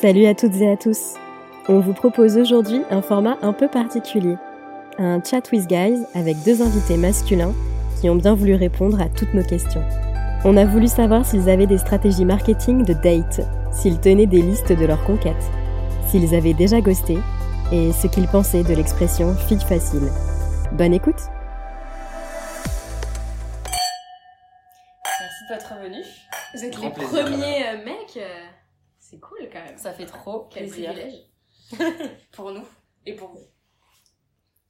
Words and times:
Salut 0.00 0.26
à 0.26 0.34
toutes 0.34 0.56
et 0.56 0.70
à 0.70 0.76
tous. 0.76 1.14
On 1.68 1.80
vous 1.80 1.92
propose 1.92 2.36
aujourd'hui 2.38 2.82
un 2.90 3.02
format 3.02 3.36
un 3.42 3.52
peu 3.52 3.68
particulier. 3.68 4.36
Un 4.98 5.22
chat 5.22 5.50
with 5.52 5.66
guys 5.66 5.98
avec 6.14 6.36
deux 6.44 6.62
invités 6.62 6.96
masculins 6.96 7.52
qui 8.00 8.08
ont 8.08 8.16
bien 8.16 8.34
voulu 8.34 8.54
répondre 8.54 9.00
à 9.00 9.08
toutes 9.08 9.34
nos 9.34 9.42
questions. 9.44 9.82
On 10.44 10.56
a 10.56 10.64
voulu 10.64 10.86
savoir 10.88 11.26
s'ils 11.26 11.50
avaient 11.50 11.66
des 11.66 11.78
stratégies 11.78 12.24
marketing 12.24 12.82
de 12.84 12.94
date, 12.94 13.40
s'ils 13.72 14.00
tenaient 14.00 14.26
des 14.26 14.40
listes 14.42 14.72
de 14.72 14.86
leurs 14.86 15.04
conquêtes, 15.04 15.50
s'ils 16.08 16.34
avaient 16.34 16.54
déjà 16.54 16.80
ghosté 16.80 17.18
et 17.72 17.92
ce 17.92 18.06
qu'ils 18.06 18.26
pensaient 18.26 18.64
de 18.64 18.74
l'expression 18.74 19.34
fille 19.34 19.60
facile. 19.60 20.08
Bonne 20.72 20.94
écoute 20.94 21.20
Merci 25.04 25.44
de 25.48 25.54
votre 25.54 25.74
venue. 25.82 26.04
Vous 26.54 26.64
êtes 26.64 26.74
Grand 26.74 26.86
les 26.88 26.92
plaisir. 26.94 27.24
premiers 27.24 27.62
euh, 27.68 27.84
mecs. 27.84 28.16
euh, 28.16 28.46
C'est 29.10 29.18
cool 29.20 29.48
quand 29.52 29.64
même. 29.64 29.76
Ça 29.76 29.92
fait 29.92 30.06
trop 30.06 30.48
Quel 30.52 30.68
plaisir 30.68 30.92
privilège. 30.92 31.24
pour 32.32 32.52
nous 32.52 32.66
et 33.06 33.14
pour 33.14 33.28
vous. 33.30 33.46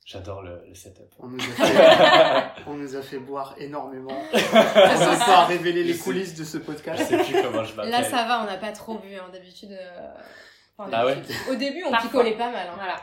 J'adore 0.06 0.42
le, 0.42 0.64
le 0.66 0.74
setup. 0.74 1.14
On 1.18 1.28
nous, 1.28 1.38
a 1.38 1.42
fait, 1.42 2.62
on 2.66 2.74
nous 2.74 2.96
a 2.96 3.02
fait 3.02 3.18
boire 3.18 3.54
énormément. 3.58 4.10
On 4.32 4.56
n'a 4.56 5.16
pas 5.24 5.44
révélé 5.46 5.84
les 5.84 5.92
Je 5.92 6.02
coulisses 6.02 6.34
de 6.34 6.42
ce 6.42 6.58
Je 6.58 6.62
podcast. 6.64 7.06
sais 7.08 7.18
plus 7.18 7.42
comment 7.42 7.62
je. 7.64 7.76
Là 7.76 8.02
ça 8.02 8.24
va, 8.26 8.42
on 8.42 8.46
n'a 8.46 8.56
pas 8.56 8.72
trop 8.72 8.98
bu 8.98 9.14
hein, 9.14 9.28
d'habitude. 9.32 9.70
euh, 9.72 10.14
enfin, 10.78 10.90
Ah 10.92 11.04
ouais 11.06 11.14
d'habitude. 11.16 11.36
Au 11.50 11.54
début 11.54 11.84
on 11.84 11.90
Parfois. 11.90 12.10
picolait 12.22 12.36
pas 12.36 12.50
mal. 12.50 12.66
hein. 12.68 12.74
Voilà. 12.74 13.00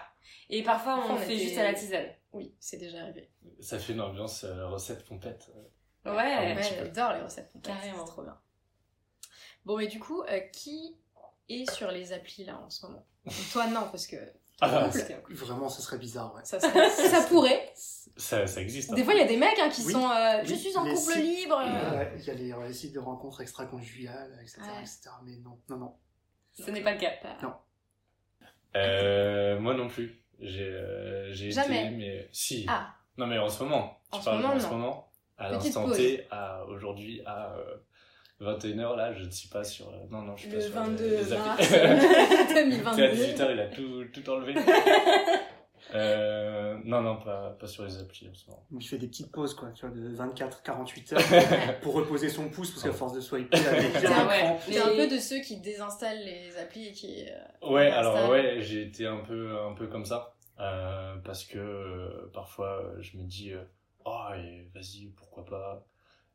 Et 0.50 0.64
parfois, 0.64 0.96
on, 0.96 0.98
Parfois, 0.98 1.16
on 1.16 1.20
fait 1.20 1.36
était- 1.36 1.44
juste 1.44 1.58
à 1.60 1.64
la 1.64 1.74
tisane. 1.74 2.08
Oui, 2.34 2.54
c'est 2.60 2.78
déjà 2.78 3.02
arrivé. 3.04 3.30
Ça 3.62 3.80
fait 3.80 3.94
une 3.94 4.02
ambiance 4.02 4.44
euh, 4.44 4.68
recette 4.68 5.06
pompette. 5.06 5.50
Ouais. 5.56 6.12
Un 6.12 6.16
Ouais, 6.16 6.56
j'adore 6.62 7.14
les 7.14 7.22
recettes. 7.22 7.52
complètes, 7.54 7.74
Carrément. 7.76 8.06
C'est 8.06 8.12
trop 8.12 8.24
bien. 8.24 8.38
Bon 9.66 9.78
mais 9.78 9.88
du 9.88 10.00
coup, 10.00 10.24
euh, 10.24 10.40
qui 10.52 10.98
est 11.50 11.70
sur 11.72 11.92
les 11.92 12.14
applis 12.14 12.45
là 12.45 12.59
en 12.66 12.70
ce 12.70 12.86
moment 12.86 13.06
Toi 13.53 13.67
non 13.67 13.88
parce 13.92 14.08
que 14.08 14.16
Ah. 14.59 14.90
Vraiment, 15.30 15.70
ce 15.70 15.81
serait 15.84 15.98
bizarre, 16.00 16.34
ouais. 16.36 16.42
ça, 16.44 16.59
serait- 16.59 16.89
ça 17.09 17.22
pourrait. 17.28 17.72
ça, 17.76 18.48
ça 18.48 18.59
existe. 18.62 18.92
Des 18.94 19.02
hein. 19.02 19.06
fois 19.06 19.14
il 19.14 19.20
y 19.20 19.23
a 19.23 19.28
des 19.28 19.38
mecs 19.38 19.59
hein, 19.59 19.70
qui 19.70 19.84
Oui. 19.86 19.92
sont. 19.94 20.09
euh, 20.09 20.42
je 20.44 20.56
suis 20.56 20.76
en 20.76 20.84
les 20.84 20.95
couple 20.95 21.14
sites- 21.14 21.23
libre. 21.23 21.59
euh, 21.59 22.06
Il 22.17 22.23
y 22.26 22.30
a 22.31 22.34
les, 22.34 22.67
les 22.67 22.73
sites 22.73 22.94
de 22.94 23.00
rencontres 23.00 23.42
extra-conjugales, 23.42 24.38
etc., 24.42 24.62
Ouais. 24.62 24.81
etc. 24.81 25.09
Mais 25.23 25.36
non, 25.38 25.59
non, 25.70 25.78
non. 25.78 25.94
Ce 26.54 26.72
n'est 26.72 26.81
pas 26.81 26.94
le 26.94 27.00
cas. 27.00 27.12
pas- 27.22 27.64
Euh, 28.76 29.59
moi 29.59 29.73
non 29.73 29.88
plus. 29.88 30.22
J'ai 30.39 30.64
euh, 30.70 31.34
Jamais. 31.34 31.86
été, 31.88 31.95
mais 31.95 32.30
si. 32.32 32.66
Ah, 32.67 32.94
Non 33.17 33.26
mais 33.28 33.38
en 33.39 33.50
ce 33.50 33.64
moment. 33.64 34.00
En 34.11 34.17
Je 34.17 34.22
ce 34.22 34.26
parle 34.26 34.42
moment, 34.42 34.54
en 34.54 34.59
ce 34.59 34.66
non. 34.66 34.72
moment. 34.72 35.11
À 35.38 35.50
l'instant. 35.52 35.92
T, 35.92 36.26
à 36.32 36.66
aujourd'hui, 36.66 37.22
à 37.26 37.54
euh, 37.54 37.78
21h, 38.42 38.96
là, 38.96 39.14
je 39.14 39.24
ne 39.24 39.30
suis 39.32 39.50
pas 39.50 39.64
sur... 39.64 39.88
euh, 39.90 39.94
Non, 40.12 40.22
non, 40.22 40.36
je 40.36 40.42
suis 40.44 40.52
le 40.52 40.58
pas 40.58 40.64
sur 40.64 40.74
22 40.74 41.04
les, 41.06 41.24
les 41.24 41.38
mars 41.38 41.74
applis. 41.74 42.54
2022. 42.54 43.04
à 43.04 43.08
18h, 43.10 43.52
il 43.54 43.60
a 43.60 43.66
tout, 43.67 44.06
tout 44.14 44.30
enlevé. 44.30 44.54
euh, 45.95 46.78
non, 46.84 47.02
non, 47.02 47.17
pas, 47.17 47.52
pas 47.60 47.67
sur 47.67 47.84
les 47.86 47.98
applis 47.98 48.28
en 48.30 48.34
ce 48.34 48.48
moment. 48.50 48.64
Donc, 48.70 48.82
je 48.82 48.88
fais 48.88 48.98
des 48.98 49.08
petites 49.08 49.32
pauses, 49.32 49.54
quoi, 49.56 49.70
tu 49.72 49.86
vois, 49.86 49.95
de 49.95 50.16
24-48 50.16 51.14
heures 51.14 51.80
pour 51.82 51.94
reposer 51.94 52.30
son 52.30 52.50
pouce, 52.50 52.72
parce 52.72 52.84
qu'à 52.84 52.92
force 52.92 53.14
de 53.14 53.22
swiper 53.22 53.58
avec 53.67 53.92
Ah 54.06 54.28
ouais. 54.28 54.58
T'es 54.67 54.80
un 54.80 54.95
peu 54.95 55.08
de 55.08 55.17
ceux 55.20 55.40
qui 55.40 55.60
désinstallent 55.60 56.23
les 56.26 56.58
applis 56.58 56.88
et 56.88 56.92
qui. 56.92 57.26
euh, 57.28 57.67
Ouais, 57.70 57.88
alors 57.90 58.30
ouais, 58.30 58.58
j'ai 58.61 58.84
été 58.84 59.06
un 59.08 59.20
peu, 59.20 59.58
un 59.60 59.73
peu 59.73 59.88
comme 59.88 60.06
ça. 60.06 60.34
Euh, 60.60 61.16
parce 61.23 61.44
que 61.45 61.58
euh, 61.60 62.30
parfois, 62.34 62.84
je 63.00 63.16
me 63.17 63.23
dis, 63.23 63.54
euh, 63.54 63.64
oh, 64.06 64.26
vas-y, 64.73 65.08
pourquoi 65.16 65.45
pas? 65.45 65.86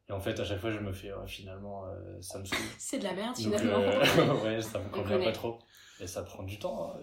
Et 0.08 0.12
en 0.12 0.20
fait, 0.20 0.38
à 0.40 0.44
chaque 0.44 0.58
fois, 0.60 0.70
je 0.70 0.78
me 0.80 0.92
fais, 0.92 1.12
oh, 1.12 1.26
finalement, 1.26 1.86
euh, 1.86 2.20
ça 2.20 2.38
me 2.38 2.44
saoule. 2.44 2.58
C'est 2.78 2.98
de 2.98 3.04
la 3.04 3.12
merde 3.14 3.34
Donc, 3.36 3.56
finalement. 3.58 3.78
euh, 3.78 4.34
ouais, 4.44 4.60
ça 4.60 4.78
me 4.78 4.86
On 4.86 4.90
convient 4.90 5.18
pas 5.20 5.32
trop. 5.32 5.58
Et 6.00 6.06
ça 6.06 6.22
prend 6.22 6.42
du 6.42 6.58
temps. 6.58 6.92
hein, 6.94 7.00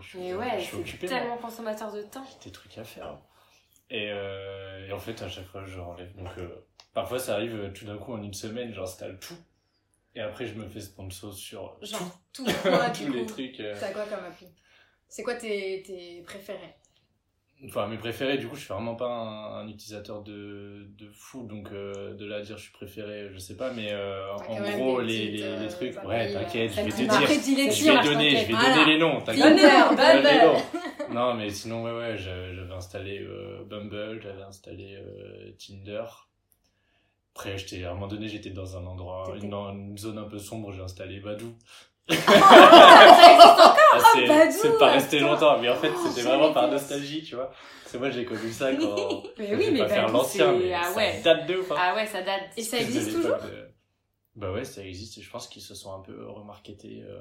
je 0.00 0.08
suis, 0.08 0.18
Mais 0.18 0.30
je 0.30 0.36
ouais, 0.36 0.60
suis 0.60 0.76
c'est 1.00 1.06
tellement 1.06 1.36
consommateur 1.36 1.92
de 1.92 2.02
temps. 2.02 2.24
J'ai 2.42 2.48
des 2.48 2.52
trucs 2.52 2.78
à 2.78 2.84
faire. 2.84 3.18
Et, 3.90 4.10
euh, 4.10 4.86
et 4.86 4.92
en 4.92 4.98
fait, 4.98 5.20
à 5.22 5.28
chaque 5.28 5.46
fois, 5.46 5.64
je 5.64 5.78
renlève. 5.78 6.14
Donc, 6.16 6.28
euh, 6.38 6.66
parfois, 6.94 7.18
ça 7.18 7.34
arrive 7.34 7.54
euh, 7.54 7.70
tout 7.72 7.84
d'un 7.84 7.98
coup 7.98 8.12
en 8.14 8.22
une 8.22 8.34
semaine, 8.34 8.72
j'installe 8.72 9.18
tout. 9.18 9.36
Et 10.14 10.20
après, 10.20 10.46
je 10.46 10.54
me 10.54 10.66
fais 10.68 10.80
sponsor 10.80 11.32
sur 11.34 11.76
Genre 11.82 12.20
tout. 12.32 12.44
Toi, 12.44 12.90
tous 12.94 13.12
les 13.12 13.20
coup, 13.20 13.26
trucs. 13.26 13.60
euh. 13.60 13.76
T'as 13.78 13.92
quoi 13.92 14.04
comme 14.06 14.24
appli? 14.24 14.46
C'est 15.08 15.22
quoi 15.22 15.34
tes, 15.36 15.82
tes 15.86 16.22
préférés? 16.22 16.74
Enfin, 17.64 17.88
mes 17.88 17.96
préférés, 17.98 18.38
du 18.38 18.46
coup, 18.46 18.54
je 18.54 18.60
suis 18.60 18.72
vraiment 18.72 18.94
pas 18.94 19.08
un, 19.08 19.60
un 19.62 19.68
utilisateur 19.68 20.22
de, 20.22 20.86
de 20.96 21.10
fou, 21.12 21.44
donc 21.44 21.68
euh, 21.72 22.14
de 22.14 22.24
là 22.24 22.36
à 22.36 22.40
dire 22.40 22.56
je 22.56 22.62
suis 22.62 22.72
préféré, 22.72 23.30
je 23.32 23.38
sais 23.38 23.56
pas, 23.56 23.72
mais 23.72 23.88
euh, 23.92 24.32
en 24.36 24.60
gros, 24.76 25.00
les, 25.00 25.30
les, 25.32 25.42
euh, 25.42 25.62
les 25.62 25.68
trucs, 25.68 25.96
ouais, 26.04 26.32
t'inquiète, 26.32 26.70
je 26.70 26.76
vais 26.82 26.90
te 26.90 26.96
dire, 27.18 27.28
je 27.72 27.84
vais 27.84 27.90
donner, 28.04 28.30
je 28.30 28.46
vais 28.46 28.52
donner 28.76 28.92
les 28.92 28.98
noms, 28.98 29.20
t'inquiète. 29.20 29.42
Bumble. 30.22 31.14
Non, 31.14 31.34
mais 31.34 31.50
sinon, 31.50 31.82
ouais, 31.82 31.90
ouais, 31.98 32.16
j'avais 32.16 32.72
installé 32.72 33.26
Bumble, 33.68 34.20
j'avais 34.22 34.42
installé 34.42 34.96
Tinder. 35.58 36.04
Après, 37.34 37.58
j'étais, 37.58 37.84
à 37.84 37.90
un 37.90 37.94
moment 37.94 38.06
donné, 38.08 38.28
j'étais 38.28 38.50
dans 38.50 38.76
un 38.76 38.86
endroit, 38.86 39.24
dans 39.48 39.72
une 39.72 39.98
zone 39.98 40.18
un 40.18 40.24
peu 40.28 40.38
sombre, 40.38 40.72
j'ai 40.72 40.82
installé 40.82 41.18
Badou. 41.18 41.56
Ça 42.08 43.32
existe 43.32 43.60
encore 43.60 43.76
Ah, 43.92 43.98
c'est 44.14 44.26
Badou, 44.26 44.52
c'est 44.52 44.78
pas 44.78 44.90
resté 44.92 45.20
longtemps, 45.20 45.58
mais 45.60 45.68
en 45.68 45.76
fait, 45.76 45.92
c'était 45.96 46.22
jamais 46.22 46.36
vraiment 46.36 46.52
par 46.54 46.68
nostalgie, 46.70 47.22
tu 47.24 47.34
vois. 47.34 47.50
C'est 47.86 47.98
moi, 47.98 48.10
j'ai 48.10 48.24
connu 48.24 48.50
ça 48.50 48.74
quand. 48.74 49.22
Mais 49.38 49.54
oui, 49.54 49.68
mais 49.72 49.78
pas 49.78 49.88
faire 49.88 50.06
Badou, 50.06 50.18
l'ancien, 50.18 50.52
c'est- 50.52 50.58
mais 50.58 50.74
ah 50.74 50.82
ça 50.84 51.00
date 51.22 51.46
de 51.46 51.56
ouf. 51.56 51.70
hein. 51.72 51.76
Ah 51.78 51.94
ouais, 51.94 52.06
ça 52.06 52.22
date. 52.22 52.42
Et 52.56 52.62
ça 52.62 52.78
existe 52.78 53.12
toujours? 53.12 53.36
de- 53.36 53.68
Bah 54.36 54.52
ouais, 54.52 54.64
ça 54.64 54.82
existe 54.84 55.18
et 55.18 55.22
je 55.22 55.30
pense 55.30 55.48
qu'ils 55.48 55.62
se 55.62 55.74
sont 55.74 55.92
un 55.92 56.00
peu 56.00 56.28
remarketés. 56.28 57.02
euh, 57.02 57.18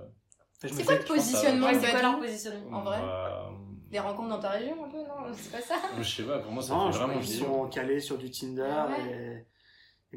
C'est 0.59 0.83
quoi 0.85 0.95
le 0.95 1.03
positionnement 1.03 1.67
c'est 1.73 1.89
quoi 1.91 2.01
leur 2.01 2.19
positionnement 2.19 2.77
En 2.77 2.81
vrai? 2.83 2.99
Bah, 2.99 3.49
Des 3.89 3.99
rencontres 3.99 4.29
dans 4.29 4.39
ta 4.39 4.49
région 4.49 4.83
un 4.85 4.89
peu 4.89 4.97
Non, 4.97 5.33
c'est 5.33 5.51
pas 5.51 5.61
ça? 5.61 5.75
Je 5.97 6.03
sais 6.03 6.23
pas, 6.23 6.39
pour 6.39 6.51
moi, 6.51 6.61
ça 6.61 6.73
Non, 6.73 6.91
fait 6.91 6.97
vraiment 6.97 7.21
sont 7.21 7.67
calés 7.69 7.99
sur 8.01 8.17
du 8.17 8.29
Tinder 8.29 8.63
Ah 8.69 8.87
ouais. 8.87 9.45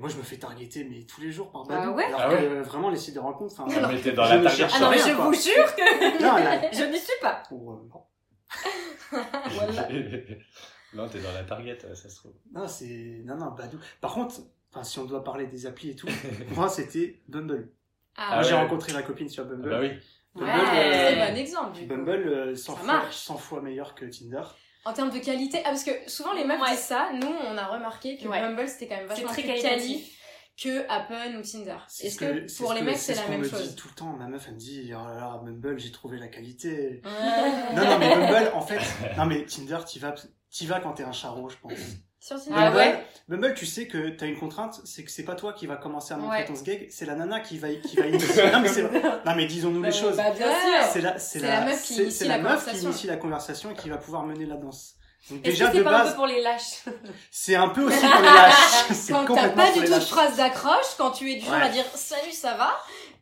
Et... 0.01 0.03
moi 0.03 0.09
je 0.09 0.17
me 0.17 0.23
fais 0.23 0.37
targeter 0.39 0.85
mais 0.85 1.05
tous 1.05 1.21
les 1.21 1.31
jours 1.31 1.51
par 1.53 1.63
Ah 1.69 1.77
Badou. 1.77 1.93
ouais 1.93 2.05
alors 2.05 2.21
Ah 2.25 2.29
que 2.31 2.35
ouais. 2.35 2.45
euh, 2.47 2.63
vraiment 2.63 2.91
les 2.91 2.97
sites 2.97 3.15
de 3.15 3.21
rencontres, 3.21 3.55
enfin, 3.61 3.85
On 3.89 3.91
était 3.97 4.13
dans 4.13 4.25
je 4.25 4.35
la 4.37 4.51
cherche 4.51 4.73
Ah 4.77 4.81
non, 4.81 4.91
mais 4.91 4.99
je 4.99 5.15
quoi. 5.15 5.25
vous 5.27 5.35
jure 5.35 5.75
que 5.77 6.23
Non, 6.23 6.37
là, 6.37 6.71
je 6.73 6.85
n'y 6.85 6.99
suis 6.99 7.13
pas. 7.21 7.43
pour, 7.49 7.73
euh, 7.73 7.89
non. 7.93 8.03
Voilà. 9.51 9.89
non, 10.95 11.09
t'es 11.09 11.21
dans 11.21 11.33
la 11.33 11.45
target, 11.45 11.79
ça 11.95 12.09
se 12.09 12.17
trouve. 12.17 12.33
Non, 12.53 12.67
c'est. 12.67 13.23
Non, 13.25 13.37
non, 13.37 13.51
Badou. 13.53 13.79
Par 14.01 14.15
contre, 14.15 14.37
enfin, 14.73 14.83
si 14.85 14.99
on 14.99 15.05
doit 15.05 15.23
parler 15.25 15.47
des 15.47 15.67
applis 15.67 15.91
et 15.91 15.97
tout, 15.97 16.09
moi, 16.55 16.69
c'était 16.69 17.21
Bumble. 17.29 17.71
Ah, 18.17 18.39
ouais. 18.39 18.45
j'ai 18.45 18.55
rencontré 18.55 18.93
ma 18.93 19.03
copine 19.03 19.29
sur 19.29 19.45
Ah 19.45 19.49
Bumble. 19.49 19.71
bah 19.71 19.79
oui. 19.81 19.89
Bumble, 20.35 20.51
Ouais. 20.51 20.63
Très 20.65 21.23
euh, 21.23 21.27
bon 21.33 21.37
exemple 21.37 21.79
du. 21.79 21.87
Bumble, 21.87 22.11
euh, 22.29 22.55
100, 22.55 22.73
Ça 22.73 22.79
fois, 22.79 22.87
marche. 22.87 23.17
100 23.17 23.37
fois 23.37 23.63
meilleur 23.63 23.95
que 23.97 24.05
Tinder. 24.05 24.43
En 24.85 24.93
termes 24.93 25.11
de 25.11 25.19
qualité, 25.19 25.59
ah 25.65 25.71
parce 25.71 25.85
que 25.85 25.91
souvent 26.09 26.33
les 26.33 26.45
meufs 26.45 26.61
Ouais. 26.61 26.71
disent 26.71 26.81
ça, 26.81 27.11
nous 27.15 27.29
on 27.29 27.57
a 27.59 27.67
remarqué 27.67 28.17
que 28.17 28.27
Ouais. 28.27 28.41
Bumble 28.41 28.67
c'était 28.69 28.89
quand 28.89 28.97
même 28.97 29.07
vachement 29.07 29.29
très 29.29 29.43
plus 29.43 29.51
quali 29.53 29.63
qualitatif. 29.63 30.17
que 30.63 30.87
Apple 30.89 31.37
ou 31.39 31.43
Tinder. 31.43 31.77
C'est 31.89 32.07
Est-ce 32.07 32.15
ce 32.17 32.21
que, 32.21 32.63
pour 32.63 32.73
les 32.75 32.83
mecs 32.83 32.97
c'est 32.97 33.13
c'est 33.13 33.15
ce 33.15 33.19
la 33.21 33.25
qu'on 33.27 33.31
même 33.33 33.41
me 33.41 33.49
chose 33.49 33.69
dit 33.71 33.77
tout 33.77 33.89
le 33.89 33.95
temps. 33.95 34.13
Ma 34.17 34.27
meuf, 34.27 34.45
elle 34.49 34.55
me 34.55 34.59
dit 34.59 34.91
Oh 34.95 35.07
là 35.09 35.15
là, 35.15 35.41
Bumble, 35.45 35.79
j'ai 35.79 35.93
trouvé 35.93 36.19
la 36.19 36.29
qualité. 36.29 37.01
Ouais. 37.05 37.75
non, 37.75 37.85
non, 37.85 37.99
mais 37.99 38.09
Bumble, 38.15 38.53
en 38.55 38.61
fait. 38.63 38.81
Non, 39.19 39.27
mais 39.27 39.45
Tinder, 39.45 39.79
t'y 39.87 39.99
vas, 39.99 40.15
t'y 40.51 40.67
vas 40.67 40.81
quand 40.81 40.93
t'es 40.95 41.05
un 41.05 41.13
charreau, 41.13 41.49
je 41.51 41.57
pense. 41.57 41.73
Sur 42.21 42.37
Tinder. 42.37 42.55
Ah 42.57 42.65
Bumble, 42.71 42.77
ouais 42.77 43.07
Bumble, 43.29 43.55
tu 43.55 43.65
sais 43.67 43.87
que 43.87 44.11
t'as 44.11 44.27
une 44.27 44.39
contrainte, 44.39 44.81
c'est 44.85 45.05
que 45.05 45.11
c'est 45.11 45.25
pas 45.25 45.35
toi 45.35 45.53
qui 45.55 45.67
va 45.67 45.77
commencer 45.77 46.13
à 46.13 46.19
montrer 46.19 46.39
Ouais. 46.41 46.45
ton 46.45 46.55
sgeg, 46.55 46.89
c'est 46.91 47.07
la 47.07 47.15
nana 47.15 47.41
qui 47.41 47.59
va, 47.59 47.73
qui 47.75 47.97
va 47.97 48.07
initier. 48.07 48.51
non, 48.53 48.61
mais 48.61 48.69
c'est 48.69 48.83
vrai. 48.83 49.01
Non, 49.25 49.35
mais 49.35 49.47
disons-nous 49.47 49.83
les 49.83 49.91
choses. 49.93 50.17
Bah 50.17 50.31
bien 50.31 50.47
Ouais. 50.49 50.53
sûr. 50.55 50.91
c'est 50.93 51.01
la, 51.01 51.19
c'est 51.19 51.39
C'est 51.41 51.47
la, 51.47 51.61
la 51.61 51.67
meuf 51.67 51.83
qui 51.83 51.95
c'est- 51.95 52.03
initie 52.03 52.17
c'est 52.19 52.25
la 52.27 52.37
la 52.37 52.43
meuf 52.43 52.53
qui 52.53 52.59
conversation. 52.65 52.91
initie 52.91 53.07
la 53.07 53.17
conversation 53.17 53.71
et 53.71 53.75
qui 53.75 53.89
va 53.89 53.97
pouvoir 53.97 54.25
mener 54.27 54.45
la 54.47 54.57
danse. 54.57 54.97
Donc 55.31 55.41
Est-ce 55.41 55.51
déjà 55.51 55.67
que 55.67 55.73
c'est 55.73 55.79
de 55.79 55.83
pas 55.85 55.97
un 55.97 55.99
peu 56.01 56.05
base, 56.07 56.15
pour 56.15 56.27
les 56.27 56.43
lâches 56.43 56.85
c'est 57.31 57.55
un 57.55 57.69
peu 57.69 57.83
aussi 57.85 58.01
pour 58.07 58.21
les 58.21 58.27
lâches. 58.27 58.55
C'est 58.93 59.13
Quand 59.13 59.21
t'as 59.21 59.27
complètement 59.27 59.55
pas 59.57 59.65
pour 59.67 59.75
du 59.75 59.81
les 59.81 59.87
tout 59.87 59.93
de 59.93 59.99
lâches. 59.99 60.09
phrase 60.09 60.37
d'accroche, 60.37 60.97
quand 60.99 61.11
tu 61.13 61.31
es 61.31 61.37
du 61.37 61.45
genre 61.45 61.55
Ouais. 61.57 61.63
à 61.63 61.69
dire 61.69 61.85
salut 61.95 62.33
ça 62.33 62.55
va, 62.55 62.71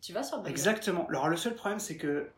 tu 0.01 0.13
vas 0.13 0.23
sur 0.23 0.39
Bumble. 0.39 0.51
Exactement. 0.51 1.07
Alors 1.09 1.29
le 1.29 1.37
seul 1.37 1.55
problème 1.55 1.79
c'est 1.81 1.97
que 1.97 2.31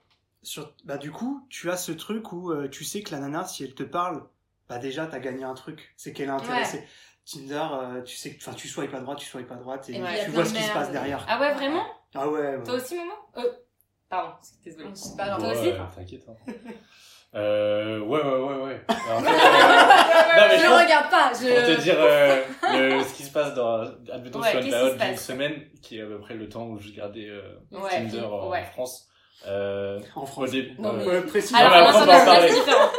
sur, 0.42 0.72
bah 0.84 0.96
du 0.96 1.10
coup, 1.10 1.46
tu 1.50 1.70
as 1.70 1.76
ce 1.76 1.92
truc 1.92 2.32
où 2.32 2.50
euh, 2.52 2.68
tu 2.68 2.84
sais 2.84 3.02
que 3.02 3.12
la 3.12 3.18
nana, 3.20 3.44
si 3.46 3.62
elle 3.62 3.74
te 3.74 3.82
parle, 3.82 4.22
bah 4.70 4.78
déjà 4.78 5.04
t'as 5.06 5.18
gagné 5.18 5.44
un 5.44 5.52
truc, 5.54 5.92
c'est 5.98 6.12
qu'elle 6.14 6.28
est 6.28 6.32
intéressée. 6.32 6.82
Tinder, 7.30 7.62
euh, 7.72 8.02
tu 8.02 8.16
sais, 8.16 8.34
que- 8.34 8.42
enfin 8.42 8.54
tu 8.56 8.66
swipes 8.66 8.94
à 8.94 9.00
droite, 9.00 9.18
tu 9.18 9.26
swipes 9.26 9.50
à 9.52 9.56
droite 9.56 9.88
et 9.90 9.96
Et 9.96 10.02
tu 10.24 10.30
vois 10.30 10.44
ce 10.46 10.54
qui 10.54 10.62
se 10.62 10.72
passe 10.72 10.90
derrière. 10.90 11.24
Ah 11.28 11.38
ouais, 11.38 11.52
vraiment? 11.54 11.84
Ah 12.14 12.26
ouais. 12.28 12.56
ouais. 12.56 12.62
Toi 12.64 12.74
aussi, 12.74 12.94
maman? 12.96 13.12
Euh, 13.36 13.42
Pardon, 14.08 14.32
désolé. 14.64 14.86
C'est 14.94 15.16
pas. 15.16 15.36
Toi 15.36 15.48
Ouais, 15.48 15.56
aussi 15.58 15.72
T'inquiète. 15.94 16.24
Hein. 16.28 16.52
Euh, 17.36 18.00
ouais, 18.00 18.20
ouais, 18.20 18.38
ouais, 18.38 18.62
ouais. 18.64 18.80
Alors, 18.88 19.18
en 19.18 19.22
fait, 19.22 19.28
euh, 19.28 20.40
non, 20.40 20.48
mais 20.48 20.56
je 20.56 20.58
je 20.58 20.62
le 20.64 20.68
pense- 20.70 20.82
regarde 20.82 21.10
pas, 21.10 21.28
Pour 21.30 21.38
te 21.38 21.44
je... 21.76 21.80
dire 21.80 21.94
euh, 21.98 22.42
le, 22.72 23.04
ce 23.04 23.14
qui 23.14 23.22
se 23.22 23.30
passe 23.30 23.54
dans, 23.54 23.82
admettons, 24.12 24.40
Ouais, 24.40 24.50
sur 24.50 24.60
une 24.60 24.70
période 24.70 24.98
d'une 24.98 25.16
semaine, 25.16 25.64
qui 25.80 25.98
est 25.98 26.02
à 26.02 26.06
peu 26.06 26.18
près 26.18 26.34
le 26.34 26.48
temps 26.48 26.64
où 26.66 26.78
je 26.80 26.90
gardais 26.90 27.28
euh, 27.28 27.54
Ouais, 27.70 27.88
Tinder 27.90 28.22
en 28.24 28.48
ouais. 28.48 28.64
France. 28.72 29.08
Euh, 29.46 29.98
En 30.14 30.22
au 30.22 30.26
France. 30.26 30.50
Non, 30.78 30.90
euh, 30.90 30.92
mais- 30.98 31.06
Ouais, 31.06 31.22
précis. 31.22 31.54
Alors, 31.54 31.72
Alors, 31.72 31.88
après, 31.88 32.00
pour 32.00 32.02
on 32.02 32.06
va 32.16 32.22
en 32.22 32.24
parler. 32.26 32.48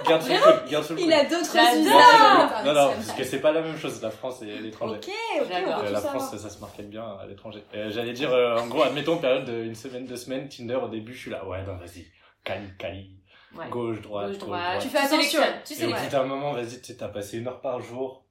garde 0.09 0.21
sur 0.23 0.33
le 0.33 0.39
coude, 0.41 0.71
garde 0.71 0.83
sur 0.85 0.95
le 0.95 0.99
coude. 1.01 1.07
Il 1.07 1.13
a 1.13 1.23
d'autres 1.25 1.51
usages 1.51 2.65
Non, 2.65 2.73
non, 2.73 2.93
parce 2.95 3.11
que 3.11 3.23
c'est 3.23 3.39
pas 3.41 3.51
la 3.51 3.61
même 3.61 3.77
chose, 3.77 4.01
la 4.01 4.09
France 4.09 4.41
et 4.41 4.45
l'étranger. 4.57 4.95
Ok, 4.95 5.09
ok, 5.41 5.47
Euh, 5.51 5.89
la. 5.91 6.01
France, 6.01 6.35
ça 6.35 6.49
se 6.49 6.59
marquait 6.59 6.81
bien 6.83 7.03
à 7.03 7.27
l'étranger. 7.27 7.63
Euh, 7.75 7.91
J'allais 7.91 8.13
dire, 8.13 8.33
euh, 8.33 8.57
en 8.57 8.65
gros, 8.67 8.81
admettons, 8.83 9.17
période 9.17 9.45
d'une 9.45 9.75
semaine, 9.75 10.05
deux 10.05 10.15
semaines, 10.15 10.49
Tinder, 10.49 10.75
au 10.77 10.87
début, 10.87 11.13
je 11.13 11.19
suis 11.19 11.31
là, 11.31 11.45
ouais, 11.45 11.61
non, 11.63 11.75
vas-y, 11.75 12.07
cali, 12.43 12.67
cali, 12.79 13.11
Ouais. 13.55 13.69
gauche, 13.69 14.01
droite, 14.01 14.29
Gauche, 14.29 14.37
droite. 14.39 14.81
Tu 14.81 14.87
fais 14.87 14.97
attention. 14.97 15.41
Tu 15.63 15.73
Et 15.73 15.75
sais, 15.75 15.85
au 15.85 15.91
ouais. 15.91 16.01
bout 16.01 16.09
d'un 16.09 16.23
moment, 16.23 16.53
vas-y, 16.53 16.79
tu 16.81 16.85
sais, 16.85 16.95
t'as 16.97 17.09
passé 17.09 17.37
une 17.37 17.47
heure 17.47 17.61
par 17.61 17.81
jour. 17.81 18.25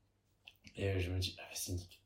Et 0.76 0.98
je 0.98 1.10
me 1.10 1.18
dis, 1.18 1.36
ah, 1.38 1.42
vas-y, 1.52 1.76
nique. 1.76 2.00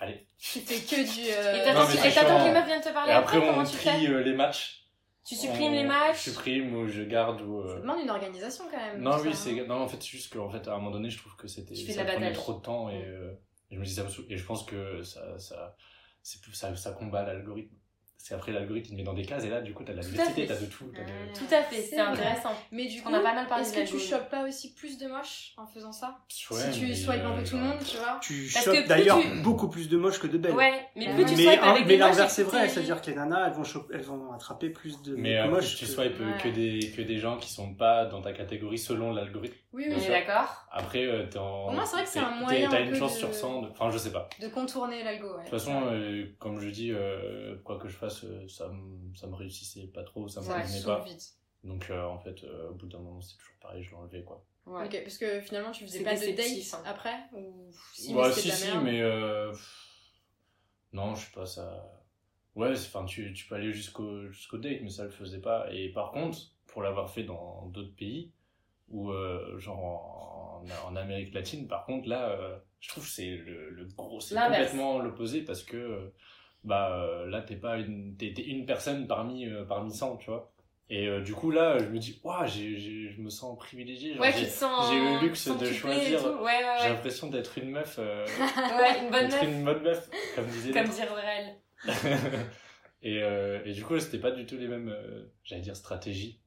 Allez. 0.00 0.26
Fais 0.38 0.60
que 0.60 0.96
du... 0.96 1.20
Et 1.28 1.32
euh, 1.34 1.64
t'attends 1.64 1.80
Non, 1.80 1.86
mais 1.88 1.94
et 1.94 2.12
que 2.12 2.44
les 2.44 2.50
meufs 2.52 2.66
viennent 2.66 2.80
te 2.82 2.88
Et 2.88 2.92
parler 2.92 3.12
après, 3.12 3.36
après, 3.38 3.48
on 3.58 3.64
trie 3.64 4.06
euh, 4.08 4.20
les 4.22 4.34
matchs. 4.34 4.82
Tu 5.26 5.34
supprimes 5.34 5.72
On- 5.72 5.72
les 5.72 5.84
matchs 5.84 6.24
Je 6.26 6.30
supprime 6.30 6.74
ou 6.76 6.86
je 6.86 7.02
garde 7.02 7.40
ou. 7.42 7.62
Ça 7.66 7.68
euh, 7.74 7.80
demande 7.80 8.00
une 8.00 8.10
organisation 8.10 8.64
quand 8.70 8.76
même. 8.76 9.00
Non, 9.02 9.16
oui, 9.22 9.32
ça, 9.34 9.40
c'est. 9.44 9.58
hein. 9.60 9.64
Non, 9.66 9.82
en 9.82 9.88
fait, 9.88 9.96
c'est 10.00 10.08
juste 10.08 10.32
qu'en 10.32 10.48
fait, 10.50 10.66
à 10.68 10.72
un 10.74 10.76
moment 10.78 10.92
donné, 10.92 11.10
je 11.10 11.18
trouve 11.18 11.34
que 11.36 11.48
c'était. 11.48 11.74
Ça 11.74 12.04
prenait 12.04 12.14
bataille. 12.18 12.32
trop 12.32 12.54
de 12.54 12.60
temps 12.60 12.88
et 12.88 12.98
Mm. 12.98 13.04
euh, 13.08 13.32
je 13.72 13.78
me 13.78 13.84
dis, 13.84 13.92
ça 13.94 14.04
me. 14.04 14.32
Et 14.32 14.36
je 14.36 14.44
pense 14.44 14.64
que 14.64 15.02
ça. 15.02 15.38
ça 15.38 15.74
c'est 16.22 16.40
plus 16.42 16.52
ça, 16.52 16.74
ça 16.76 16.92
combat 16.92 17.22
l'algorithme. 17.24 17.74
C'est 18.18 18.34
après 18.34 18.50
l'algorithme, 18.50 18.88
il 18.88 18.90
te 18.90 18.96
met 18.96 19.02
dans 19.04 19.12
des 19.14 19.24
cases 19.24 19.44
et 19.44 19.48
là, 19.50 19.60
du 19.60 19.72
coup, 19.72 19.84
t'as 19.84 19.92
de 19.92 19.98
la 19.98 20.02
à 20.04 20.08
diversité, 20.08 20.46
t'as 20.46 20.56
de 20.56 20.66
tout. 20.66 20.84
t'as 20.92 21.02
de- 21.04 21.06
Ah. 21.08 21.32
Tout 21.38 21.54
à 21.54 21.62
fait, 21.62 21.76
C'est 21.76 21.82
c'est 21.94 21.98
intéressant. 22.00 22.50
Mais 22.72 22.86
du 22.86 23.00
coup, 23.00 23.08
On 23.10 23.14
a 23.14 23.20
pas 23.20 23.34
mal 23.34 23.46
parlé 23.46 23.62
est-ce 23.64 23.72
que 23.72 23.86
tu 23.88 24.00
chopes 24.00 24.28
pas 24.30 24.44
aussi 24.48 24.74
plus 24.74 24.98
de 24.98 25.06
moches 25.06 25.52
en 25.56 25.64
faisant 25.66 25.92
ça 25.92 26.18
Ouais, 26.50 26.58
Si 26.72 26.80
tu 26.80 26.94
swipes 26.96 27.20
un 27.22 27.30
euh, 27.34 27.38
peu 27.38 27.44
tout 27.48 27.56
le 27.56 27.62
monde, 27.62 27.78
tu 27.88 27.96
vois 27.98 28.18
Tu 28.20 28.48
chopes 28.48 28.84
d'ailleurs 28.88 29.20
tu- 29.20 29.42
beaucoup 29.42 29.68
plus 29.68 29.88
de 29.88 29.96
moches 29.96 30.18
que 30.18 30.26
de 30.26 30.38
belles. 30.38 30.54
Ouais, 30.54 30.72
mais 30.96 31.06
Mais 31.06 31.14
plus 31.14 31.24
tu 31.26 31.36
mais 31.36 31.42
swipes 31.52 31.62
avec 31.62 31.98
l'inverse 31.98 32.32
c'est 32.34 32.42
vrai, 32.42 32.62
t'es- 32.62 32.68
c'est-à-dire 32.70 33.00
que 33.00 33.06
les 33.10 33.14
nanas 33.16 33.46
elles 33.46 33.52
vont, 33.52 33.62
choper- 33.62 33.94
elles 33.94 34.02
vont 34.02 34.32
attraper 34.32 34.70
plus 34.70 35.00
de 35.02 35.14
Mais 35.14 35.38
euh, 35.38 35.46
moches. 35.48 35.76
tu 35.76 35.84
que- 35.84 35.90
swipes 35.92 36.20
euh, 36.20 36.32
Ouais. 36.32 36.38
que 36.42 36.48
des, 36.48 36.90
que 36.96 37.02
des 37.02 37.18
gens 37.18 37.36
qui 37.36 37.52
sont 37.52 37.74
pas 37.74 38.06
dans 38.06 38.22
ta 38.22 38.32
catégorie 38.32 38.78
selon 38.78 39.12
l'algorithme. 39.12 39.54
Oui, 39.72 39.84
oui. 39.88 40.06
d'accord 40.08 40.64
Après, 40.72 41.04
euh, 41.04 41.26
t'es 41.30 41.38
en. 41.38 41.64
Pour 41.66 41.72
moi, 41.74 41.84
c'est 41.84 41.96
vrai 41.96 42.04
que 42.04 42.08
c'est 42.10 42.18
un 42.18 42.30
moyen 42.30 42.68
T'as 42.70 42.78
un 42.78 42.84
une 42.86 42.94
chance 42.96 43.16
sur 43.18 43.32
100. 43.32 43.62
de- 43.62 43.68
Enfin, 43.68 43.90
je 43.90 43.98
sais 43.98 44.10
pas. 44.10 44.28
De 44.40 44.48
contourner 44.48 45.04
l'algo. 45.04 45.28
De 45.36 45.40
toute 45.42 45.50
façon, 45.50 45.82
euh, 45.92 46.24
comme 46.38 46.60
je 46.60 46.70
dis, 46.70 46.92
euh, 46.92 47.56
quoi 47.62 47.78
que 47.78 47.86
je 47.86 47.94
fasse, 47.96 48.05
ça, 48.10 48.68
me- 48.68 49.14
ça 49.14 49.26
me 49.26 49.34
réussissait 49.34 49.86
pas 49.88 50.04
trop, 50.04 50.28
ça 50.28 50.40
me 50.40 50.46
convenait 50.46 50.82
pas. 50.82 51.04
vite. 51.04 51.34
Donc, 51.64 51.90
euh, 51.90 52.04
en 52.04 52.18
fait, 52.18 52.44
euh, 52.44 52.70
au 52.70 52.74
bout 52.74 52.86
d'un 52.86 52.98
moment, 52.98 53.20
c'est 53.20 53.36
toujours 53.36 53.56
pareil, 53.60 53.82
je 53.82 53.90
l'enlevais, 53.92 54.22
quoi. 54.22 54.44
Ouais. 54.66 54.84
Ok, 54.86 55.00
parce 55.04 55.16
que 55.18 55.40
finalement 55.40 55.70
tu 55.70 55.84
faisais 55.86 56.02
pas 56.02 56.16
de 56.16 56.26
date 56.36 56.74
hein. 56.74 56.82
après 56.84 57.14
Ou 57.34 57.70
si, 57.94 58.12
Bah, 58.12 58.22
mais 58.26 58.32
si, 58.32 58.40
c'était 58.42 58.56
si, 58.56 58.62
de 58.62 58.66
la 58.66 58.74
merde 58.74 58.84
mais 58.84 59.00
euh, 59.00 59.52
non, 60.92 61.14
je 61.14 61.26
sais 61.26 61.32
pas, 61.32 61.46
ça. 61.46 61.92
Ouais, 62.54 62.72
enfin, 62.72 63.04
tu, 63.04 63.32
tu 63.32 63.46
peux 63.46 63.54
aller 63.54 63.72
jusqu'au 63.72 64.28
jusqu'au 64.30 64.58
date, 64.58 64.80
mais 64.82 64.88
ça 64.88 65.04
le 65.04 65.10
faisait 65.10 65.40
pas. 65.40 65.66
Et 65.72 65.90
par 65.92 66.10
contre, 66.12 66.38
pour 66.66 66.82
l'avoir 66.82 67.10
fait 67.10 67.22
dans 67.24 67.66
d'autres 67.66 67.94
pays, 67.94 68.32
ou 68.88 69.10
euh, 69.10 69.58
genre 69.58 69.78
en, 69.78 70.64
en 70.86 70.96
Amérique 70.96 71.34
latine, 71.34 71.68
par 71.68 71.84
contre, 71.84 72.08
là, 72.08 72.30
euh, 72.30 72.58
je 72.80 72.88
trouve 72.88 73.04
que 73.04 73.10
c'est 73.10 73.36
le, 73.36 73.70
le 73.70 73.84
gros, 73.84 74.20
c'est 74.20 74.34
complètement 74.36 74.98
l'opposé 75.00 75.42
parce 75.42 75.62
que 75.62 75.76
euh, 75.76 76.14
bah 76.66 76.92
euh, 77.00 77.26
là, 77.30 77.40
t'es 77.40 77.56
pas 77.56 77.78
une, 77.78 78.14
t'es, 78.16 78.32
t'es 78.34 78.42
une 78.42 78.66
personne 78.66 79.06
parmi 79.06 79.46
euh, 79.46 79.64
parmi 79.64 79.90
100, 79.94 80.16
tu 80.18 80.30
vois. 80.30 80.52
Et 80.90 81.06
euh, 81.08 81.20
du 81.20 81.32
coup, 81.32 81.50
là, 81.50 81.78
je 81.78 81.86
me 81.86 81.98
dis, 81.98 82.20
waouh, 82.22 82.46
j'ai, 82.46 82.76
j'ai- 82.76 83.08
je 83.08 83.20
me 83.20 83.30
sens 83.30 83.56
privilégié. 83.58 84.12
genre, 84.14 84.20
Ouais, 84.22 84.32
j'ai- 84.32 84.44
sens. 84.46 84.92
le 84.92 85.20
luxe 85.26 85.48
de 85.48 85.64
choisir. 85.72 86.42
Ouais, 86.42 86.60
j'ai 86.82 86.88
l'impression 86.90 87.28
d'être 87.28 87.56
une 87.58 87.70
meuf. 87.70 87.96
euh, 87.98 88.24
Ouais, 88.78 89.00
une 89.02 89.10
bonne 89.10 89.28
d'être 89.28 89.42
meuf, 89.42 89.42
une 89.44 89.64
bonne 89.64 89.82
meuf, 89.82 90.10
comme 90.34 90.46
disait 90.46 90.72
comme 90.72 90.90
et, 93.02 93.16
et 93.64 93.72
du 93.72 93.84
coup, 93.84 93.98
c'était 93.98 94.18
pas 94.18 94.30
du 94.30 94.46
tout 94.46 94.56
les 94.56 94.68
mêmes, 94.68 94.94
j'allais 95.44 95.62
dire, 95.62 95.76
stratégies. 95.76 96.40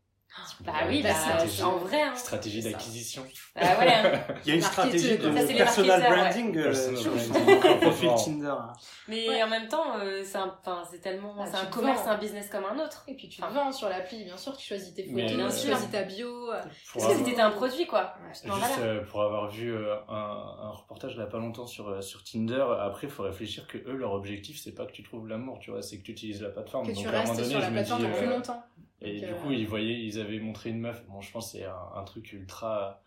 Bah 0.61 0.73
oui, 0.87 1.01
Bah, 1.01 1.09
bah, 1.09 1.15
stratégie. 1.15 1.63
en 1.63 1.77
vrai. 1.77 2.01
Hein. 2.01 2.15
Stratégie 2.15 2.61
d'acquisition. 2.61 3.23
Ah 3.55 3.77
ouais, 3.79 3.91
hein. 3.93 4.21
Il 4.45 4.49
y 4.49 4.51
a 4.51 4.55
une 4.55 4.61
stratégie 4.61 5.17
de 5.17 5.23
Ça, 5.35 5.53
personal 5.53 6.01
ouais. 6.01 6.09
branding 6.09 6.57
euh, 6.57 6.63
Personal 6.63 6.97
sur 6.97 7.11
branding. 7.11 7.59
ton 7.61 7.79
profil. 7.79 8.09
Tinder. 8.25 8.47
hein. 8.47 8.73
Mais 9.07 9.27
Ouais. 9.27 9.43
en 9.43 9.47
même 9.47 9.67
temps, 9.67 9.97
euh, 9.99 10.21
c'est 10.23 10.37
un, 10.37 10.55
enfin, 10.61 10.83
c'est 10.89 10.99
tellement, 10.99 11.33
Ah, 11.39 11.45
c'est 11.45 11.57
un 11.57 11.65
tu 11.65 11.71
commerce, 11.71 11.97
vends. 11.99 12.03
c'est 12.05 12.09
un 12.11 12.17
business 12.17 12.49
comme 12.49 12.63
un 12.65 12.77
autre. 12.83 13.03
Et 13.07 13.15
puis 13.15 13.27
tu 13.27 13.41
Enfin. 13.43 13.51
vends 13.53 13.71
sur 13.71 13.89
l'appli, 13.89 14.23
bien 14.23 14.37
sûr, 14.37 14.55
tu 14.55 14.67
choisis 14.67 14.93
tes 14.93 15.03
photos, 15.03 15.15
bien 15.33 15.47
tu 15.49 15.55
sûr. 15.55 15.69
choisis 15.71 15.89
ta 15.91 16.03
bio. 16.03 16.51
euh, 16.51 16.61
Parce 16.93 17.07
que 17.07 17.25
c'était 17.25 17.41
un 17.41 17.51
produit, 17.51 17.87
quoi. 17.87 18.13
Ouais. 18.21 18.33
Juste 18.33 18.79
euh, 18.81 19.03
pour 19.05 19.23
avoir 19.23 19.49
vu 19.49 19.73
euh, 19.73 19.95
un, 20.07 20.13
un 20.61 20.69
reportage 20.71 21.13
il 21.15 21.19
y 21.19 21.23
a 21.23 21.25
pas 21.27 21.39
longtemps 21.39 21.67
sur, 21.67 21.89
euh, 21.89 22.01
sur 22.01 22.23
Tinder, 22.23 22.65
après 22.81 23.07
il 23.07 23.09
faut 23.13 23.23
réfléchir 23.23 23.67
que 23.67 23.77
eux 23.79 23.95
leur 23.95 24.13
objectif 24.13 24.59
c'est 24.61 24.73
pas 24.75 24.85
que 24.85 24.91
tu 24.91 25.03
trouves 25.03 25.27
l'amour, 25.27 25.57
tu 25.59 25.71
vois, 25.71 25.81
c'est 25.81 25.97
que 25.97 26.03
tu 26.03 26.11
utilises 26.11 26.41
la 26.41 26.49
plateforme. 26.49 26.85
Que 26.85 26.91
Donc 26.93 27.01
tu 27.01 27.07
à 27.07 27.09
un 27.09 27.23
moment 27.23 27.33
restes 27.33 27.49
sur 27.49 27.59
la 27.59 27.71
plateforme 27.71 28.11
plus 28.11 28.27
euh, 28.27 28.29
longtemps. 28.29 28.63
Et 29.01 29.19
du 29.21 29.33
coup, 29.35 29.51
ils 29.51 29.67
voyaient, 29.67 29.99
ils 29.99 30.19
avaient 30.19 30.39
montré 30.39 30.69
une 30.71 30.79
meuf. 30.79 31.03
Bon, 31.07 31.21
je 31.21 31.31
pense 31.31 31.51
que 31.53 31.57
c'est 31.59 31.65
un, 31.65 31.89
un 31.95 32.03
truc 32.03 32.31
ultra. 32.33 33.01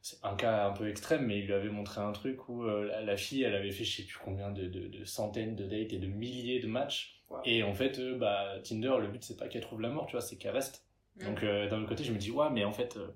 C'est 0.00 0.18
un 0.22 0.34
cas 0.36 0.66
un 0.66 0.72
peu 0.72 0.88
extrême, 0.88 1.26
mais 1.26 1.38
ils 1.38 1.46
lui 1.46 1.54
avaient 1.54 1.70
montré 1.70 2.00
un 2.00 2.12
truc 2.12 2.48
où 2.48 2.64
euh, 2.64 2.84
la, 2.86 3.00
la 3.00 3.16
fille, 3.16 3.42
elle 3.42 3.54
avait 3.54 3.70
fait 3.70 3.84
je 3.84 3.96
sais 3.96 4.02
plus 4.02 4.18
combien 4.22 4.50
de, 4.50 4.66
de, 4.66 4.86
de 4.88 5.04
centaines 5.04 5.56
de 5.56 5.64
dates 5.64 5.92
et 5.94 5.98
de 5.98 6.06
milliers 6.06 6.60
de 6.60 6.66
matchs. 6.66 7.22
Wow. 7.30 7.38
Et 7.46 7.62
en 7.62 7.72
fait, 7.72 7.98
euh, 7.98 8.18
bah, 8.18 8.54
Tinder, 8.62 8.92
le 9.00 9.08
but 9.08 9.22
c'est 9.24 9.36
pas 9.38 9.48
qu'elle 9.48 9.62
trouve 9.62 9.80
l'amour, 9.80 10.04
tu 10.06 10.12
vois, 10.12 10.20
c'est 10.20 10.36
qu'elle 10.36 10.52
reste. 10.52 10.84
Mm. 11.16 11.24
Donc 11.26 11.42
euh, 11.42 11.68
d'un 11.70 11.78
autre 11.80 11.88
côté, 11.88 12.04
je 12.04 12.12
me 12.12 12.18
dis, 12.18 12.30
ouais, 12.30 12.50
mais 12.50 12.64
en 12.64 12.72
fait. 12.72 12.96
euh, 12.98 13.08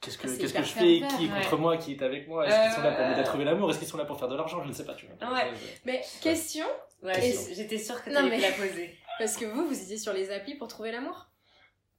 Qu'est-ce 0.00 0.18
que, 0.18 0.28
C'est 0.28 0.38
qu'est-ce 0.38 0.52
que 0.54 0.62
je 0.62 0.68
fais? 0.68 0.80
Qui 1.16 1.24
est 1.24 1.32
ouais. 1.32 1.40
contre 1.42 1.56
moi? 1.56 1.76
Qui 1.78 1.92
est 1.92 2.02
avec 2.02 2.28
moi? 2.28 2.46
Est-ce 2.46 2.54
Euh, 2.54 2.62
qu'ils 2.64 2.72
sont 2.72 2.82
là 2.82 2.92
pour 2.92 3.06
m'aider 3.06 3.20
à 3.20 3.24
trouver 3.24 3.44
l'amour? 3.44 3.70
Est-ce 3.70 3.78
qu'ils 3.78 3.88
sont 3.88 3.96
là 3.96 4.04
pour 4.04 4.18
faire 4.18 4.28
de 4.28 4.36
l'argent? 4.36 4.62
Je 4.62 4.68
ne 4.68 4.72
sais 4.74 4.84
pas, 4.84 4.94
tu 4.94 5.06
vois. 5.06 5.32
Ouais. 5.32 5.50
Mais 5.86 6.02
question, 6.22 6.66
Ouais, 7.02 7.12
Question. 7.12 7.54
j'étais 7.54 7.78
sûre 7.78 8.02
que 8.02 8.10
Non, 8.10 8.16
t'allais 8.16 8.30
mais- 8.36 8.40
la 8.40 8.52
poser. 8.52 8.94
parce 9.18 9.36
que 9.36 9.44
vous, 9.46 9.66
vous 9.66 9.82
étiez 9.82 9.96
sur 9.98 10.12
les 10.14 10.30
applis 10.30 10.54
pour 10.54 10.68
trouver 10.68 10.92
l'amour? 10.92 11.28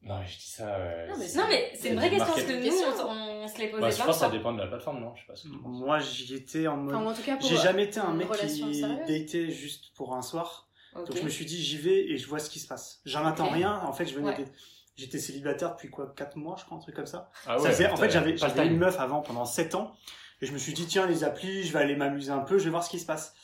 Non, 0.03 0.19
mais 0.19 0.27
je 0.27 0.37
dis 0.37 0.47
ça. 0.49 0.75
euh, 0.75 1.07
Non, 1.07 1.15
mais 1.17 1.27
c'est- 1.27 1.89
une 1.89 1.95
vraie 1.95 2.09
question, 2.09 2.27
parce 2.33 2.43
que 2.43 2.53
nous, 2.53 2.63
Question. 2.63 2.87
on, 3.09 3.43
on 3.43 3.47
se 3.47 3.57
les 3.57 3.67
posait 3.67 3.81
Bah, 3.81 3.89
je 3.89 3.97
pense 3.97 4.07
que 4.07 4.13
ça 4.13 4.29
dépend 4.29 4.53
de 4.53 4.59
la 4.59 4.67
plateforme, 4.67 4.99
non 5.01 5.13
Je 5.15 5.21
sais 5.21 5.27
pas 5.27 5.35
ce 5.35 5.43
que. 5.47 5.53
Moi 5.63 5.99
j'y 5.99 6.35
étais 6.35 6.67
en 6.67 6.77
mode. 6.77 6.95
Enfin, 6.95 7.05
en 7.05 7.13
tout 7.13 7.21
cas 7.23 7.35
pour. 7.35 7.47
J'ai 7.49 7.57
jamais 7.57 7.83
été 7.85 7.99
un 7.99 8.13
mec 8.13 8.29
qui 8.31 8.81
datait 9.07 9.49
juste 9.51 9.93
pour 9.95 10.13
un 10.15 10.21
soir. 10.21 10.67
Donc 10.95 11.15
je 11.15 11.21
me 11.23 11.29
suis 11.29 11.45
dit 11.45 11.61
j'y 11.61 11.77
vais 11.77 12.09
et 12.09 12.17
je 12.17 12.27
vois 12.27 12.39
ce 12.39 12.49
qui 12.49 12.59
se 12.59 12.67
passe. 12.67 13.01
J'en 13.05 13.25
attends 13.25 13.49
rien. 13.49 13.81
En 13.85 13.91
fait, 13.93 14.05
je 14.05 14.15
venais 14.15 14.29
Ouais. 14.29 14.35
d'être- 14.37 14.51
J'étais 14.95 15.19
célibataire 15.19 15.71
depuis 15.75 15.91
quoi 15.91 16.11
4 16.15 16.37
mois, 16.37 16.55
je 16.59 16.65
crois, 16.65 16.75
un 16.77 16.81
truc 16.81 16.95
comme 16.95 17.05
ça. 17.05 17.29
Ah 17.45 17.59
Ça 17.59 17.69
faisait- 17.69 17.87
en 17.87 17.95
fait, 17.97 18.09
j'avais 18.09 18.31
une 18.65 18.77
meuf 18.77 18.99
avant 18.99 19.21
pendant 19.21 19.45
7 19.45 19.75
ans. 19.75 19.93
Et 20.41 20.45
je 20.47 20.51
me 20.53 20.57
suis 20.57 20.73
dit, 20.73 20.87
tiens, 20.87 21.05
les 21.05 21.23
applis, 21.23 21.63
je 21.63 21.73
vais 21.73 21.79
aller 21.79 21.95
m'amuser 21.95 22.31
un 22.31 22.39
peu, 22.39 22.57
je 22.57 22.63
vais 22.63 22.69
voir 22.71 22.83
ce 22.83 22.89
qui 22.89 22.97
se 22.99 23.05
passe. 23.05 23.35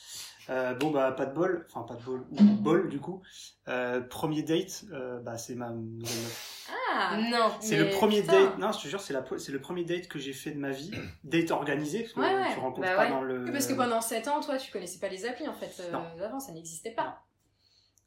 Euh, 0.49 0.73
bon, 0.75 0.91
bah, 0.91 1.11
pas 1.13 1.25
de 1.25 1.33
bol. 1.33 1.65
Enfin, 1.69 1.83
pas 1.83 1.95
de 1.95 2.03
bol. 2.03 2.25
Ou 2.31 2.43
bol, 2.43 2.89
du 2.89 2.99
coup. 2.99 3.21
Euh, 3.67 4.01
premier 4.01 4.43
date, 4.43 4.83
euh, 4.91 5.19
bah, 5.19 5.37
c'est 5.37 5.55
ma 5.55 5.69
nouvelle 5.69 6.01
meuf. 6.01 6.69
Ah 6.95 7.17
Non. 7.17 7.51
C'est 7.59 7.77
le 7.77 7.89
premier 7.89 8.21
putain. 8.21 8.43
date. 8.45 8.57
Non, 8.59 8.71
je 8.71 8.81
te 8.83 8.87
jure, 8.87 8.99
c'est 9.01 9.13
la, 9.13 9.23
c'est 9.37 9.51
le 9.51 9.59
premier 9.61 9.83
date 9.85 10.07
que 10.07 10.19
j'ai 10.19 10.33
fait 10.33 10.51
de 10.51 10.59
ma 10.59 10.71
vie. 10.71 10.91
Date 11.23 11.51
organisé, 11.51 12.01
parce 12.01 12.13
que 12.13 12.19
Ouais, 12.19 12.33
ouais. 12.35 12.53
tu 12.53 12.59
rencontres 12.59 12.87
Bah 12.87 12.95
pas 12.95 13.03
ouais. 13.05 13.09
dans 13.09 13.21
le. 13.21 13.45
Parce 13.51 13.67
que 13.67 13.73
pendant 13.73 14.01
7 14.01 14.27
ans, 14.27 14.41
toi, 14.41 14.57
tu 14.57 14.71
connaissais 14.71 14.99
pas 14.99 15.07
les 15.09 15.25
applis 15.25 15.47
en 15.47 15.53
fait. 15.53 15.71
euh, 15.81 15.91
Non. 15.91 16.03
avant, 16.23 16.39
ça 16.39 16.51
n'existait 16.51 16.91
pas. 16.91 17.21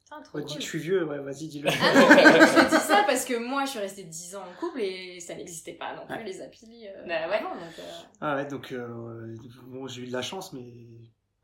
Putain, 0.03 0.21
trop 0.21 0.37
Oh, 0.37 0.41
dis 0.41 0.45
cool. 0.53 0.55
que 0.57 0.63
je 0.63 0.67
suis 0.69 0.79
vieux, 0.79 1.05
ouais, 1.05 1.19
vas-y, 1.19 1.47
dis-le. 1.49 1.69
Ah 1.69 1.93
non, 1.95 2.07
je 2.09 2.69
dis 2.69 2.81
ça 2.81 3.03
parce 3.05 3.25
que 3.25 3.37
moi, 3.37 3.65
je 3.65 3.71
suis 3.71 3.79
restée 3.79 4.03
10 4.05 4.35
ans 4.37 4.43
en 4.43 4.59
couple 4.59 4.79
et 4.79 5.19
ça 5.19 5.35
n'existait 5.35 5.73
pas 5.73 5.95
non 5.95 6.05
plus 6.05 6.15
Ouais. 6.15 6.23
les 6.23 6.41
applis. 6.41 6.87
euh, 6.87 7.01
Bah 7.07 7.27
ouais. 7.27 7.35
avant, 7.39 7.55
donc, 7.55 7.79
euh, 7.79 7.81
Ah 8.21 8.35
ouais, 8.35 8.45
donc 8.45 8.71
euh, 8.71 9.35
bon, 9.65 9.87
j'ai 9.87 10.03
eu 10.03 10.07
de 10.07 10.13
la 10.13 10.21
chance, 10.21 10.53
mais 10.53 10.63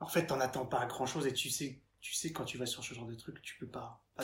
en 0.03 0.07
fait, 0.07 0.27
t'en 0.27 0.39
attends 0.39 0.65
pas 0.65 0.85
grand 0.85 1.05
chose 1.05 1.25
et 1.27 1.33
tu 1.33 1.49
sais, 1.49 1.79
tu 2.01 2.13
sais 2.13 2.31
quand 2.31 2.43
tu 2.45 2.57
vas 2.57 2.65
sur 2.65 2.83
ce 2.83 2.93
genre 2.93 3.05
de 3.05 3.15
truc, 3.15 3.41
tu 3.41 3.55
peux 3.57 3.67
pas. 3.67 4.01
pas- 4.15 4.23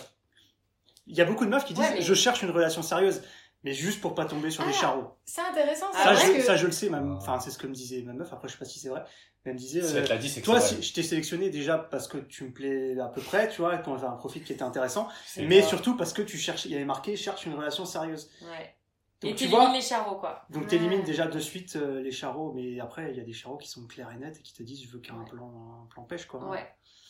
Il 1.07 1.15
y 1.15 1.21
a 1.21 1.25
beaucoup 1.25 1.45
de 1.45 1.49
meufs 1.49 1.65
qui 1.65 1.73
disent 1.73 1.83
Ouais, 1.83 1.93
mais- 1.95 2.01
je 2.01 2.13
cherche 2.13 2.43
une 2.43 2.51
relation 2.51 2.81
sérieuse, 2.83 3.21
mais 3.63 3.73
juste 3.73 3.99
pour 4.01 4.13
pas 4.15 4.25
tomber 4.25 4.51
sur 4.51 4.63
des 4.63 4.69
Ah, 4.71 4.81
charros. 4.81 5.17
C'est 5.25 5.41
intéressant. 5.41 5.91
Ça, 5.93 6.13
je, 6.13 6.33
que... 6.33 6.41
ça, 6.41 6.55
je 6.55 6.65
le 6.65 6.71
sais, 6.71 6.89
même. 6.89 7.11
Ah. 7.13 7.17
Enfin, 7.17 7.39
c'est 7.39 7.51
ce 7.51 7.57
que 7.57 7.67
me 7.67 7.73
disait 7.73 8.01
ma 8.03 8.13
meuf. 8.13 8.31
Après, 8.31 8.47
je 8.47 8.53
sais 8.53 8.59
pas 8.59 8.65
si 8.65 8.79
c'est 8.79 8.89
vrai. 8.89 9.03
Mais 9.45 9.51
elle 9.51 9.53
me 9.55 9.59
disait. 9.59 9.81
Si 9.81 9.95
euh, 9.95 9.99
elle 9.99 10.03
te 10.05 10.09
l'a 10.09 10.17
dit, 10.17 10.29
c'est 10.29 10.41
toi, 10.41 10.59
si, 10.59 10.81
je 10.83 10.93
t'ai 10.93 11.01
sélectionné 11.03 11.49
déjà 11.49 11.77
parce 11.77 12.07
que 12.07 12.17
tu 12.17 12.43
me 12.43 12.51
plais 12.51 12.99
à 12.99 13.07
peu 13.07 13.21
près, 13.21 13.49
tu 13.49 13.61
vois, 13.61 13.75
et 13.75 13.81
qu'on 13.81 13.95
avait 13.95 14.05
un 14.07 14.11
profil 14.17 14.43
qui 14.43 14.51
était 14.53 14.63
intéressant, 14.63 15.07
mais 15.37 15.61
surtout 15.61 15.95
parce 15.97 16.11
que 16.13 16.21
tu 16.21 16.37
cherches, 16.37 16.65
il 16.65 16.71
y 16.71 16.75
avait 16.75 16.85
marqué 16.85 17.15
cherche 17.15 17.45
une 17.45 17.55
relation 17.55 17.85
sérieuse. 17.85 18.29
Ouais. 18.41 18.75
Donc 19.21 19.31
Et 19.31 19.35
tu 19.35 19.45
t'élimines 19.45 19.65
vois, 19.65 19.73
les 19.73 19.81
charros, 19.81 20.15
quoi. 20.15 20.43
donc 20.49 20.63
Ouais. 20.63 20.67
t'élimines 20.69 21.03
déjà 21.03 21.27
de 21.27 21.39
suite 21.39 21.75
euh, 21.75 22.01
les 22.01 22.11
charros, 22.11 22.53
mais 22.53 22.79
après 22.79 23.11
il 23.11 23.17
y 23.17 23.19
a 23.19 23.23
des 23.23 23.33
charros 23.33 23.57
qui 23.57 23.67
sont 23.67 23.85
clairs 23.85 24.09
et 24.11 24.17
nets 24.17 24.37
et 24.39 24.41
qui 24.41 24.53
te 24.53 24.63
disent 24.63 24.81
je 24.83 24.89
veux 24.89 24.99
qu'un 24.99 25.23
plan, 25.25 25.51
un 25.83 25.87
plan 25.87 26.03
pêche 26.03 26.25
quoi. 26.25 26.43
Ouais. 26.49 26.65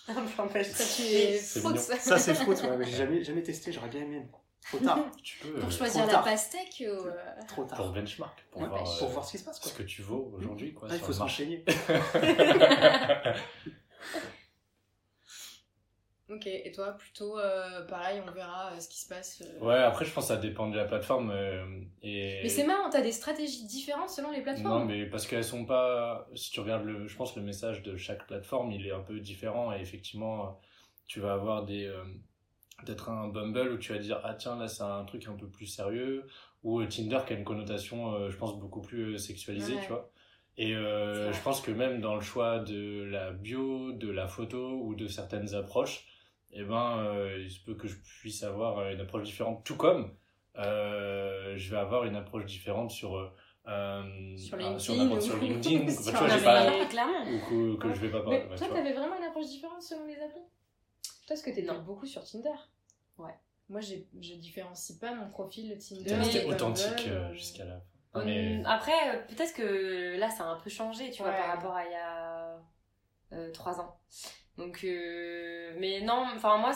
N'empêche. 0.38 0.68
Ça, 0.72 0.84
tu 0.96 1.04
es 1.08 1.38
faux, 1.38 1.76
ça. 1.76 2.18
C'est 2.18 2.34
faux, 2.34 2.52
ouais, 2.54 2.78
mais 2.78 2.86
j'ai 2.86 2.98
jamais, 2.98 3.24
jamais 3.24 3.44
testé, 3.44 3.72
j'aurais 3.72 3.90
bien 3.90 4.02
aimé. 4.02 4.26
Trop 4.68 4.80
tard, 4.80 5.00
Tu 5.24 5.38
peux. 5.38 5.54
Pour 5.60 5.72
choisir 5.72 6.08
la 6.08 6.18
pastèque 6.20 6.76
ou... 6.82 6.84
euh, 6.86 7.12
trop 7.48 7.64
Pour 7.66 7.78
tard. 7.78 7.92
benchmark. 7.94 8.44
Pour, 8.52 8.62
Ouais, 8.64 8.68
voir, 8.68 8.84
pour 8.84 9.08
euh, 9.08 9.12
voir 9.12 9.24
ce 9.26 9.32
qui 9.32 9.38
se 9.38 9.44
passe 9.46 9.60
quoi. 9.60 9.72
ce 9.72 9.78
que 9.78 9.84
tu 9.84 10.02
vaux 10.02 10.32
aujourd'hui. 10.36 10.74
Quoi, 10.74 10.88
Ah, 10.92 10.96
il 10.96 11.00
faut 11.00 11.08
le 11.10 11.14
se 11.14 11.20
marché. 11.20 11.64
renseigner. 11.64 11.64
Ok, 16.30 16.46
et 16.46 16.72
toi, 16.72 16.92
plutôt 16.92 17.40
euh, 17.40 17.82
pareil, 17.88 18.22
on 18.28 18.32
verra 18.32 18.72
euh, 18.72 18.80
ce 18.80 18.88
qui 18.88 19.00
se 19.00 19.08
passe. 19.10 19.42
euh. 19.42 19.66
Ouais, 19.66 19.78
après, 19.80 20.06
je 20.06 20.14
pense 20.14 20.26
que 20.28 20.34
ça 20.36 20.38
dépend 20.40 20.70
de 20.70 20.78
la 20.78 20.86
plateforme. 20.86 21.32
et... 22.04 22.40
Mais 22.44 22.50
c'est 22.50 22.66
marrant, 22.68 22.90
t'as 22.92 23.02
des 23.02 23.12
stratégies 23.12 23.66
différentes 23.66 24.10
selon 24.10 24.30
les 24.32 24.42
plateformes. 24.42 24.82
Non, 24.82 24.86
mais 24.86 25.06
parce 25.08 25.26
qu'elles 25.26 25.44
sont 25.44 25.66
pas. 25.66 26.28
Si 26.36 26.52
tu 26.52 26.60
regardes 26.60 26.86
le. 26.86 27.08
Je 27.08 27.16
pense 27.18 27.32
que 27.32 27.40
le 27.40 27.46
message 27.46 27.82
de 27.82 27.98
chaque 27.98 28.28
plateforme, 28.28 28.72
il 28.72 28.86
est 28.86 28.92
un 28.92 29.00
peu 29.02 29.20
différent. 29.20 29.74
Et 29.74 29.82
effectivement, 29.82 30.60
tu 31.08 31.20
vas 31.20 31.34
avoir 31.34 31.66
des. 31.66 31.92
Peut-être 32.86 33.10
un 33.10 33.28
Bumble 33.28 33.72
où 33.74 33.78
tu 33.78 33.92
vas 33.92 34.00
dire, 34.00 34.22
ah 34.24 34.36
tiens, 34.36 34.56
là, 34.56 34.68
c'est 34.68 34.84
un 34.84 35.04
truc 35.06 35.28
un 35.28 35.34
peu 35.36 35.48
plus 35.48 35.66
sérieux. 35.66 36.28
Ou 36.64 36.84
Tinder 36.86 37.20
qui 37.26 37.34
a 37.34 37.38
une 37.38 37.44
connotation, 37.44 38.30
je 38.30 38.38
pense, 38.38 38.58
beaucoup 38.60 38.82
plus 38.82 39.18
sexualisée, 39.18 39.74
Ouais. 39.76 39.82
tu 39.82 39.88
vois. 39.88 40.12
Et 40.58 40.74
je 40.74 41.42
pense 41.44 41.60
que 41.62 41.72
même 41.72 42.02
dans 42.02 42.14
le 42.16 42.22
choix 42.22 42.60
de 42.60 43.04
la 43.04 43.32
bio, 43.32 43.92
de 43.94 44.10
la 44.12 44.28
photo 44.28 44.80
ou 44.84 44.94
de 44.94 45.08
certaines 45.08 45.56
approches, 45.56 46.06
eh 46.52 46.64
ben, 46.64 46.98
euh, 47.00 47.40
il 47.40 47.52
se 47.52 47.60
peut 47.64 47.76
que 47.76 47.88
je 47.88 47.96
puisse 48.22 48.44
avoir 48.44 48.80
euh, 48.80 48.92
une 48.94 49.02
approche 49.02 49.24
différente. 49.24 49.64
Tout 49.66 49.76
comme 49.78 50.16
euh, 50.58 51.56
je 51.58 51.70
vais 51.72 51.78
avoir 51.80 52.04
une 52.06 52.16
approche 52.16 52.46
différente 52.46 52.92
sur, 52.92 53.16
euh, 53.18 53.32
euh, 53.68 54.38
Sur 54.38 54.56
euh, 54.56 54.60
LinkedIn 54.60 54.80
sur 54.80 54.94
ou- 54.96 55.22
sur 55.22 55.38
LinkedIn, 55.38 55.86
vois, 56.18 56.28
j'ai 56.28 56.44
pas, 56.44 56.66
ou 56.68 57.40
que, 57.50 57.78
que 57.78 57.94
je 57.94 58.00
vais 58.02 58.10
pas 58.10 58.24
Mais 58.28 58.42
parler. 58.42 58.56
toi, 58.58 58.68
t'avais 58.68 58.94
vraiment 58.94 59.18
une 59.18 59.24
approche 59.24 59.48
différente 59.48 59.82
selon 59.82 60.06
les 60.06 60.16
applis? 60.18 60.42
Toi, 60.42 61.12
parce 61.28 61.42
que 61.42 61.52
Non. 61.74 61.82
beaucoup 61.84 62.06
sur 62.08 62.24
Tinder? 62.24 62.50
Ouais. 63.18 63.34
Moi, 63.70 63.82
j'ai- 63.82 64.08
je 64.20 64.34
différencie 64.34 64.98
pas 64.98 65.14
mon 65.14 65.30
profil 65.30 65.78
Tinder. 65.78 66.04
T'es 66.06 66.16
resté 66.16 66.40
et 66.40 66.42
Bumble, 66.46 66.56
authentique 66.56 67.08
euh, 67.08 67.30
euh, 67.30 67.34
jusqu'à 67.34 67.66
la 67.66 67.76
fin. 67.76 68.20
Hum, 68.22 68.26
Mais 68.26 68.64
Après, 68.66 69.16
euh, 69.16 69.20
peut-être 69.28 69.54
que 69.54 70.18
là, 70.18 70.32
ça 70.32 70.46
a 70.46 70.48
un 70.48 70.60
peu 70.60 70.72
changé, 70.72 71.12
tu 71.12 71.22
vois, 71.22 71.32
par 71.32 71.48
rapport 71.48 71.76
à 71.76 71.86
il 71.86 71.92
y 71.92 71.96
a 71.96 72.60
euh, 73.34 73.52
trois 73.52 73.80
ans. 73.80 74.00
Donc, 74.60 74.84
euh, 74.84 75.74
mais 75.80 76.02
non, 76.02 76.26
enfin, 76.36 76.58
moi, 76.58 76.74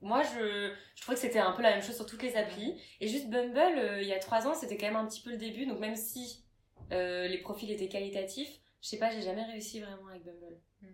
moi 0.00 0.22
je, 0.22 0.72
je 0.94 1.02
trouvais 1.02 1.16
que 1.16 1.20
c'était 1.20 1.40
un 1.40 1.50
peu 1.50 1.60
la 1.60 1.72
même 1.72 1.82
chose 1.82 1.96
sur 1.96 2.06
toutes 2.06 2.22
les 2.22 2.36
applis. 2.36 2.80
Et 3.00 3.08
juste 3.08 3.28
Bumble, 3.28 3.58
euh, 3.58 4.00
il 4.00 4.06
y 4.06 4.14
a 4.14 4.20
trois 4.20 4.46
ans, 4.46 4.54
c'était 4.54 4.78
quand 4.78 4.86
même 4.86 4.96
un 4.96 5.06
petit 5.06 5.20
peu 5.20 5.30
le 5.30 5.36
début. 5.36 5.66
Donc, 5.66 5.80
même 5.80 5.96
si 5.96 6.44
euh, 6.92 7.26
les 7.26 7.38
profils 7.38 7.70
étaient 7.70 7.88
qualitatifs, 7.88 8.60
je 8.80 8.88
sais 8.88 8.98
pas, 8.98 9.10
j'ai 9.10 9.22
jamais 9.22 9.42
réussi 9.42 9.80
vraiment 9.80 10.06
avec 10.06 10.24
Bumble. 10.24 10.60
Mm. 10.82 10.86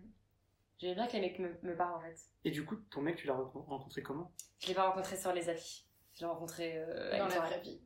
J'aimais 0.79 0.95
bien 0.95 1.07
que 1.07 1.13
les 1.13 1.21
mecs 1.21 1.39
me, 1.39 1.55
me 1.61 1.77
parlent, 1.77 1.95
en 1.95 2.01
fait. 2.01 2.17
Et 2.43 2.51
du 2.51 2.65
coup, 2.65 2.77
ton 2.89 3.01
mec, 3.01 3.15
tu 3.15 3.27
l'as 3.27 3.35
rencontré 3.35 4.01
comment? 4.01 4.31
Je 4.59 4.69
l'ai 4.69 4.73
pas 4.73 4.89
rencontré 4.89 5.17
sur 5.17 5.33
les 5.33 5.49
applis. 5.49 5.85
Je 6.15 6.21
l'ai 6.21 6.27
rencontré 6.27 6.77
euh, 6.77 7.15
dans 7.15 7.27
la 7.27 7.39
vraie 7.41 7.61
vie. 7.61 7.79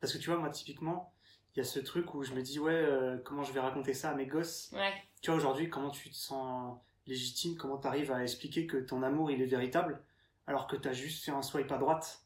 Parce 0.00 0.12
que 0.12 0.18
tu 0.18 0.30
vois, 0.30 0.38
moi, 0.40 0.50
typiquement, 0.50 1.12
il 1.54 1.58
y 1.58 1.60
a 1.60 1.64
ce 1.64 1.78
truc 1.78 2.12
où 2.14 2.24
je 2.24 2.34
me 2.34 2.42
dis, 2.42 2.58
ouais, 2.58 2.72
euh, 2.72 3.18
comment 3.24 3.44
je 3.44 3.52
vais 3.52 3.60
raconter 3.60 3.94
ça 3.94 4.10
à 4.10 4.14
mes 4.14 4.26
gosses? 4.26 4.72
Ouais. 4.72 4.92
Tu 5.22 5.30
vois, 5.30 5.36
aujourd'hui, 5.36 5.68
comment 5.70 5.90
tu 5.90 6.10
te 6.10 6.16
sens 6.16 6.76
légitime 7.08 7.56
Comment 7.56 7.78
tu 7.78 7.86
arrives 7.86 8.12
à 8.12 8.22
expliquer 8.22 8.66
que 8.66 8.76
ton 8.76 9.02
amour, 9.02 9.30
il 9.30 9.40
est 9.42 9.46
véritable 9.46 10.00
alors 10.46 10.66
que 10.66 10.76
tu 10.76 10.88
as 10.88 10.92
juste 10.92 11.24
fait 11.24 11.30
un 11.30 11.42
swipe 11.42 11.70
à 11.72 11.78
droite 11.78 12.20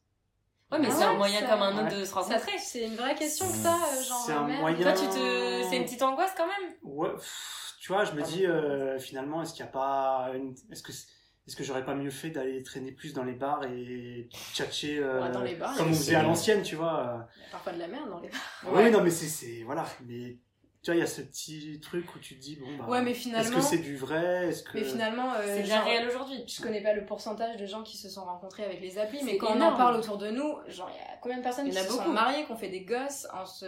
Ouais, 0.70 0.78
mais 0.78 0.88
Ah 0.90 0.94
c'est 0.96 1.04
un 1.04 1.14
moyen 1.14 1.40
ça- 1.40 1.48
comme 1.48 1.60
un 1.62 1.74
autre 1.84 1.94
ouais. 1.94 2.00
de 2.00 2.04
se 2.06 2.14
rencontrer. 2.14 2.58
c'est 2.58 2.86
une 2.86 2.96
vraie 2.96 3.14
question 3.14 3.46
que 3.46 3.56
ça, 3.58 3.74
euh, 3.74 4.02
genre. 4.02 4.22
C'est 4.24 4.32
un 4.32 4.46
merde. 4.46 4.60
moyen- 4.60 4.80
Toi, 4.82 4.92
tu 4.92 5.06
te... 5.06 5.66
c'est 5.68 5.76
une 5.76 5.84
petite 5.84 6.00
angoisse 6.02 6.32
quand 6.34 6.46
même. 6.46 6.72
Ouais, 6.82 7.10
pff, 7.12 7.74
tu 7.78 7.92
vois, 7.92 8.04
je 8.04 8.12
me 8.12 8.22
dis, 8.22 8.46
euh, 8.46 8.98
finalement, 8.98 9.42
est-ce 9.42 9.52
qu'il 9.52 9.64
n'y 9.64 9.68
a 9.68 9.72
pas. 9.72 10.30
une- 10.34 10.54
Est-ce 10.70 10.82
que, 10.82 10.92
est-ce 10.92 11.56
que 11.56 11.62
j'aurais 11.62 11.84
pas 11.84 11.94
mieux 11.94 12.08
fait 12.10 12.30
d'aller 12.30 12.62
traîner 12.62 12.90
plus 12.92 13.12
dans 13.12 13.24
les 13.24 13.34
bars 13.34 13.64
et 13.64 14.30
tchatcher 14.54 14.98
euh, 15.00 15.20
Ouais, 15.22 15.30
dans 15.30 15.42
les 15.42 15.56
bars, 15.56 15.76
comme 15.76 15.88
on 15.90 15.94
faisait 15.94 16.14
à 16.14 16.22
l'ancienne, 16.22 16.62
tu 16.62 16.76
vois 16.76 17.28
Il 17.36 17.42
y 17.42 17.44
a 17.44 17.50
parfois 17.50 17.72
de 17.72 17.78
la 17.78 17.88
merde 17.88 18.08
dans 18.08 18.20
les. 18.20 18.30
Oui, 18.68 18.90
non, 18.90 19.02
mais 19.02 19.10
c'est- 19.10 19.26
c'est. 19.28 19.62
Voilà. 19.64 19.84
Mais 20.06 20.38
tu 20.82 20.90
vois, 20.90 20.96
il 20.96 21.00
y 21.00 21.02
a 21.02 21.06
ce 21.06 21.22
petit 21.22 21.78
truc 21.80 22.12
où 22.14 22.18
tu 22.18 22.36
te 22.36 22.40
dis, 22.40 22.56
bon, 22.56 22.76
bah. 22.76 22.86
Ouais, 22.88 23.02
mais 23.02 23.12
Est-ce 23.12 23.52
que 23.52 23.60
c'est 23.60 23.78
du 23.78 23.96
vrai? 23.96 24.48
Est-ce 24.48 24.64
que. 24.64 24.76
Mais 24.78 24.84
finalement, 24.84 25.32
euh, 25.34 25.42
C'est 25.44 25.62
bien 25.62 25.76
genre, 25.76 25.86
réel 25.86 26.08
aujourd'hui. 26.08 26.44
Je 26.48 26.60
connais 26.60 26.82
pas 26.82 26.92
le 26.92 27.06
pourcentage 27.06 27.56
de 27.56 27.66
gens 27.66 27.84
qui 27.84 27.96
se 27.96 28.08
sont 28.08 28.24
rencontrés 28.24 28.64
avec 28.64 28.80
les 28.80 28.98
applis, 28.98 29.22
mais 29.22 29.36
quand 29.36 29.56
on 29.56 29.60
en 29.60 29.76
parle 29.76 29.96
autour 29.96 30.18
de 30.18 30.30
nous, 30.30 30.56
genre 30.68 30.90
il 30.92 30.96
y 30.96 31.00
a 31.00 31.16
combien 31.20 31.38
de 31.38 31.42
personnes 31.42 31.70
qui 31.70 31.76
se 31.76 31.88
sont 31.88 32.08
mariées, 32.08 32.44
qui 32.46 32.52
ont 32.52 32.56
fait 32.56 32.68
des 32.68 32.84
gosses 32.84 33.28
en 33.32 33.46
se 33.46 33.66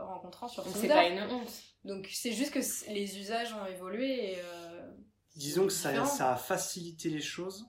rencontrant 0.00 0.46
sur 0.46 0.62
Donc 0.62 0.74
Tinder? 0.74 0.88
c'est 0.88 0.94
pas 0.94 1.08
une 1.08 1.20
honte. 1.20 1.50
Donc 1.84 2.08
c'est 2.12 2.32
juste 2.32 2.52
que 2.52 2.60
les 2.92 3.18
usages 3.18 3.52
ont 3.52 3.66
évolué 3.66 4.32
et 4.32 4.38
euh, 4.38 4.92
Disons 5.34 5.66
que 5.66 5.72
ça, 5.72 6.04
ça 6.06 6.32
a 6.32 6.36
facilité 6.36 7.10
les 7.10 7.20
choses. 7.20 7.66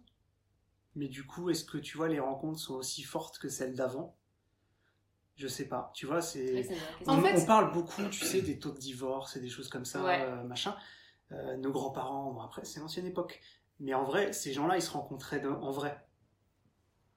Mais 0.96 1.07
du 1.07 1.25
coup, 1.25 1.50
est-ce 1.50 1.65
que 1.65 1.77
tu 1.77 1.98
vois, 1.98 2.07
les 2.10 2.19
rencontres 2.19 2.60
sont 2.60 2.75
aussi 2.75 3.03
fortes 3.03 3.38
que 3.39 3.50
celles 3.50 3.75
d'avant? 3.75 4.15
Je 5.38 5.48
sais 5.48 5.67
pas. 5.67 5.91
Tu 5.94 6.06
vois, 6.08 6.22
c'est. 6.22 6.51
Ouais, 6.53 6.67
On, 7.08 7.22
fait- 7.22 7.41
on 7.41 7.46
parle 7.46 7.72
beaucoup, 7.72 8.03
tu 8.10 8.25
sais, 8.25 8.41
des 8.41 8.58
taux 8.60 8.72
de 8.72 8.77
divorce 8.79 9.36
et 9.38 9.39
des 9.39 9.50
choses 9.50 9.70
comme 9.70 9.86
ça, 9.86 10.01
Ouais. 10.03 10.20
euh, 10.22 10.44
machin. 10.44 10.75
Euh, 11.32 11.58
nos 11.58 11.72
grands-parents, 11.72 12.32
bon, 12.32 12.41
après, 12.41 12.65
c'est 12.65 12.79
l'ancienne 12.79 13.06
époque. 13.06 13.39
Mais 13.79 13.94
en 13.94 14.03
vrai, 14.03 14.34
ces 14.34 14.51
gens-là, 14.53 14.75
ils 14.77 14.82
se 14.82 14.89
rencontraient 14.91 15.39
de- 15.39 15.50
en 15.50 15.72
vrai. 15.72 16.03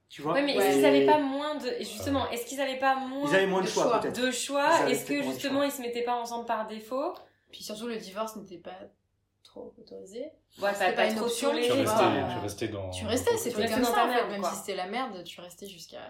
Tu 0.09 0.21
vois? 0.21 0.33
Ouais, 0.33 0.43
mais 0.43 0.55
est-ce 0.55 0.75
qu'ils 0.75 0.85
avaient 0.85 1.05
pas 1.05 1.17
moins 1.19 1.55
de. 1.55 1.67
Justement, 1.79 2.29
est-ce 2.29 2.45
qu'ils 2.45 2.59
avaient 2.61 2.77
pas 2.77 2.95
moins 2.97 3.29
Ils 3.29 3.35
avaient 3.35 3.47
moins 3.47 3.61
de 3.61 3.65
de 3.65 3.71
choix, 3.71 3.83
choix? 3.85 3.99
peut-être. 4.01 4.21
de 4.21 4.31
choix? 4.31 4.89
Est-ce 4.89 5.05
que 5.05 5.23
justement 5.23 5.55
choix. 5.59 5.65
ils 5.65 5.71
se 5.71 5.81
mettaient 5.81 6.03
pas 6.03 6.15
ensemble 6.19 6.45
par 6.45 6.67
défaut? 6.67 7.13
Puis 7.51 7.63
surtout 7.63 7.87
le 7.87 7.97
divorce 7.97 8.35
n'était 8.35 8.57
pas 8.57 8.77
trop 9.43 9.73
autorisé. 9.79 10.31
Ouais, 10.61 10.73
C'était 10.73 10.87
pas, 10.87 10.91
pas 10.93 11.05
une 11.09 11.15
trop 11.15 11.25
option, 11.25 11.49
sur 11.49 11.53
les 11.53 11.61
tu 11.63 11.71
tu 11.71 11.79
restais, 11.79 12.03
tu 12.33 12.39
restais 12.39 12.67
dans. 12.67 12.89
Tu 12.91 13.05
restais, 13.05 13.37
c'était 13.37 13.67
comme 13.69 13.79
dans 13.81 13.87
ça 13.87 13.93
ta 13.93 14.03
en 14.03 14.07
fait, 14.09 14.13
merde, 14.15 14.29
même 14.31 14.41
quoi. 14.41 14.49
si 14.51 14.55
c'était 14.57 14.75
la 14.75 14.87
merde, 14.87 15.23
tu 15.23 15.39
restais 15.41 15.67
jusqu'à 15.67 16.03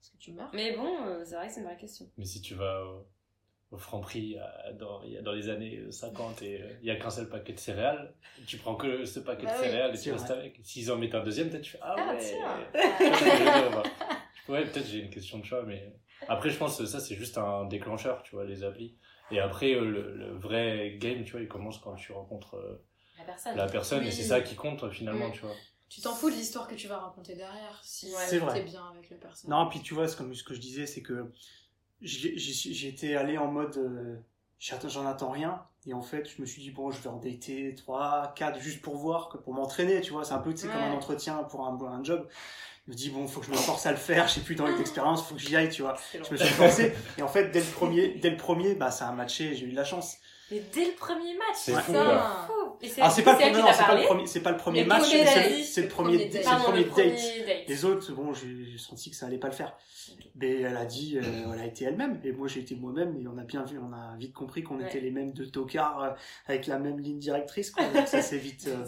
ce 0.00 0.10
que 0.12 0.16
tu 0.18 0.32
meurs. 0.32 0.50
Mais 0.54 0.76
bon, 0.76 1.06
euh, 1.06 1.24
c'est 1.24 1.34
vrai 1.34 1.46
que 1.48 1.52
c'est 1.54 1.60
une 1.60 1.66
vraie 1.66 1.76
question. 1.76 2.06
Mais 2.16 2.24
si 2.24 2.40
tu 2.40 2.54
vas 2.54 2.84
au, 2.84 3.06
au 3.72 3.76
Franprix 3.78 4.36
euh, 4.38 4.72
dans, 4.74 5.02
il 5.02 5.12
y 5.12 5.18
a- 5.18 5.22
dans 5.22 5.32
les 5.32 5.48
années 5.48 5.80
50 5.90 6.42
et 6.42 6.62
euh, 6.62 6.68
il 6.80 6.86
y 6.86 6.90
a 6.90 6.96
qu'un 6.96 7.10
seul 7.10 7.28
paquet 7.28 7.52
de 7.52 7.58
céréales, 7.58 8.14
tu 8.46 8.56
prends 8.56 8.74
que 8.76 9.04
ce 9.04 9.20
paquet 9.20 9.46
Bah 9.46 9.52
de 9.54 9.58
oui, 9.58 9.66
céréales 9.68 9.94
et 9.94 9.98
tu 9.98 10.12
restes 10.12 10.26
vrai. 10.28 10.38
avec. 10.38 10.60
S'ils 10.64 10.90
en 10.90 10.96
mettent 10.96 11.14
un 11.14 11.22
deuxième, 11.22 11.50
peut-être 11.50 11.62
tu 11.62 11.72
fais 11.72 11.78
Ah, 11.82 11.94
Ah, 11.98 12.12
ouais 12.12 12.18
tiens. 12.18 13.82
Ouais, 14.48 14.64
peut-être 14.64 14.86
j'ai 14.86 14.98
une 15.00 15.10
question 15.10 15.38
de 15.38 15.44
choix, 15.44 15.62
mais 15.64 15.94
après, 16.26 16.50
je 16.50 16.56
pense 16.58 16.76
que 16.76 16.84
ça, 16.86 16.98
c'est 16.98 17.14
juste 17.14 17.38
un 17.38 17.66
déclencheur, 17.66 18.22
tu 18.24 18.34
vois, 18.34 18.44
les 18.44 18.64
applis. 18.64 18.96
Et 19.30 19.38
après, 19.38 19.74
euh, 19.74 19.84
le, 19.88 20.16
le 20.16 20.32
vrai 20.36 20.96
game, 20.98 21.22
tu 21.24 21.32
vois, 21.32 21.40
il 21.40 21.46
commence 21.46 21.78
quand 21.78 21.94
tu 21.94 22.10
rencontres 22.12 22.54
euh, 22.56 22.84
La 23.18 23.24
personne. 23.24 23.56
la 23.56 23.66
personne 23.66 24.02
et 24.02 24.06
Oui. 24.06 24.12
c'est 24.12 24.24
ça 24.24 24.40
qui 24.40 24.56
compte 24.56 24.82
euh, 24.82 24.90
finalement, 24.90 25.30
tu 25.30 25.42
vois. 25.42 25.54
Tu 25.90 26.00
t'en 26.00 26.14
fous 26.14 26.30
de 26.30 26.36
l'histoire 26.36 26.68
que 26.68 26.76
tu 26.76 26.86
vas 26.86 26.98
raconter 26.98 27.34
derrière 27.34 27.80
si 27.82 28.12
vrai. 28.12 28.28
t'es 28.28 28.62
bien 28.62 28.84
avec 28.90 29.10
la 29.10 29.16
personne. 29.16 29.50
Non, 29.50 29.68
puis 29.68 29.80
tu 29.80 29.92
vois, 29.92 30.06
c'est 30.06 30.16
comme 30.16 30.32
ce 30.34 30.44
que 30.44 30.54
je 30.54 30.60
disais, 30.60 30.86
c'est 30.86 31.02
que 31.02 31.32
j'étais 32.00 33.16
allé 33.16 33.36
en 33.36 33.50
mode 33.50 33.76
euh, 33.76 34.16
j'en 34.60 35.04
attends 35.06 35.30
rien. 35.30 35.62
Et 35.86 35.94
en 35.94 36.02
fait, 36.02 36.28
je 36.28 36.40
me 36.40 36.46
suis 36.46 36.62
dit, 36.62 36.70
bon, 36.70 36.90
je 36.90 37.00
vais 37.00 37.08
en 37.08 37.16
dater 37.16 37.74
3, 37.74 38.34
4, 38.36 38.60
juste 38.60 38.82
pour 38.82 38.96
voir, 38.96 39.30
que 39.30 39.38
pour 39.38 39.52
m'entraîner, 39.52 40.00
tu 40.00 40.12
vois. 40.12 40.24
C'est 40.24 40.34
un 40.34 40.38
peu 40.38 40.52
tu 40.52 40.60
sais, 40.60 40.66
comme 40.68 40.76
un 40.76 40.92
entretien 40.92 41.42
pour 41.44 41.66
un, 41.66 41.76
un 41.80 42.04
job. 42.04 42.28
Je 42.86 42.92
me 42.92 42.96
dis, 42.96 43.10
bon, 43.10 43.26
faut 43.26 43.40
que 43.40 43.46
je 43.46 43.50
me 43.50 43.56
force 43.56 43.84
à 43.86 43.90
le 43.90 43.96
faire, 43.96 44.28
j'ai 44.28 44.42
plus 44.42 44.54
d'envie 44.54 44.76
d'expérience, 44.76 45.26
faut 45.26 45.34
que 45.34 45.40
j'y 45.40 45.56
aille, 45.56 45.70
tu 45.70 45.82
vois. 45.82 45.96
Je 46.12 46.18
me 46.18 46.36
suis 46.36 46.54
forcé. 46.54 46.92
Et 47.18 47.22
en 47.22 47.28
fait, 47.28 47.50
dès 47.50 47.60
le 47.60 47.66
premier, 47.66 48.14
dès 48.14 48.30
le 48.30 48.36
premier 48.36 48.74
bah, 48.74 48.90
ça 48.90 49.08
a 49.08 49.12
matché, 49.12 49.56
j'ai 49.56 49.66
eu 49.66 49.70
de 49.70 49.76
la 49.76 49.84
chance. 49.84 50.18
Mais 50.50 50.62
dès 50.72 50.84
le 50.86 50.92
premier 50.92 51.34
match, 51.34 51.56
C'est 51.56 51.72
fou, 51.74 51.92
c'est 52.82 53.00
Ah, 53.02 53.10
c'est 53.10 53.22
pas, 53.22 53.32
le 53.34 53.38
c'est 53.38 53.44
premier, 53.44 53.52
qui 53.52 53.58
non, 53.60 53.66
t'a 53.66 53.72
c'est 53.72 53.78
pas 53.78 53.82
le 53.82 53.86
parlé 53.92 54.06
premier, 54.06 54.26
c'est 54.26 54.40
pas 54.42 54.50
le 54.50 54.56
premier 54.56 54.80
Le 54.82 54.86
match, 54.88 55.04
c'est 55.04 55.18
le- 55.58 55.64
c'est 55.64 55.88
premier, 55.88 56.30
c'est 56.30 56.38
date. 56.96 57.68
Les 57.68 57.84
autres, 57.84 58.12
bon, 58.12 58.32
j'ai 58.34 58.78
senti 58.78 59.10
que 59.10 59.16
ça 59.16 59.26
allait 59.26 59.38
pas 59.38 59.48
le 59.48 59.52
faire. 59.54 59.76
Mais 60.34 60.60
elle 60.62 60.76
a 60.76 60.84
dit, 60.84 61.18
euh, 61.18 61.52
elle 61.54 61.60
a 61.60 61.66
été 61.66 61.84
elle-même, 61.84 62.20
et 62.24 62.32
moi 62.32 62.48
j'ai 62.48 62.60
été 62.60 62.74
moi-même, 62.74 63.16
et 63.20 63.26
on 63.28 63.36
a 63.38 63.42
bien 63.44 63.62
vu, 63.64 63.78
on 63.78 63.92
a 63.92 64.16
vite 64.16 64.32
compris 64.32 64.62
qu'on 64.62 64.80
était 64.80 65.00
les 65.00 65.10
mêmes 65.10 65.32
deux 65.32 65.46
tocards 65.50 66.02
euh, 66.02 66.10
avec 66.46 66.66
la 66.66 66.78
même 66.78 66.98
ligne 66.98 67.18
directrice, 67.18 67.72
ça 68.06 68.22
s'est 68.22 68.38
vite, 68.38 68.66
euh, 68.68 68.84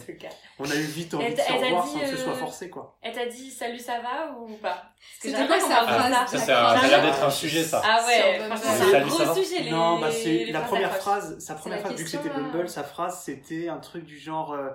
on 0.58 0.68
a 0.70 0.74
eu 0.74 0.80
vite 0.82 1.14
envie 1.14 1.32
de 1.34 1.38
se 1.40 1.52
revoir 1.52 1.86
sans 1.86 2.00
que 2.00 2.06
ce 2.06 2.16
soit 2.16 2.34
forcé, 2.34 2.70
quoi. 2.70 2.96
Elle 3.02 3.12
t'a 3.12 3.26
dit 3.26 3.50
salut, 3.50 3.78
ça 3.78 4.00
va 4.00 4.36
ou 4.38 4.48
pas? 4.56 4.91
C'était 5.20 5.46
quoi 5.46 5.60
sa 5.60 5.66
phrase 5.84 6.12
un- 6.12 6.26
ça 6.72 6.78
a 6.80 6.88
l'air 6.88 7.02
d'être 7.02 7.22
un 7.24 7.30
sujet, 7.30 7.62
ça. 7.64 7.82
Ah 7.84 8.04
ouais, 8.06 8.40
c'est 8.56 8.96
un 8.96 9.06
gros 9.06 9.34
sujet. 9.34 9.62
Les, 9.62 9.70
non, 9.70 9.98
bah 10.00 10.10
c'est 10.10 10.44
la 10.46 10.60
première 10.62 10.96
phrase, 10.96 11.38
sa 11.38 11.54
première 11.54 11.80
phrase, 11.80 11.94
vu 11.96 12.04
que 12.04 12.10
c'était 12.10 12.28
là. 12.28 12.34
Bumble, 12.52 12.68
sa 12.68 12.84
phrase 12.84 13.22
c'était 13.24 13.68
un 13.68 13.78
truc 13.78 14.04
du 14.04 14.18
genre, 14.18 14.52
euh, 14.52 14.68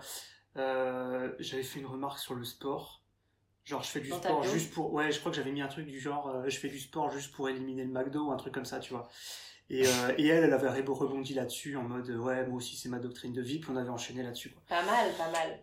euh, 0.57 1.31
j'avais 1.39 1.63
fait 1.63 1.79
une 1.79 1.85
remarque 1.85 2.19
sur 2.19 2.33
le 2.35 2.43
sport. 2.43 3.03
Genre, 3.65 3.83
je 3.83 3.89
fais 3.89 3.99
du 3.99 4.09
Dans 4.09 4.17
sport 4.21 4.43
juste 4.43 4.73
pour. 4.73 4.93
Ouais, 4.93 5.11
je 5.11 5.19
crois 5.19 5.29
que 5.31 5.35
j'avais 5.37 5.51
mis 5.51 5.61
un 5.61 5.67
truc 5.67 5.85
du 5.85 5.99
genre, 5.99 6.29
euh, 6.29 6.43
je 6.47 6.57
fais 6.57 6.69
du 6.69 6.79
sport 6.79 7.11
juste 7.11 7.33
pour 7.33 7.49
éliminer 7.49 7.83
le 7.83 7.91
McDo 7.91 8.27
ou 8.27 8.31
un 8.31 8.37
truc 8.37 8.53
comme 8.53 8.63
ça, 8.65 8.79
tu 8.79 8.93
vois. 8.93 9.09
Et, 9.69 9.85
euh, 9.85 10.13
et 10.17 10.25
elle, 10.27 10.45
elle 10.45 10.53
avait 10.53 10.69
rebo- 10.69 10.93
rebondi 10.93 11.33
là-dessus 11.33 11.75
en 11.75 11.83
mode, 11.83 12.09
euh, 12.09 12.17
ouais, 12.17 12.45
moi 12.47 12.55
aussi 12.57 12.77
c'est 12.77 12.87
ma 12.87 12.99
doctrine 12.99 13.33
de 13.33 13.41
vie, 13.41 13.59
puis 13.59 13.69
on 13.73 13.75
avait 13.75 13.89
enchaîné 13.89 14.23
là-dessus, 14.23 14.51
quoi. 14.51 14.61
Pas 14.69 14.83
mal, 14.85 15.11
pas 15.17 15.29
mal. 15.29 15.59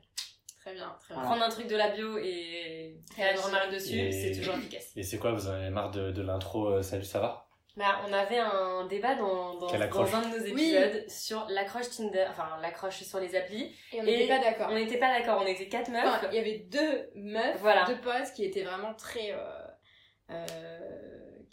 Très 0.65 0.73
bien, 0.75 0.97
très 0.99 1.15
bien. 1.15 1.23
Voilà. 1.23 1.29
Prendre 1.29 1.43
un 1.43 1.49
truc 1.51 1.67
de 1.67 1.77
la 1.77 1.91
bio 1.91 2.17
et 2.17 2.97
faire 3.15 3.33
une 3.35 3.39
remarque 3.41 3.71
dessus, 3.71 3.99
Et- 3.99 4.11
c'est 4.13 4.39
toujours 4.41 4.55
efficace. 4.57 4.93
Et 4.97 5.03
c'est 5.03 5.19
quoi, 5.19 5.33
vous 5.33 5.47
en 5.49 5.53
avez 5.53 5.69
marre 5.69 5.91
de, 5.91 6.11
de 6.11 6.23
l'intro 6.23 6.69
euh, 6.69 6.83
Salut, 6.83 7.05
ça 7.05 7.21
va? 7.21 7.47
Bah, 7.77 8.01
on 8.09 8.13
avait 8.13 8.39
un 8.39 8.87
débat 8.87 9.15
dans, 9.17 9.59
dans, 9.59 9.67
un 9.69 9.79
de 9.79 10.39
nos 10.39 10.55
Oui. 10.55 10.75
épisodes 10.75 11.05
sur 11.11 11.45
l'accroche 11.51 11.91
Tinder, 11.91 12.25
enfin 12.31 12.49
l'accroche 12.63 13.03
sur 13.03 13.19
les 13.19 13.35
applis. 13.35 13.75
Et 13.93 14.01
on 14.01 14.05
n'était 14.05 14.29
pas 14.29 14.39
d'accord. 14.39 14.69
On 14.71 14.75
n'était 14.75 14.99
pas 14.99 15.19
d'accord, 15.19 15.41
on 15.43 15.47
était 15.47 15.69
quatre 15.69 15.91
meufs. 15.91 16.05
Enfin, 16.07 16.29
il 16.31 16.37
y 16.37 16.39
avait 16.39 16.59
deux 16.71 17.11
meufs, 17.17 17.57
Voilà. 17.61 17.85
deux 17.85 18.01
potes 18.01 18.33
qui 18.35 18.45
étaient 18.45 18.63
vraiment 18.63 18.95
très. 18.95 19.33
euh, 19.33 19.67
euh, 20.31 21.04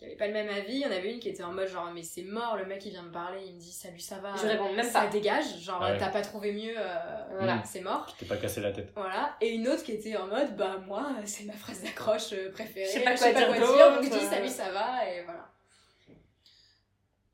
qui 0.01 0.05
avaient 0.07 0.15
pas 0.15 0.25
le 0.25 0.33
même 0.33 0.49
avis. 0.49 0.73
Il 0.73 0.79
y 0.79 0.85
en 0.87 0.91
avait 0.91 1.13
une 1.13 1.19
qui 1.19 1.29
était 1.29 1.43
en 1.43 1.51
mode 1.51 1.67
genre, 1.67 1.91
mais 1.93 2.01
c'est 2.01 2.23
mort, 2.23 2.57
le 2.57 2.65
mec 2.65 2.83
il 2.87 2.91
vient 2.91 3.03
me 3.03 3.11
parler, 3.11 3.37
il 3.45 3.53
me 3.53 3.59
dit 3.59 3.71
salut, 3.71 3.99
ça 3.99 4.17
va. 4.17 4.33
Je 4.35 4.47
réponds 4.47 4.73
même 4.73 4.83
ça 4.89 5.01
pas. 5.01 5.07
dégage, 5.07 5.59
genre 5.59 5.77
Ah 5.79 5.91
ouais. 5.91 5.97
t'as 5.99 6.09
pas 6.09 6.23
trouvé 6.23 6.53
mieux, 6.53 6.73
euh, 6.75 7.35
Voilà. 7.37 7.57
Mm. 7.57 7.61
c'est 7.65 7.81
mort. 7.81 8.07
T'es 8.17 8.25
pas 8.25 8.37
cassé 8.37 8.61
la 8.61 8.71
tête. 8.71 8.91
Voilà. 8.95 9.35
Et 9.41 9.49
une 9.49 9.67
autre 9.67 9.83
qui 9.83 9.91
était 9.91 10.17
en 10.17 10.25
mode, 10.25 10.55
bah 10.55 10.77
moi, 10.87 11.07
c'est 11.25 11.43
ma 11.43 11.53
phrase 11.53 11.83
d'accroche 11.83 12.33
euh, 12.33 12.51
préférée. 12.51 12.87
Je 12.87 12.91
sais 12.93 13.01
pas 13.01 13.15
quoi 13.15 13.31
dire 13.31 13.47
donc 13.47 13.59
d'autre, 13.59 14.01
je 14.03 14.09
dis 14.09 14.25
salut, 14.25 14.47
ça 14.49 14.71
va, 14.71 15.07
et 15.07 15.23
voilà. 15.23 15.47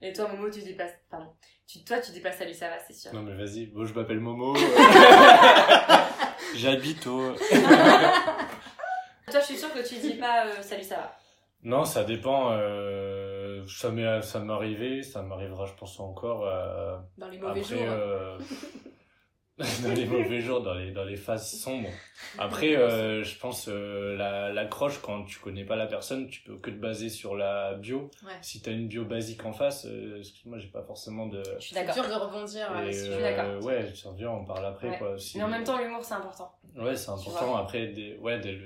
Et 0.02 0.12
toi, 0.12 0.28
Momo, 0.28 0.50
tu 0.50 0.60
dis 0.60 0.74
pas. 0.74 0.88
Pardon. 1.10 1.32
Tu, 1.66 1.86
toi, 1.86 2.00
tu 2.00 2.12
dis 2.12 2.20
pas 2.20 2.34
salut, 2.34 2.54
ça 2.54 2.68
va, 2.68 2.80
c'est 2.86 2.94
sûr. 2.94 3.14
Non 3.14 3.22
mais 3.24 3.34
vas-y, 3.34 3.68
bon, 3.68 3.86
je 3.86 3.94
m'appelle 3.94 4.20
Momo. 4.20 4.54
J'habite 6.56 7.08
au... 7.08 7.34
Toi, 7.34 9.40
je 9.40 9.46
suis 9.46 9.58
sûre 9.58 9.74
que 9.74 9.88
tu 9.88 9.96
dis 9.96 10.16
pas 10.16 10.48
euh, 10.48 10.62
salut, 10.62 10.84
ça 10.84 10.96
va. 10.98 11.18
Non, 11.68 11.84
ça 11.86 12.04
dépend. 12.04 12.52
euh, 12.54 13.64
ça 13.68 13.92
m'est 13.92 14.22
ça 14.22 14.40
m'est 14.40 14.54
arrivé, 14.54 15.04
ça 15.04 15.22
m'arrivera, 15.22 15.66
je 15.66 15.74
pense 15.74 16.00
encore. 16.00 16.46
euh, 16.48 16.98
Dans 17.18 17.28
les 17.30 17.38
mauvais 17.38 17.60
après, 17.62 17.78
jours. 17.78 17.88
hein. 17.90 18.38
euh, 19.60 19.64
dans 19.84 19.94
les 19.94 20.06
mauvais 20.06 20.40
jours, 20.42 20.62
dans 20.62 20.74
les 20.74 20.92
dans 20.92 21.04
les 21.04 21.16
phases 21.16 21.50
sombres. 21.60 21.90
Après, 22.38 22.76
euh, 22.76 23.24
je 23.24 23.38
pense 23.38 23.68
euh, 23.70 24.16
la 24.18 24.52
l'accroche 24.52 25.00
quand 25.02 25.24
tu 25.26 25.40
connais 25.40 25.66
pas 25.66 25.76
la 25.76 25.86
personne, 25.88 26.28
tu 26.30 26.42
peux 26.42 26.58
que 26.58 26.70
te 26.72 26.76
baser 26.76 27.10
sur 27.10 27.36
la 27.36 27.76
bio. 27.76 28.10
Ouais. 28.26 28.32
Si 28.42 28.62
t'as 28.62 28.72
une 28.72 28.88
bio 28.88 29.06
basique 29.06 29.46
en 29.46 29.54
face, 29.54 29.86
euh, 29.86 30.18
excuse-moi, 30.20 30.58
j'ai 30.60 30.68
pas 30.68 30.84
forcément 30.84 31.28
de. 31.28 31.42
Je 31.60 31.66
suis 31.66 31.76
C'est 31.76 31.86
d'accord. 31.86 32.06
dur 32.06 32.16
de 32.20 32.24
rebondir 32.26 32.72
Et, 32.72 32.86
là-dessus. 32.86 33.00
je 33.06 33.12
suis 33.14 33.22
d'accord. 33.22 33.46
euh, 33.46 33.62
ouais, 33.62 33.94
ça 33.96 34.10
revient, 34.10 34.26
on 34.28 34.46
parle 34.46 34.66
après 34.66 34.90
Ouais. 34.90 34.98
quoi. 34.98 35.18
Si- 35.18 35.38
Mais 35.38 35.44
en 35.44 35.48
même 35.50 35.64
temps, 35.64 35.78
l'humour, 35.78 36.04
c'est 36.04 36.14
important. 36.16 36.52
Ouais, 36.76 36.96
c'est 36.96 37.06
Tu 37.06 37.12
important. 37.12 37.56
Après, 37.56 37.88
des, 37.88 38.18
ouais, 38.18 38.40
des, 38.40 38.60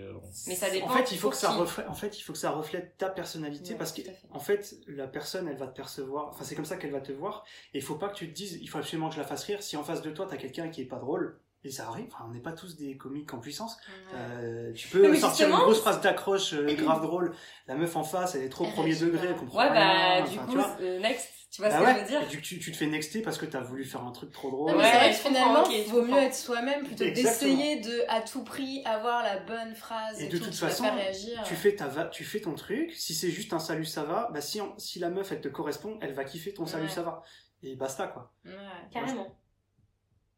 Mais 0.47 0.55
ça 0.55 0.69
dépend. 0.69 0.87
En 0.87 0.89
fait, 0.89 1.11
il 1.13 1.17
faut 1.17 1.29
que 1.29 1.35
ça 1.35 1.51
reflète, 1.51 1.87
en 1.87 1.93
fait, 1.93 2.17
il 2.17 2.21
faut 2.21 2.33
que 2.33 2.39
ça 2.39 2.51
reflète 2.51 2.97
ta 2.97 3.09
personnalité 3.09 3.71
Ouais, 3.73 3.77
parce 3.77 3.93
que, 3.93 4.01
fait. 4.01 4.17
en 4.31 4.39
fait, 4.39 4.75
la 4.87 5.07
personne, 5.07 5.47
elle 5.47 5.55
va 5.57 5.67
te 5.67 5.75
percevoir. 5.75 6.27
Enfin, 6.29 6.43
c'est 6.43 6.55
comme 6.55 6.65
ça 6.65 6.75
qu'elle 6.75 6.91
va 6.91 6.99
te 6.99 7.11
voir. 7.13 7.45
Et 7.73 7.77
il 7.77 7.81
faut 7.83 7.95
pas 7.95 8.09
que 8.09 8.15
tu 8.15 8.27
te 8.29 8.33
dises, 8.33 8.59
il 8.61 8.67
faut 8.67 8.79
absolument 8.79 9.07
que 9.09 9.15
je 9.15 9.19
la 9.21 9.25
fasse 9.25 9.45
rire. 9.45 9.61
Si 9.63 9.77
en 9.77 9.83
face 9.83 10.01
de 10.01 10.09
toi, 10.11 10.27
t'as 10.29 10.35
quelqu'un 10.37 10.67
qui 10.69 10.80
est 10.81 10.85
pas 10.85 10.99
drôle, 10.99 11.39
et 11.63 11.71
ça 11.71 11.87
arrive. 11.87 12.07
Enfin, 12.11 12.25
on 12.27 12.33
n'est 12.33 12.39
pas 12.41 12.53
tous 12.53 12.75
des 12.77 12.97
comiques 12.97 13.33
en 13.33 13.39
puissance. 13.39 13.77
Ouais. 14.11 14.17
Euh, 14.19 14.73
tu 14.73 14.87
peux 14.87 15.09
mais 15.09 15.17
sortir 15.19 15.47
une 15.49 15.55
grosse 15.55 15.79
phrase 15.81 16.01
d'accroche 16.01 16.53
euh, 16.53 16.65
grave 16.75 17.01
drôle. 17.01 17.33
La 17.67 17.75
meuf 17.75 17.95
en 17.95 18.03
face, 18.03 18.35
elle 18.35 18.43
est 18.43 18.49
trop 18.49 18.65
Elle 18.65 18.73
premier 18.73 18.95
degré, 18.95 19.27
elle 19.29 19.35
comprend 19.35 19.59
Ouais, 19.59 19.69
rien. 19.69 20.21
bah, 20.23 20.27
du 20.29 20.37
coup, 20.39 20.51
tu 20.51 20.57
vois. 20.57 20.77
euh, 20.81 20.99
next. 20.99 21.29
Tu 21.51 21.61
vois 21.61 21.69
Bah 21.69 21.79
ce 21.79 21.81
que 21.81 21.85
ouais. 21.85 21.95
je 21.95 21.99
veux 21.99 22.07
dire 22.07 22.21
Et 22.21 22.25
du 22.27 22.37
coup, 22.37 22.43
tu, 22.43 22.59
tu 22.59 22.71
te 22.71 22.77
fais 22.77 22.87
nexter 22.87 23.21
parce 23.21 23.37
que 23.37 23.45
t'as 23.45 23.59
voulu 23.59 23.83
faire 23.83 24.01
un 24.05 24.11
truc 24.13 24.31
trop 24.31 24.49
drôle. 24.49 24.71
Non, 24.71 24.77
mais 24.77 24.83
Ouais, 24.85 24.89
c'est 24.89 24.97
vrai 24.99 25.11
je 25.11 25.17
que 25.17 25.23
comprends, 25.27 25.65
finalement, 25.65 25.83
je 25.85 25.91
vaut 25.91 26.01
mieux 26.03 26.17
être 26.17 26.33
soi-même 26.33 26.85
plutôt 26.85 27.03
que 27.03 27.09
d'essayer 27.09 27.81
de, 27.81 28.03
à 28.07 28.21
tout 28.21 28.45
prix, 28.45 28.81
avoir 28.85 29.21
la 29.21 29.37
bonne 29.41 29.75
phrase 29.75 30.21
Et 30.21 30.27
et, 30.27 30.29
de 30.29 30.37
tout 30.37 30.45
toute 30.45 30.55
façon, 30.55 30.85
réagir. 30.89 31.43
Tu 31.45 31.55
fais, 31.55 31.75
ta 31.75 31.87
va- 31.87 32.05
tu 32.05 32.23
fais 32.23 32.39
ton 32.39 32.53
truc, 32.53 32.93
si 32.93 33.13
c'est 33.13 33.29
juste 33.31 33.51
un 33.51 33.59
salut 33.59 33.83
ça 33.83 34.03
va, 34.05 34.29
bah 34.33 34.39
si, 34.39 34.61
on- 34.61 34.73
si 34.79 34.99
la 34.99 35.09
meuf 35.09 35.33
elle 35.33 35.41
te 35.41 35.49
correspond, 35.49 35.97
elle 36.01 36.13
va 36.13 36.23
kiffer 36.23 36.53
ton 36.53 36.65
salut 36.65 36.85
Ouais. 36.85 36.89
ça 36.89 37.01
va. 37.01 37.21
Et 37.63 37.75
basta 37.75 38.07
quoi. 38.07 38.31
Ouais. 38.45 38.53
Carrément. 38.93 39.27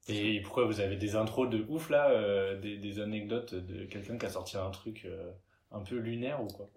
Et 0.07 0.41
pourquoi 0.41 0.65
vous 0.65 0.79
avez 0.81 0.97
des 0.97 1.15
intros 1.15 1.49
de 1.49 1.65
ouf 1.69 1.89
là, 1.89 2.09
euh, 2.09 2.59
des, 2.59 2.77
des 2.77 2.99
anecdotes 2.99 3.55
de 3.55 3.85
quelqu'un 3.85 4.17
qui 4.17 4.25
a 4.25 4.29
sorti 4.29 4.57
un 4.57 4.69
truc 4.69 5.05
euh, 5.05 5.31
un 5.71 5.81
peu 5.81 5.95
lunaire 5.95 6.41
ou 6.43 6.47
quoi? 6.47 6.69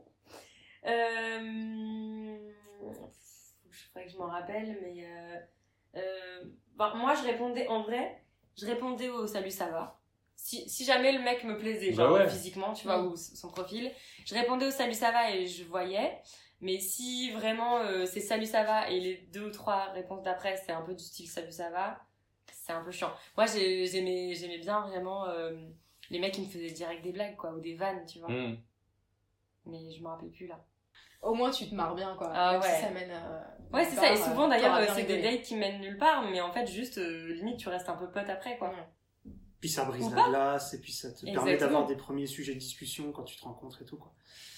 Euh... 0.86 2.38
Je 3.70 3.82
faudrait 3.88 4.06
que 4.06 4.12
je 4.12 4.16
m'en 4.18 4.28
rappelle, 4.28 4.78
mais. 4.80 5.04
Euh... 5.06 5.36
euh, 5.96 6.44
ben, 6.76 6.94
moi, 6.94 7.14
je 7.14 7.22
répondais, 7.26 7.66
en 7.68 7.82
vrai, 7.82 8.22
je 8.56 8.66
répondais 8.66 9.08
au 9.08 9.26
salut, 9.26 9.50
ça 9.50 9.66
va. 9.68 10.00
Si, 10.36 10.68
si 10.68 10.84
jamais 10.84 11.12
le 11.12 11.20
mec 11.22 11.42
me 11.44 11.56
plaisait, 11.58 11.90
Bah 11.92 12.04
genre 12.04 12.12
ouais. 12.12 12.28
physiquement, 12.28 12.74
tu 12.74 12.84
vois, 12.86 13.02
Mm. 13.02 13.06
ou 13.06 13.16
son 13.16 13.48
profil, 13.48 13.90
je 14.24 14.34
répondais 14.34 14.66
au 14.66 14.70
salut, 14.70 14.92
ça 14.94 15.10
va 15.10 15.30
et 15.34 15.46
je 15.46 15.64
voyais. 15.64 16.18
Mais 16.60 16.78
si 16.78 17.30
vraiment 17.32 17.78
euh, 17.80 18.06
c'est 18.06 18.20
salut, 18.20 18.46
ça 18.46 18.62
va 18.62 18.88
et 18.90 19.00
les 19.00 19.16
deux 19.32 19.46
ou 19.46 19.50
trois 19.50 19.92
réponses 19.92 20.22
d'après, 20.22 20.56
c'est 20.58 20.72
un 20.72 20.82
peu 20.82 20.94
du 20.94 21.02
style 21.02 21.26
salut, 21.28 21.52
ça 21.52 21.70
va, 21.70 22.05
c'est 22.66 22.72
un 22.72 22.82
peu 22.82 22.90
chiant. 22.90 23.12
Moi, 23.36 23.46
j'ai- 23.46 23.86
j'aimais 23.86 24.34
j'aimais 24.34 24.58
bien 24.58 24.80
vraiment 24.80 25.26
euh, 25.26 25.52
les 26.10 26.18
mecs 26.18 26.34
qui 26.34 26.40
me 26.42 26.46
faisaient 26.46 26.70
direct 26.70 27.02
des 27.02 27.12
blagues, 27.12 27.36
quoi, 27.36 27.52
ou 27.52 27.60
des 27.60 27.74
vannes, 27.76 28.04
tu 28.06 28.18
vois. 28.18 28.28
Hmm. 28.30 28.56
Mais 29.66 29.90
je 29.92 30.02
me 30.02 30.08
rappelle 30.08 30.30
plus 30.30 30.46
là. 30.46 30.64
Au 31.22 31.34
moins, 31.34 31.50
tu 31.50 31.68
te 31.68 31.74
marres 31.74 31.94
bien, 31.94 32.14
quoi. 32.16 32.30
Ah 32.34 32.60
si 32.60 32.68
ouais. 32.68 32.80
ça 32.80 32.90
mène 32.90 33.10
à... 33.10 33.56
Ouais, 33.72 33.84
c'est 33.84 33.96
ça. 33.96 34.12
Et 34.12 34.16
souvent, 34.16 34.48
d'ailleurs, 34.48 34.76
euh, 34.76 34.86
c'est 34.94 35.04
des 35.04 35.22
dates 35.22 35.42
qui 35.42 35.56
mènent 35.56 35.80
nulle 35.80 35.96
part, 35.98 36.22
mais 36.30 36.40
en 36.40 36.52
fait, 36.52 36.66
juste, 36.66 36.98
euh, 36.98 37.32
limite, 37.34 37.58
tu 37.58 37.68
restes 37.68 37.88
un 37.88 37.96
peu 37.96 38.08
pote 38.10 38.28
après, 38.28 38.58
quoi. 38.58 38.68
Ouais. 38.70 39.32
Puis 39.60 39.70
ça 39.70 39.84
brise 39.84 40.12
la 40.14 40.28
glace, 40.28 40.74
et 40.74 40.80
puis 40.80 40.92
ça 40.92 41.10
te 41.12 41.24
permet 41.24 41.56
d'avoir 41.56 41.86
des 41.86 41.96
premiers 41.96 42.26
sujets 42.26 42.54
de 42.54 42.58
discussion 42.58 43.10
quand 43.12 43.24
tu 43.24 43.36
te 43.36 43.42
rencontres 43.42 43.82
et 43.82 43.84
tout 43.86 43.96
quoi. 43.96 44.12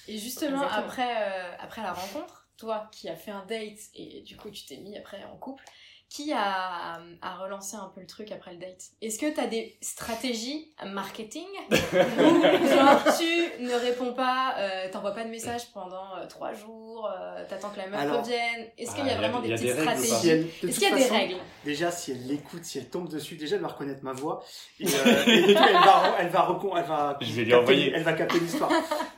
Et 0.08 0.18
justement, 0.18 0.62
Exactement. 0.62 0.84
après, 0.86 1.22
euh, 1.22 1.56
après 1.60 1.82
la 1.82 1.92
rencontre, 1.92 2.50
toi 2.56 2.88
qui 2.90 3.08
as 3.08 3.14
fait 3.16 3.30
un 3.30 3.46
date 3.46 3.78
et 3.94 4.22
du 4.22 4.36
coup 4.36 4.50
tu 4.50 4.66
t'es 4.66 4.76
mis 4.78 4.98
après 4.98 5.22
en 5.24 5.36
couple, 5.36 5.64
qui 6.10 6.32
a, 6.32 6.98
a 7.20 7.36
relancé 7.36 7.76
un 7.76 7.90
peu 7.94 8.00
le 8.00 8.06
truc 8.06 8.32
après 8.32 8.52
le 8.52 8.58
date? 8.58 8.82
Est-ce 9.02 9.18
que 9.18 9.32
tu 9.32 9.38
as 9.38 9.46
des 9.46 9.76
stratégies 9.82 10.72
marketing? 10.86 11.46
Ou 11.70 12.66
genre 12.66 13.02
tu 13.18 13.62
ne 13.62 13.74
réponds 13.78 14.14
pas, 14.14 14.54
euh, 14.58 14.88
t'envoies 14.90 15.12
pas 15.12 15.24
de 15.24 15.28
message 15.30 15.70
pendant 15.74 16.16
euh, 16.16 16.26
trois 16.26 16.54
jours, 16.54 17.10
euh, 17.14 17.44
t'attends 17.48 17.68
que 17.70 17.76
la 17.78 17.88
meuf 17.88 18.00
Alors- 18.00 18.20
revienne? 18.22 18.68
Est-ce 18.78 18.94
qu'il 18.94 19.04
Ah, 19.04 19.06
y 19.06 19.10
a 19.10 19.12
il 19.12 19.20
y 19.20 19.24
a- 19.24 19.28
vraiment 19.28 19.40
des 19.40 19.48
petites 19.54 19.66
règles 19.76 20.02
stratégies? 20.02 20.30
Est-ce 20.66 20.78
qu'il 20.80 20.88
y 20.88 20.92
a 20.92 20.94
des 20.96 21.02
façon, 21.02 21.14
règles? 21.14 21.36
Déjà, 21.64 21.90
si 21.90 22.12
elle 22.12 22.26
l'écoute, 22.26 22.64
si 22.64 22.78
elle 22.78 22.88
tombe 22.88 23.08
dessus, 23.10 23.36
déjà 23.36 23.56
elle 23.56 23.62
va 23.62 23.68
reconnaître 23.68 24.02
ma 24.02 24.12
voix. 24.12 24.42
Et, 24.80 24.84
et 25.26 25.42
du 25.42 25.54
coup, 25.54 25.62
elle 25.68 25.72
va, 25.74 26.16
elle 26.20 26.28
va, 26.28 26.40
recon- 26.46 26.76
elle 26.78 26.84
va, 26.84 27.18
Je 27.20 27.32
vais 27.32 27.42
lui 27.44 27.50
capter- 27.50 27.62
envoyer. 27.62 27.92
elle 27.94 28.02
va 28.02 28.12
capter 28.14 28.40
l'histoire. 28.40 28.70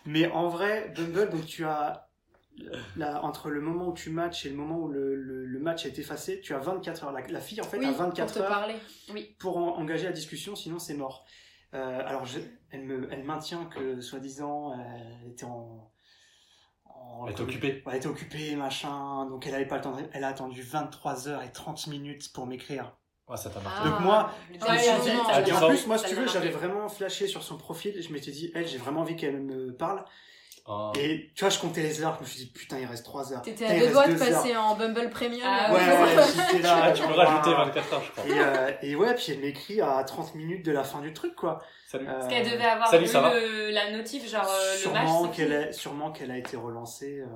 Mais 0.06 0.28
en 0.32 0.48
vrai, 0.48 0.92
Bumble, 0.96 1.30
donc 1.30 1.46
tu 1.46 1.64
as 1.64 2.09
là, 2.96 3.22
entre 3.24 3.50
le 3.50 3.60
moment 3.60 3.88
où 3.88 3.94
tu 3.94 4.10
matches 4.10 4.44
et 4.46 4.50
le 4.50 4.56
moment 4.56 4.78
où 4.78 4.88
le, 4.88 5.14
le, 5.14 5.46
le 5.46 5.58
match 5.58 5.86
est 5.86 5.98
effacé, 5.98 6.40
tu 6.40 6.54
as 6.54 6.58
24 6.58 7.04
heures. 7.04 7.12
La, 7.12 7.26
la 7.26 7.40
fille 7.40 7.60
en 7.60 7.64
fait 7.64 7.78
Oui, 7.78 7.86
a 7.86 7.88
pour 7.90 7.98
24 7.98 8.34
te 8.34 8.38
heures 8.40 8.48
parler. 8.48 8.74
pour 9.38 9.56
en- 9.56 9.76
engager 9.78 10.04
la 10.04 10.12
discussion, 10.12 10.54
sinon 10.56 10.78
c'est 10.78 10.94
mort. 10.94 11.24
Euh, 11.74 12.00
alors, 12.04 12.26
je- 12.26 12.40
elle, 12.70 12.82
me, 12.84 13.08
elle 13.12 13.22
maintient 13.24 13.64
que, 13.66 14.00
soi-disant, 14.00 14.74
elle 14.74 15.30
était 15.30 15.44
en. 15.44 15.90
en- 16.84 17.26
Elle 17.26 17.32
est 17.34 17.40
occupée. 17.40 17.82
Ouais, 17.86 17.92
elle 17.92 17.96
était 17.98 18.06
occupée, 18.08 18.56
machin. 18.56 19.26
Donc, 19.26 19.46
elle 19.46 19.54
avait 19.54 19.66
pas 19.66 19.76
le 19.76 19.82
temps. 19.82 19.96
de- 19.96 20.02
Elle 20.12 20.24
a 20.24 20.28
attendu 20.28 20.62
23h30 20.62 21.88
minutes 21.88 22.32
pour 22.32 22.46
m'écrire. 22.46 22.96
Ah, 23.32 23.36
ça 23.36 23.48
t'a 23.50 23.60
marqué. 23.60 23.80
Ah, 23.84 23.90
Donc 23.90 24.00
moi, 24.00 24.30
Ouais, 24.50 24.56
ouais, 24.68 25.40
Et 25.40 25.44
tu 25.44 25.52
en 25.52 25.68
plus, 25.68 25.86
moi, 25.86 25.96
si 25.96 26.08
tu 26.08 26.16
veux, 26.16 26.26
j'avais 26.26 26.50
vraiment 26.50 26.88
flashé 26.88 27.28
sur 27.28 27.44
son 27.44 27.56
profil. 27.56 27.96
et 27.96 28.02
Je 28.02 28.12
m'étais 28.12 28.32
dit, 28.32 28.50
elle, 28.56 28.66
j'ai 28.66 28.78
vraiment 28.78 29.02
envie 29.02 29.14
qu'elle 29.14 29.40
me 29.40 29.72
parle. 29.72 30.04
Ah. 30.66 30.92
Et 30.98 31.30
tu 31.34 31.40
vois, 31.40 31.50
je 31.50 31.58
comptais 31.58 31.82
les 31.82 32.02
heures. 32.02 32.14
Je 32.18 32.20
me 32.24 32.26
suis 32.28 32.38
dit, 32.44 32.52
putain, 32.52 32.78
il 32.78 32.86
reste 32.86 33.04
3 33.04 33.32
heures. 33.32 33.42
T'étais 33.42 33.66
à 33.66 33.78
deux 33.78 33.90
doigts 33.90 34.06
de 34.06 34.14
passer 34.14 34.56
en 34.56 34.76
Bumble 34.76 35.10
Premium. 35.10 35.40
Ah 35.44 35.72
Ouais, 35.72 35.78
ouais, 35.78 36.22
j'étais 36.52 36.62
là. 36.62 36.80
Ah, 36.84 36.92
tu 36.92 37.02
peux 37.02 37.12
rajouter 37.12 37.50
24 37.54 37.92
heures, 37.94 38.02
je 38.04 38.10
crois. 38.12 38.24
Et, 38.26 38.38
euh, 38.38 38.72
et 38.82 38.94
ouais, 38.96 39.14
puis 39.14 39.32
elle 39.32 39.40
m'écrit 39.40 39.80
à 39.80 40.02
30 40.04 40.34
minutes 40.36 40.64
de 40.64 40.72
la 40.72 40.84
fin 40.84 41.00
du 41.00 41.12
truc, 41.12 41.34
quoi. 41.34 41.60
Salut. 41.90 42.06
Euh, 42.08 42.12
Parce 42.12 42.28
qu'elle 42.28 42.44
devait 42.48 42.64
avoir 42.64 42.88
Salut, 42.88 43.04
vu 43.06 43.10
ça 43.10 43.20
va 43.20 43.34
le- 43.34 43.70
la 43.70 43.90
notif, 43.90 44.28
genre 44.30 44.44
euh, 44.48 44.74
le 44.84 44.90
match. 44.92 45.04
sûrement 45.06 45.28
qu'elle 45.28 45.52
a, 45.52 45.72
sûrement 45.72 46.12
qu'elle 46.12 46.30
a 46.30 46.38
été 46.38 46.56
relancée. 46.56 47.20
euh. 47.20 47.26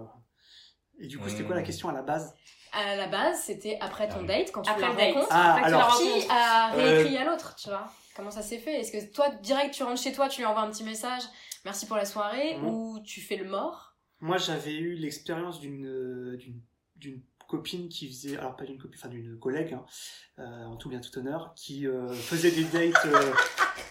Et 1.00 1.06
du 1.08 1.18
coup, 1.18 1.28
c'était 1.28 1.42
Hmm. 1.42 1.46
quoi 1.46 1.56
la 1.56 1.62
question 1.62 1.88
à 1.88 1.92
la 1.92 2.02
base? 2.02 2.34
À 2.72 2.94
la 2.96 3.06
base, 3.08 3.40
c'était 3.44 3.78
après 3.80 4.08
ton 4.08 4.20
Ah 4.22 4.26
date, 4.26 4.52
quand 4.52 4.62
tu 4.62 4.70
Après 4.70 4.82
la 4.82 4.88
le 4.90 4.96
date. 4.96 5.06
rencontres. 5.14 5.26
Ah, 5.30 5.50
Après 5.54 5.68
tu 5.68 5.74
alors- 5.74 5.98
Qui 5.98 6.26
a 6.28 6.72
Euh, 6.72 6.76
réécrit 6.76 7.16
à 7.18 7.24
l'autre, 7.24 7.54
tu 7.56 7.68
vois? 7.68 7.86
Comment 8.16 8.30
ça 8.30 8.42
s'est 8.42 8.58
fait? 8.58 8.80
Est-ce 8.80 8.92
que 8.92 9.12
toi, 9.12 9.28
direct, 9.42 9.74
tu 9.74 9.82
rentres 9.82 10.00
chez 10.00 10.12
toi, 10.12 10.28
tu 10.28 10.40
lui 10.40 10.46
envoies 10.46 10.62
un 10.62 10.70
petit 10.70 10.84
message, 10.84 11.22
merci 11.64 11.86
pour 11.86 11.96
la 11.96 12.04
soirée, 12.04 12.56
Mhm. 12.58 12.64
ou 12.68 13.00
tu 13.04 13.20
fais 13.20 13.36
le 13.36 13.48
mort? 13.48 13.96
Moi, 14.20 14.38
j'avais 14.38 14.74
eu 14.74 14.94
l'expérience 14.94 15.60
d'une 15.60 15.86
euh, 15.86 16.36
d'une 16.36 16.60
d'une 16.96 17.20
copine 17.48 17.88
qui 17.90 18.08
faisait, 18.08 18.38
alors 18.38 18.56
pas 18.56 18.64
d'une 18.64 18.78
copine, 18.78 18.98
enfin 18.98 19.08
d'une 19.10 19.38
collègue, 19.38 19.74
hein, 19.74 19.84
euh, 20.38 20.64
en 20.64 20.76
tout 20.76 20.88
bien 20.88 21.00
tout 21.00 21.16
honneur, 21.18 21.52
qui 21.54 21.86
euh, 21.86 22.08
faisait 22.08 22.50
des 22.50 22.64
dates 22.64 23.04
euh, 23.06 23.32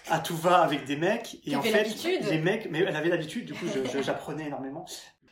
à 0.08 0.18
tout 0.18 0.36
va 0.36 0.60
avec 0.62 0.84
des 0.86 0.96
mecs. 0.96 1.38
Et 1.44 1.54
en 1.54 1.60
avait 1.60 1.70
fait, 1.70 1.84
l'habitude. 1.84 2.24
les 2.28 2.38
mecs, 2.40 2.68
mais 2.70 2.80
elle 2.80 2.96
avait 2.96 3.10
l'habitude, 3.10 3.44
du 3.46 3.54
coup, 3.54 3.66
j'apprenais 4.02 4.46
énormément. 4.48 4.84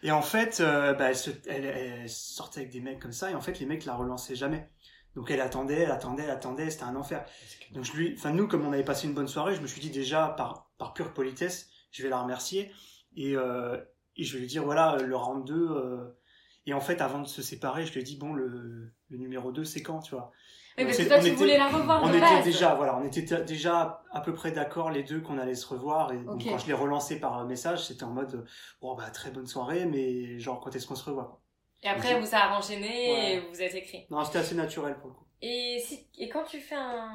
Et 0.05 0.13
en 0.13 0.23
fait, 0.23 0.61
euh, 0.61 0.95
bah, 0.95 1.09
elle, 1.09 1.17
se- 1.17 1.31
elle- 1.49 1.65
elle 1.65 2.09
sortait 2.09 2.61
avec 2.61 2.71
des 2.73 2.81
mecs 2.81 3.01
comme 3.01 3.13
ça, 3.13 3.31
et 3.31 3.35
en 3.35 3.41
fait, 3.41 3.59
les 3.59 3.67
mecs 3.67 3.85
la 3.87 3.95
relançaient 3.97 4.37
jamais. 4.37 4.69
Donc 5.17 5.31
elle 5.31 5.41
attendait, 5.41 5.81
elle 5.81 5.91
attendait, 5.91 6.23
elle 6.23 6.31
attendait, 6.31 6.71
c'était 6.71 6.85
un 6.85 6.95
enfer. 6.97 7.25
Donc 7.73 7.85
je 7.85 7.93
lui, 7.93 8.15
enfin 8.17 8.31
nous, 8.31 8.47
comme 8.47 8.65
on 8.65 8.73
avait 8.73 8.85
passé 8.85 9.09
une 9.09 9.15
bonne 9.15 9.29
soirée, 9.29 9.55
je 9.57 9.61
me 9.61 9.67
suis 9.67 9.81
dit 9.81 9.91
déjà 9.91 10.29
par 10.29 10.71
par 10.79 10.95
pure 10.95 11.13
politesse, 11.13 11.69
je 11.93 12.03
vais 12.03 12.09
la 12.09 12.21
remercier 12.21 12.73
et 13.17 13.37
euh, 13.37 13.77
et 14.17 14.25
je 14.25 14.35
vais 14.35 14.41
lui 14.41 14.47
dire 14.49 14.65
voilà 14.65 14.97
le 14.97 15.17
round 15.17 15.47
2 15.47 15.55
euh, 15.55 16.19
et 16.67 16.75
en 16.75 16.81
fait 16.81 17.01
avant 17.01 17.21
de 17.21 17.27
se 17.29 17.43
séparer, 17.43 17.87
je 17.87 17.93
lui 17.93 18.01
ai 18.01 18.03
dit 18.03 18.17
bon 18.17 18.33
le 18.35 18.93
le 19.09 19.17
numéro 19.19 19.53
2 19.53 19.65
c'est 19.65 19.83
quand 19.83 20.01
tu 20.01 20.15
vois? 20.15 20.33
Oui, 20.79 20.85
parce 20.87 20.97
que 20.97 21.03
toi, 21.03 21.17
on 21.19 21.21
tu 21.21 21.27
était- 21.27 21.37
voulais 21.37 21.59
la 21.59 21.69
revoir 21.69 22.03
On 22.03 22.07
de 22.09 22.13
était 22.17 22.21
base. 22.21 22.45
déjà 22.47 22.75
voilà, 22.75 22.97
on 22.97 23.05
était 23.05 23.45
déjà 23.45 24.03
à 24.11 24.21
peu 24.23 24.33
près 24.33 24.53
d'accord 24.53 24.91
les 24.91 25.03
deux 25.03 25.21
qu'on 25.21 25.37
allait 25.37 25.55
se 25.55 25.67
revoir 25.67 26.13
et 26.15 26.17
donc, 26.17 26.43
quand 26.45 26.57
je 26.57 26.67
l'ai 26.67 26.73
relancé 26.73 27.21
par 27.21 27.45
message, 27.45 27.85
c'était 27.87 28.05
en 28.05 28.11
mode 28.13 28.47
bon 28.81 28.95
bah 28.95 29.11
très 29.11 29.31
bonne 29.31 29.47
soirée 29.47 29.85
mais 29.85 30.39
genre 30.39 30.61
quand 30.61 30.75
est-ce 30.75 30.87
qu'on 30.87 30.95
se 30.95 31.05
revoit 31.05 31.25
quoi? 31.27 31.41
Et 31.85 31.89
après, 31.89 32.19
vous 32.19 32.35
a 32.35 32.57
enchaîné 32.57 33.35
et 33.35 33.41
vous 33.41 33.61
êtes 33.61 33.75
écrit. 33.75 34.07
Non, 34.09 34.25
c'était 34.25 34.39
assez 34.39 34.55
naturel 34.55 34.97
pour 34.99 35.09
le 35.09 35.15
coup. 35.15 35.27
Et, 35.43 35.83
si, 35.85 36.07
et 36.17 36.29
quand 36.29 36.45
tu 36.45 36.61
fais 36.61 36.77
un 36.77 37.11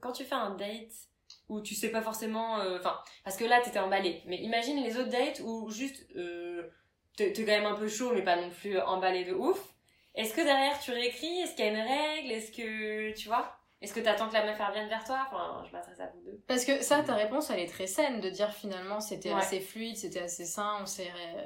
quand 0.00 0.12
tu 0.12 0.22
fais 0.24 0.34
un 0.34 0.54
date 0.54 0.92
où 1.48 1.60
tu 1.60 1.74
sais 1.74 1.90
pas 1.90 2.02
forcément 2.02 2.58
euh, 2.60 2.78
enfin 2.78 2.98
parce 3.24 3.36
que 3.36 3.44
là 3.44 3.60
t'étais 3.60 3.78
emballé 3.78 4.22
mais 4.26 4.36
imagine 4.38 4.82
les 4.82 4.96
autres 4.98 5.10
dates 5.10 5.40
où 5.44 5.70
juste 5.70 6.06
euh, 6.16 6.68
t'es 7.16 7.32
quand 7.32 7.46
même 7.46 7.64
un 7.66 7.74
peu 7.74 7.88
chaud, 7.88 8.12
mais 8.12 8.22
pas 8.22 8.36
non 8.36 8.50
plus 8.50 8.78
emballé 8.78 9.24
de 9.24 9.32
ouf. 9.32 9.58
Est-ce 10.14 10.34
que 10.34 10.42
derrière 10.42 10.78
tu 10.80 10.90
réécris? 10.92 11.40
Est-ce 11.40 11.54
qu'il 11.54 11.64
y 11.64 11.68
a 11.68 11.70
une 11.70 11.78
règle? 11.88 12.30
Est-ce 12.32 12.50
que 12.52 13.12
tu 13.16 13.28
vois? 13.28 13.56
Est-ce 13.80 13.94
que 13.94 14.00
t'attends 14.00 14.28
que 14.28 14.34
la 14.34 14.44
meuf 14.44 14.58
revienne 14.58 14.88
vers 14.88 15.04
toi? 15.04 15.26
Enfin, 15.26 15.64
je 15.66 15.72
m'adresse 15.72 15.98
à 16.00 16.06
vous 16.08 16.20
deux. 16.24 16.42
Parce 16.46 16.64
que 16.66 16.82
ça, 16.82 17.02
ta 17.02 17.14
réponse, 17.14 17.48
elle 17.50 17.60
est 17.60 17.68
très 17.68 17.86
saine 17.86 18.20
de 18.20 18.28
dire 18.28 18.50
finalement 18.52 19.00
c'était 19.00 19.32
Ouais. 19.32 19.40
assez 19.40 19.60
fluide, 19.60 19.96
c'était 19.96 20.20
assez 20.20 20.44
sain, 20.44 20.78
on 20.82 20.86
s'est 20.86 21.10
ré- 21.10 21.44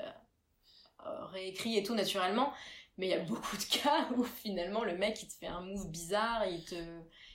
euh, 1.07 1.25
réécrit 1.27 1.77
et 1.79 1.83
tout 1.83 1.95
naturellement. 1.95 2.53
Mais 2.99 3.07
il 3.07 3.11
y 3.11 3.15
a 3.15 3.21
beaucoup 3.21 3.57
de 3.57 3.63
cas 3.83 4.09
où 4.17 4.25
finalement 4.25 4.85
le 4.85 4.97
mec 4.97 5.23
il 5.23 5.29
te 5.29 5.35
fait 5.35 5.47
un 5.47 5.61
move 5.61 5.89
bizarre, 5.91 6.47
il 6.47 6.65
te, 6.65 6.75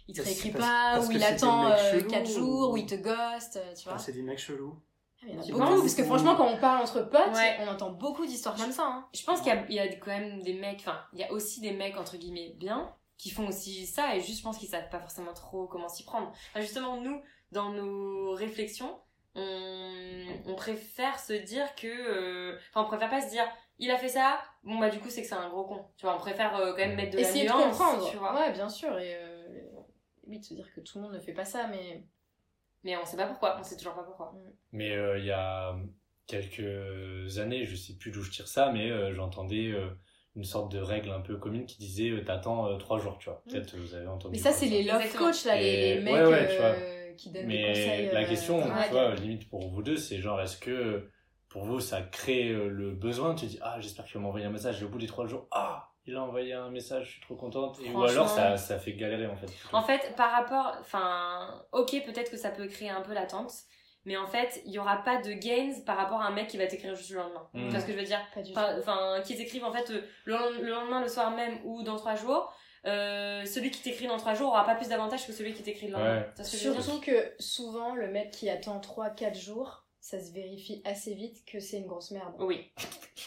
il 0.08 0.16
te 0.16 0.22
réécrit 0.22 0.52
pas, 0.52 0.94
parce 0.96 1.08
ou 1.08 1.12
il 1.12 1.24
attend 1.24 1.70
mecs 1.70 2.08
4 2.08 2.26
chelous, 2.28 2.34
jours, 2.46 2.70
ou- 2.70 2.74
ou 2.74 2.78
il 2.78 2.86
te 2.86 2.96
ghost, 2.96 3.58
euh, 3.58 3.74
tu 3.74 3.84
vois. 3.86 3.94
Ah, 3.96 4.00
c'est 4.00 4.12
des 4.12 4.22
mecs 4.22 4.40
chelous. 4.40 4.80
Il 5.28 5.34
y 5.34 5.38
en 5.38 5.42
a 5.42 5.66
beaucoup, 5.70 5.82
parce 5.82 5.96
que 5.96 6.04
franchement, 6.04 6.36
quand 6.36 6.48
on 6.48 6.58
parle 6.58 6.82
entre 6.84 7.02
potes, 7.02 7.34
Ouais. 7.34 7.58
on 7.62 7.68
entend 7.68 7.90
beaucoup 7.92 8.26
d'histoires 8.28 8.56
comme 8.56 8.72
ça. 8.72 8.84
Hein. 8.86 9.08
Je 9.14 9.24
pense 9.24 9.40
qu'il 9.42 9.48
y 9.54 9.56
a, 9.58 9.66
il 9.70 9.74
y 9.76 9.80
a 9.80 9.88
quand 9.96 10.12
même 10.12 10.42
des 10.44 10.54
mecs, 10.54 10.80
enfin, 10.82 11.00
il 11.14 11.20
y 11.20 11.24
a 11.24 11.32
aussi 11.32 11.62
des 11.62 11.72
mecs, 11.72 11.98
entre 11.98 12.18
guillemets, 12.18 12.54
bien, 12.58 12.94
qui 13.18 13.32
font 13.32 13.48
aussi 13.48 13.88
ça, 13.88 14.16
et 14.16 14.22
juste, 14.22 14.40
je 14.40 14.44
pense 14.44 14.58
qu'ils 14.60 14.70
savent 14.70 14.90
pas 14.90 15.00
forcément 15.00 15.34
trop 15.34 15.66
comment 15.68 15.88
s'y 15.90 16.04
prendre. 16.04 16.28
Enfin, 16.52 16.62
justement, 16.62 17.02
nous, 17.02 17.22
dans 17.52 17.70
nos 17.72 18.34
réflexions, 18.34 19.00
on, 19.34 20.26
on 20.46 20.56
préfère 20.56 21.20
se 21.20 21.34
dire 21.34 21.74
que, 21.76 21.88
euh, 21.88 22.58
enfin, 22.72 22.86
on 22.86 22.88
préfère 22.88 23.10
pas 23.10 23.22
se 23.22 23.30
dire, 23.30 23.46
il 23.80 23.92
a 23.92 23.98
fait 23.98 24.10
ça, 24.10 24.40
bon, 24.64 24.78
bah, 24.80 24.90
du 24.90 25.00
coup, 25.00 25.10
c'est 25.10 25.22
que 25.22 25.28
c'est 25.28 25.34
un 25.36 25.50
gros 25.50 25.66
con. 25.66 25.86
Tu 25.98 26.06
vois, 26.06 26.16
on 26.16 26.20
préfère 26.20 26.56
euh, 26.56 26.72
quand 26.72 26.78
même 26.86 26.96
mettre 26.96 27.12
de 27.14 27.20
Essayer 27.20 27.44
de 27.46 27.50
la 27.50 27.58
nuance, 27.58 27.78
comprendre. 27.78 28.10
tu 28.12 28.18
vois. 28.18 28.34
Ouais, 28.36 28.52
bien 28.54 28.70
sûr. 28.70 28.98
Et 29.00 29.16
euh, 29.16 29.35
oui, 30.28 30.40
de 30.40 30.46
se 30.46 30.54
dire 30.54 30.72
que 30.74 30.82
tout 30.82 30.98
le 30.98 31.04
monde 31.06 31.14
ne 31.14 31.20
fait 31.20 31.34
pas 31.34 31.46
ça, 31.46 31.68
mais. 31.68 32.04
Mais 32.84 32.96
on 32.98 33.06
sait 33.06 33.18
pas 33.18 33.26
pourquoi, 33.28 33.58
on 33.60 33.64
sait 33.64 33.78
toujours 33.78 33.96
pas 33.96 34.04
pourquoi. 34.04 34.34
Mais 34.72 34.92
euh, 34.96 35.18
il 35.18 35.26
y 35.26 35.32
a 35.32 35.76
quelques 36.28 37.38
années, 37.40 37.66
je 37.66 37.76
sais 37.76 37.96
plus 37.96 38.12
d'où 38.12 38.22
je 38.22 38.32
tire 38.32 38.48
ça, 38.48 38.72
mais 38.72 38.92
euh, 38.92 39.14
j'entendais 39.14 39.72
euh, 39.72 39.90
une 40.36 40.44
sorte 40.44 40.72
de 40.72 40.80
règle 40.80 41.10
un 41.12 41.22
peu 41.22 41.38
commune 41.38 41.66
qui 41.66 41.78
disait 41.78 42.10
euh, 42.12 42.24
t'attends 42.24 42.68
euh, 42.68 42.78
trois 42.78 43.00
jours, 43.00 43.18
tu 43.18 43.30
vois. 43.30 43.42
Peut-être 43.50 43.76
euh, 43.76 43.80
vous 43.80 43.96
avez 43.96 44.08
entendu. 44.08 44.34
Mais 44.34 44.38
ça, 44.38 44.52
c'est 44.52 44.68
les 44.68 44.84
love 44.84 45.16
coach, 45.18 45.46
là, 45.46 45.56
les, 45.56 45.66
Et- 45.68 45.96
les 45.96 46.02
mecs 46.02 46.14
ouais, 46.14 46.26
ouais, 46.26 46.48
tu 46.48 46.62
euh, 46.62 47.14
qui 47.14 47.32
donnent 47.32 47.48
des 47.48 47.58
Mais 47.58 47.68
conseils. 47.70 48.10
la 48.12 48.20
euh, 48.22 48.26
question, 48.28 48.68
la 48.68 48.84
tu 48.84 48.92
vois, 48.92 49.16
limite 49.16 49.50
pour 49.50 49.68
vous 49.70 49.82
deux, 49.82 49.98
c'est 49.98 50.20
genre, 50.20 50.40
est-ce 50.42 50.58
que 50.58 51.10
pour 51.50 51.64
vous, 51.66 51.80
ça 51.80 52.02
crée 52.02 52.50
le 52.54 52.92
besoin 52.92 53.34
Tu 53.36 53.46
dis, 53.48 53.60
ah, 53.62 53.80
j'espère 53.80 54.06
qu'il 54.06 54.16
va 54.16 54.22
m'envoyer 54.22 54.46
un 54.46 54.52
message, 54.52 54.82
et 54.82 54.86
au 54.86 54.90
bout 54.90 55.00
des 55.00 55.08
trois 55.08 55.26
jours, 55.26 55.48
ah, 55.52 55.90
il 56.08 56.16
a 56.16 56.22
envoyé 56.24 56.54
un 56.54 56.70
message, 56.70 57.06
je 57.06 57.12
suis 57.14 57.22
trop 57.22 57.36
contente. 57.36 57.80
Et, 57.84 57.90
ou 57.92 58.04
alors, 58.04 58.30
ça, 58.30 58.58
ça 58.58 58.78
fait 58.80 58.94
galérer, 58.94 59.28
en 59.28 59.36
fait. 59.36 59.48
En 59.74 59.82
fait, 59.82 60.14
par 60.16 60.32
rapport, 60.32 60.76
enfin, 60.82 61.64
ok, 61.72 62.04
peut-être 62.06 62.32
que 62.32 62.38
ça 62.38 62.50
peut 62.52 62.68
créer 62.68 62.90
un 62.90 63.02
peu 63.02 63.14
l'attente, 63.14 63.52
mais 64.06 64.18
en 64.18 64.28
fait, 64.28 64.62
il 64.66 64.72
y 64.72 64.78
aura 64.80 64.98
pas 65.04 65.20
de 65.22 65.32
gains 65.34 65.74
par 65.86 65.98
rapport 65.98 66.22
à 66.22 66.26
un 66.28 66.32
mec 66.32 66.48
qui 66.48 66.58
va 66.58 66.68
t'écrire 66.68 66.94
juste 66.96 67.10
le 67.10 67.18
lendemain. 67.18 67.48
Mm. 67.54 67.64
Tu 67.66 67.70
vois 67.72 67.80
ce 67.80 67.86
que 67.88 67.92
je 67.94 67.98
veux 67.98 68.04
dire 68.04 68.22
Pas 68.36 68.42
du 68.42 68.52
tout. 68.54 68.60
Enfin, 68.60 68.78
Enfin, 68.80 69.22
qui 69.26 69.36
t'écrivent 69.36 69.66
en 69.66 69.72
fait 69.72 69.90
euh, 69.90 70.02
le, 70.26 70.34
lend- 70.34 70.50
le 70.62 70.70
lendemain, 70.70 71.02
le 71.02 71.08
soir 71.08 71.32
même 71.32 71.58
ou 71.64 71.82
dans 71.82 71.96
trois 71.96 72.16
jours. 72.16 72.54
euh, 72.86 73.44
celui 73.46 73.72
qui 73.72 73.82
t'écrit 73.82 74.06
dans 74.06 74.18
trois 74.18 74.36
jours 74.36 74.50
aura 74.50 74.64
pas 74.64 74.76
plus 74.76 74.90
d'avantages 74.90 75.26
que 75.26 75.34
celui 75.34 75.54
qui 75.56 75.64
t'écrit 75.64 75.88
le 75.88 75.94
lendemain. 75.94 76.24
Ouais. 76.38 76.44
Surtout 76.44 77.00
que 77.02 77.34
souvent, 77.40 77.96
le 77.96 78.08
mec 78.12 78.30
qui 78.30 78.48
attend 78.48 78.80
3-4 78.80 79.34
jours, 79.34 79.86
ça 80.00 80.20
se 80.24 80.32
vérifie 80.32 80.84
assez 80.86 81.16
vite 81.16 81.44
que 81.52 81.60
c'est 81.60 81.78
une 81.78 81.88
grosse 81.88 82.12
merde. 82.12 82.36
Oui. 82.38 82.72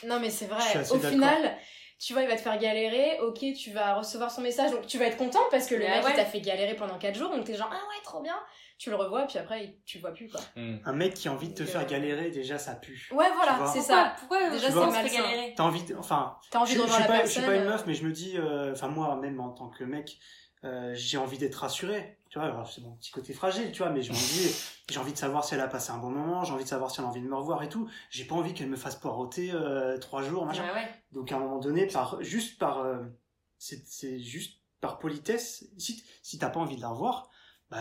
Non, 0.06 0.20
mais 0.20 0.30
c'est 0.30 0.46
vrai. 0.46 0.62
Au 0.92 0.98
final, 1.00 1.56
tu 1.98 2.12
vois, 2.12 2.22
il 2.22 2.28
va 2.28 2.36
te 2.36 2.40
faire 2.40 2.58
galérer. 2.58 3.18
Ok, 3.20 3.44
tu 3.56 3.70
vas 3.72 3.94
recevoir 3.94 4.30
son 4.30 4.40
message. 4.40 4.70
Donc, 4.70 4.86
tu 4.86 4.98
vas 4.98 5.06
être 5.06 5.16
content 5.16 5.40
parce 5.50 5.66
que 5.66 5.74
le 5.74 5.82
Bah 5.84 5.90
mec, 5.96 6.04
ouais. 6.04 6.10
il 6.12 6.16
t'a 6.16 6.24
fait 6.24 6.40
galérer 6.40 6.74
pendant 6.74 6.96
4 6.98 7.16
jours. 7.18 7.30
Donc, 7.30 7.44
t'es 7.44 7.54
genre, 7.54 7.70
ah 7.72 7.74
ouais, 7.76 8.02
trop 8.04 8.20
bien. 8.22 8.36
Tu 8.78 8.90
le 8.90 8.96
revois, 8.96 9.26
puis 9.26 9.38
après, 9.38 9.74
tu 9.84 9.98
le 9.98 10.02
vois 10.02 10.12
plus, 10.12 10.28
quoi. 10.28 10.40
Hmm. 10.54 10.76
Un 10.84 10.92
mec 10.92 11.14
qui 11.14 11.26
a 11.26 11.32
envie 11.32 11.48
de 11.48 11.54
te 11.54 11.64
faire 11.64 11.80
euh, 11.80 11.84
galérer, 11.84 12.30
déjà, 12.30 12.58
ça 12.58 12.76
pue. 12.76 13.08
Ouais, 13.10 13.26
voilà, 13.34 13.66
c'est 13.66 13.80
ça. 13.80 14.14
pourquoi 14.20 14.48
Déjà, 14.50 14.68
pense 14.70 14.86
que 14.86 14.92
malsain. 14.92 15.20
galérer 15.22 15.54
T'as 15.56 15.64
envie 15.64 15.82
de, 15.82 15.96
enfin, 15.96 16.36
T'as 16.52 16.60
envie 16.60 16.74
je, 16.74 16.78
de 16.78 16.82
je 16.82 16.82
revoir 16.84 17.00
suis 17.00 17.08
la 17.08 17.14
pas, 17.16 17.18
personne. 17.22 17.42
je 17.42 17.46
suis 17.48 17.50
pas 17.50 17.56
une 17.56 17.66
euh, 17.66 17.70
meuf, 17.72 17.84
mais 17.88 17.94
je 17.94 18.04
me 18.04 18.12
dis, 18.12 18.34
euh, 18.38 18.70
enfin 18.72 18.86
moi 18.86 19.16
même 19.16 19.40
en 19.40 19.48
tant 19.50 19.68
que 19.68 19.82
mec, 19.82 20.16
euh, 20.64 20.92
j'ai 20.94 21.18
envie 21.18 21.38
d'être 21.38 21.56
rassuré. 21.56 22.18
Tu 22.30 22.38
vois, 22.38 22.64
c'est 22.70 22.82
mon 22.82 22.92
petit 22.96 23.10
côté 23.10 23.32
fragile, 23.32 23.72
tu 23.72 23.78
vois, 23.82 23.90
mais 23.90 24.02
je 24.02 24.10
me 24.12 24.16
dis, 24.16 24.54
j'ai 24.90 24.98
envie 25.00 25.12
de 25.14 25.18
savoir 25.18 25.44
si 25.44 25.54
elle 25.54 25.60
a 25.62 25.66
passé 25.68 25.92
un 25.92 25.96
bon 25.98 26.10
moment, 26.10 26.44
j'ai 26.44 26.52
envie 26.52 26.64
de 26.64 26.68
savoir 26.68 26.90
si 26.90 27.00
elle 27.00 27.06
a 27.06 27.08
envie 27.08 27.22
de 27.22 27.26
me 27.26 27.34
revoir 27.34 27.62
et 27.62 27.70
tout. 27.70 27.88
J'ai 28.10 28.24
pas 28.24 28.34
envie 28.34 28.52
qu'elle 28.52 28.68
me 28.68 28.76
fasse 28.76 28.96
poireauter 28.96 29.50
euh, 29.54 29.96
trois 29.98 30.22
jours, 30.22 30.44
machin. 30.44 30.62
Ouais, 30.64 30.72
ouais. 30.74 30.88
Donc 31.12 31.32
à 31.32 31.36
un 31.36 31.38
moment 31.38 31.58
donné, 31.58 31.86
par 31.86 32.22
juste 32.22 32.58
par, 32.58 32.80
euh, 32.80 32.98
c'est 33.58 34.18
juste 34.20 34.58
par 34.82 34.98
politesse. 34.98 35.64
Si 35.78 36.04
si 36.22 36.38
t'as 36.38 36.50
pas 36.50 36.60
envie 36.60 36.76
de 36.76 36.82
la 36.82 36.90
revoir, 36.90 37.30
bah 37.70 37.78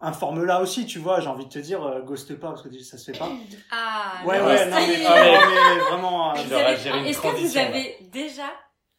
informe-la 0.00 0.60
aussi, 0.60 0.86
tu 0.86 0.98
vois. 0.98 1.20
J'ai 1.20 1.28
envie 1.28 1.46
de 1.46 1.50
te 1.50 1.58
dire, 1.58 1.82
euh, 1.82 2.00
ghoste 2.02 2.34
pas 2.38 2.50
parce 2.50 2.62
que 2.62 2.68
déjà, 2.68 2.84
ça 2.84 2.98
se 2.98 3.10
fait 3.10 3.18
pas. 3.18 3.30
Ah, 3.72 4.22
Ouais, 4.24 4.40
ouais, 4.40 4.66
non 4.66 4.76
mais, 4.76 5.04
Ah 5.06 5.48
mais 5.74 5.78
vraiment. 5.80 6.30
euh, 6.36 7.04
Est-ce 7.06 7.20
que 7.20 7.28
vous 7.28 7.56
avez 7.58 7.96
déjà 8.12 8.44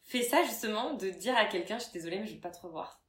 fait 0.06 0.22
ça 0.22 0.42
justement 0.44 0.94
de 0.94 1.10
dire 1.10 1.36
à 1.36 1.44
quelqu'un 1.46 1.78
je 1.78 1.84
suis 1.84 1.92
désolée 1.92 2.18
mais 2.18 2.26
je 2.26 2.32
vais 2.34 2.40
pas 2.40 2.50
te 2.50 2.60
revoir 2.60 3.00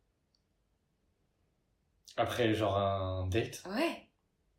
Après, 2.18 2.54
genre 2.54 2.78
un 2.78 3.28
date? 3.28 3.62
Ouais. 3.68 4.04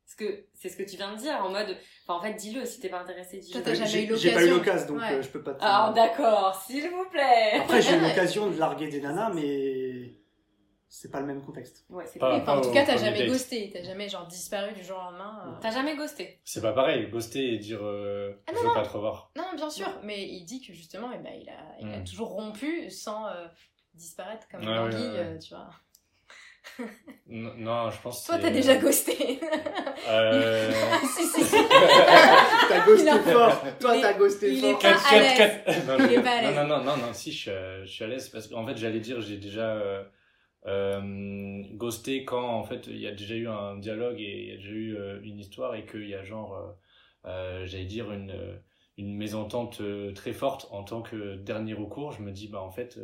Parce 0.04 0.14
que 0.16 0.46
c'est 0.54 0.68
ce 0.70 0.76
que 0.76 0.84
tu 0.84 0.96
viens 0.96 1.12
de 1.12 1.18
dire 1.18 1.34
en 1.44 1.50
mode 1.50 1.76
enfin 2.04 2.14
en 2.18 2.22
fait 2.22 2.32
dis-le 2.34 2.64
si 2.64 2.80
t'es 2.80 2.88
pas 2.88 3.00
intéressé 3.00 3.38
dis-le. 3.38 3.52
Toi, 3.54 3.62
t'as 3.62 3.74
jamais 3.74 3.90
j'ai- 3.90 4.06
eu 4.06 4.16
J'ai 4.16 4.32
pas 4.32 4.44
eu 4.44 4.48
l'occasion. 4.48 4.94
l'occasion, 4.94 4.94
donc 4.94 5.02
Ouais. 5.02 5.12
euh, 5.18 5.22
je 5.22 5.28
peux 5.28 5.42
pas 5.42 5.54
te... 5.54 5.62
Alors 5.64 5.92
d'accord, 5.92 6.62
s'il 6.66 6.88
vous 6.88 7.04
plaît. 7.10 7.58
Après, 7.60 7.82
j'ai 7.82 7.94
eu 7.96 8.00
l'occasion 8.08 8.50
de 8.50 8.56
larguer 8.58 8.88
des 8.88 9.00
nanas, 9.02 9.30
mais 9.34 10.14
c'est 10.88 11.10
pas 11.10 11.20
le 11.20 11.26
même 11.26 11.42
contexte. 11.44 11.84
Ouais, 11.90 12.04
c'est 12.06 12.18
Pas- 12.18 12.42
en 12.46 12.60
tout 12.60 12.70
cas, 12.72 12.84
t'as 12.86 12.96
jamais 12.96 13.18
date. 13.18 13.28
ghosté. 13.28 13.70
T'as 13.72 13.82
jamais, 13.82 14.08
genre, 14.08 14.26
disparu 14.26 14.72
du 14.72 14.82
jour 14.82 14.96
au 14.98 15.02
lendemain. 15.10 15.42
euh. 15.46 15.58
T'as 15.60 15.70
jamais 15.70 15.96
ghosté. 15.96 16.40
C'est 16.44 16.62
pas 16.62 16.72
pareil, 16.72 17.08
ghoster 17.10 17.54
et 17.54 17.58
dire 17.58 17.80
euh, 17.82 18.32
Ah, 18.46 18.52
je 18.52 18.54
non, 18.56 18.60
veux 18.62 18.68
non. 18.68 18.74
pas 18.74 18.82
te 18.82 18.92
revoir. 18.92 19.30
Non, 19.36 19.44
bien 19.54 19.68
sûr, 19.70 19.88
mais 20.02 20.26
il 20.28 20.44
dit 20.44 20.60
que 20.60 20.72
justement, 20.72 21.10
eh 21.14 21.18
ben, 21.18 21.32
il, 21.40 21.48
a, 21.50 21.54
il 21.80 21.94
a 21.94 21.98
Mm. 21.98 22.04
toujours 22.04 22.28
rompu 22.30 22.88
sans 22.90 23.26
euh, 23.28 23.46
disparaître 23.94 24.48
comme 24.50 24.60
Ouais, 24.60 24.66
une 24.66 24.72
ouais, 24.72 24.78
anguille, 24.78 25.10
ouais. 25.10 25.18
euh, 25.18 25.38
tu 25.38 25.54
vois. 25.54 25.68
Non, 27.26 27.90
je 27.90 28.00
pense. 28.00 28.22
que 28.22 28.26
Toi, 28.32 28.38
t'as 28.40 28.50
déjà 28.50 28.76
ghosté. 28.76 29.40
Euh... 30.08 30.70
si, 31.16 31.24
si, 31.26 31.44
si. 31.44 31.56
T'as 32.68 32.86
ghosté 32.86 33.08
a- 33.08 33.18
fort. 33.18 33.62
Toi, 33.80 33.96
Il 33.96 34.02
t'as 34.02 34.12
est- 34.12 34.18
ghosté 34.18 34.52
il 34.52 34.60
fort. 34.60 34.70
est 34.70 34.72
pas 34.74 34.78
Quatre, 34.80 35.06
à 35.06 35.10
quatre, 35.10 35.20
l'aise. 35.22 35.36
quatre. 35.38 35.86
Non, 35.86 35.96
Il 36.06 36.12
est 36.12 36.16
je- 36.16 36.20
pas 36.20 36.30
à 36.30 36.42
l'aise. 36.42 36.54
non, 36.56 36.64
non, 36.66 36.78
non, 36.78 36.84
non, 36.84 37.06
non, 37.06 37.12
si, 37.12 37.32
je 37.32 37.36
suis, 37.38 37.50
à- 37.50 37.84
je 37.84 37.90
suis 37.90 38.04
à 38.04 38.06
l'aise 38.06 38.28
parce 38.28 38.48
qu'en 38.48 38.66
fait, 38.66 38.76
j'allais 38.76 39.00
dire, 39.00 39.20
j'ai 39.20 39.36
déjà 39.38 39.74
euh, 40.68 41.62
ghosté 41.74 42.24
quand, 42.24 42.46
en 42.46 42.64
fait, 42.64 42.86
il 42.86 42.98
y 42.98 43.06
a 43.06 43.12
déjà 43.12 43.34
eu 43.34 43.48
un 43.48 43.76
dialogue 43.78 44.20
et 44.20 44.42
il 44.42 44.48
y 44.48 44.52
a 44.52 44.56
déjà 44.56 44.70
eu 44.70 44.96
euh, 44.96 45.20
une 45.22 45.38
histoire 45.38 45.74
et 45.74 45.86
qu'il 45.86 46.08
y 46.08 46.14
a 46.14 46.22
genre, 46.22 46.54
euh, 46.54 46.72
euh, 47.26 47.66
j'allais 47.66 47.86
dire, 47.86 48.12
une, 48.12 48.60
une 48.96 49.16
mésentente 49.16 49.82
très 50.14 50.32
forte 50.32 50.68
en 50.70 50.84
tant 50.84 51.02
que 51.02 51.36
dernier 51.36 51.74
recours. 51.74 52.12
Je 52.12 52.22
me 52.22 52.32
dis, 52.32 52.48
bah, 52.48 52.60
en 52.60 52.70
fait, 52.70 53.00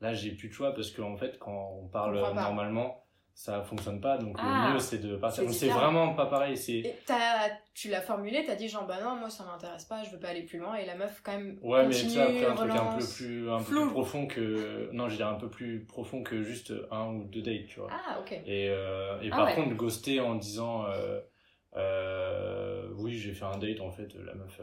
là, 0.00 0.12
j'ai 0.14 0.32
plus 0.32 0.48
de 0.48 0.54
choix 0.54 0.74
parce 0.74 0.90
qu'en 0.90 1.16
fait, 1.16 1.38
quand 1.38 1.78
on 1.82 1.88
parle 1.88 2.18
normalement, 2.34 3.07
ça 3.38 3.62
fonctionne 3.62 4.00
pas. 4.00 4.18
Donc, 4.18 4.34
Ah, 4.36 4.66
le 4.66 4.72
mieux, 4.72 4.78
c'est 4.80 4.98
de 4.98 5.14
partir. 5.14 5.42
c'est 5.44 5.46
Donc, 5.46 5.54
C'est 5.54 5.68
vraiment 5.68 6.12
pas 6.14 6.26
pareil. 6.26 6.56
C'est. 6.56 6.82
Tu 7.72 7.88
l'as 7.88 8.00
formulé, 8.00 8.42
t'as 8.44 8.56
dit 8.56 8.66
genre, 8.66 8.84
bah 8.84 8.96
non, 9.00 9.14
moi, 9.14 9.30
ça 9.30 9.44
m'intéresse 9.44 9.84
pas, 9.84 10.02
je 10.02 10.10
veux 10.10 10.18
pas 10.18 10.30
aller 10.30 10.42
plus 10.42 10.58
loin. 10.58 10.74
Et 10.74 10.84
la 10.84 10.96
meuf, 10.96 11.20
quand 11.22 11.30
même, 11.30 11.56
Ouais, 11.62 11.86
mais 11.86 11.92
continue, 11.94 12.08
tu 12.08 12.14
sais, 12.14 12.20
après, 12.20 12.46
un 12.46 12.54
truc 12.56 12.70
un 12.72 12.98
peu 12.98 13.04
plus, 13.16 13.48
un 13.48 13.58
peu 13.58 13.64
plus 13.64 13.88
profond 13.90 14.26
que. 14.26 14.90
Non, 14.92 15.08
je 15.08 15.14
dirais 15.14 15.30
un 15.30 15.34
peu 15.38 15.48
plus 15.48 15.84
profond 15.84 16.24
que 16.24 16.42
juste 16.42 16.72
un 16.90 17.06
ou 17.14 17.24
deux 17.26 17.42
dates, 17.42 17.66
tu 17.68 17.78
vois. 17.78 17.90
Ah, 17.92 18.18
ok. 18.18 18.32
Et, 18.44 18.68
euh, 18.70 19.20
et 19.22 19.28
Ah 19.30 19.36
par 19.36 19.46
ouais. 19.46 19.54
contre, 19.54 19.76
ghoster 19.76 20.18
en 20.18 20.34
disant 20.34 20.86
euh, 20.86 21.20
euh, 21.76 22.88
Oui, 22.96 23.14
j'ai 23.14 23.32
fait 23.34 23.44
un 23.44 23.56
date, 23.58 23.80
en 23.80 23.92
fait, 23.92 24.12
la 24.16 24.34
meuf. 24.34 24.60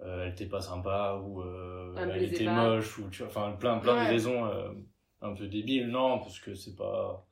elle 0.00 0.28
était 0.32 0.46
pas 0.46 0.60
sympa 0.60 1.20
ou 1.22 1.44
Elle 1.96 2.24
était 2.24 2.44
pas. 2.44 2.52
moche 2.70 2.98
ou 2.98 3.08
tu 3.08 3.22
vois 3.22 3.28
enfin 3.28 3.52
plein 3.52 3.78
plein 3.78 3.94
Ouais. 3.96 4.04
de 4.06 4.10
raisons 4.10 4.50
un 5.22 5.34
peu 5.34 5.46
débiles 5.46 5.88
non 5.88 6.18
parce 6.18 6.38
que 6.40 6.54
c'est 6.54 6.74
pas 6.76 7.24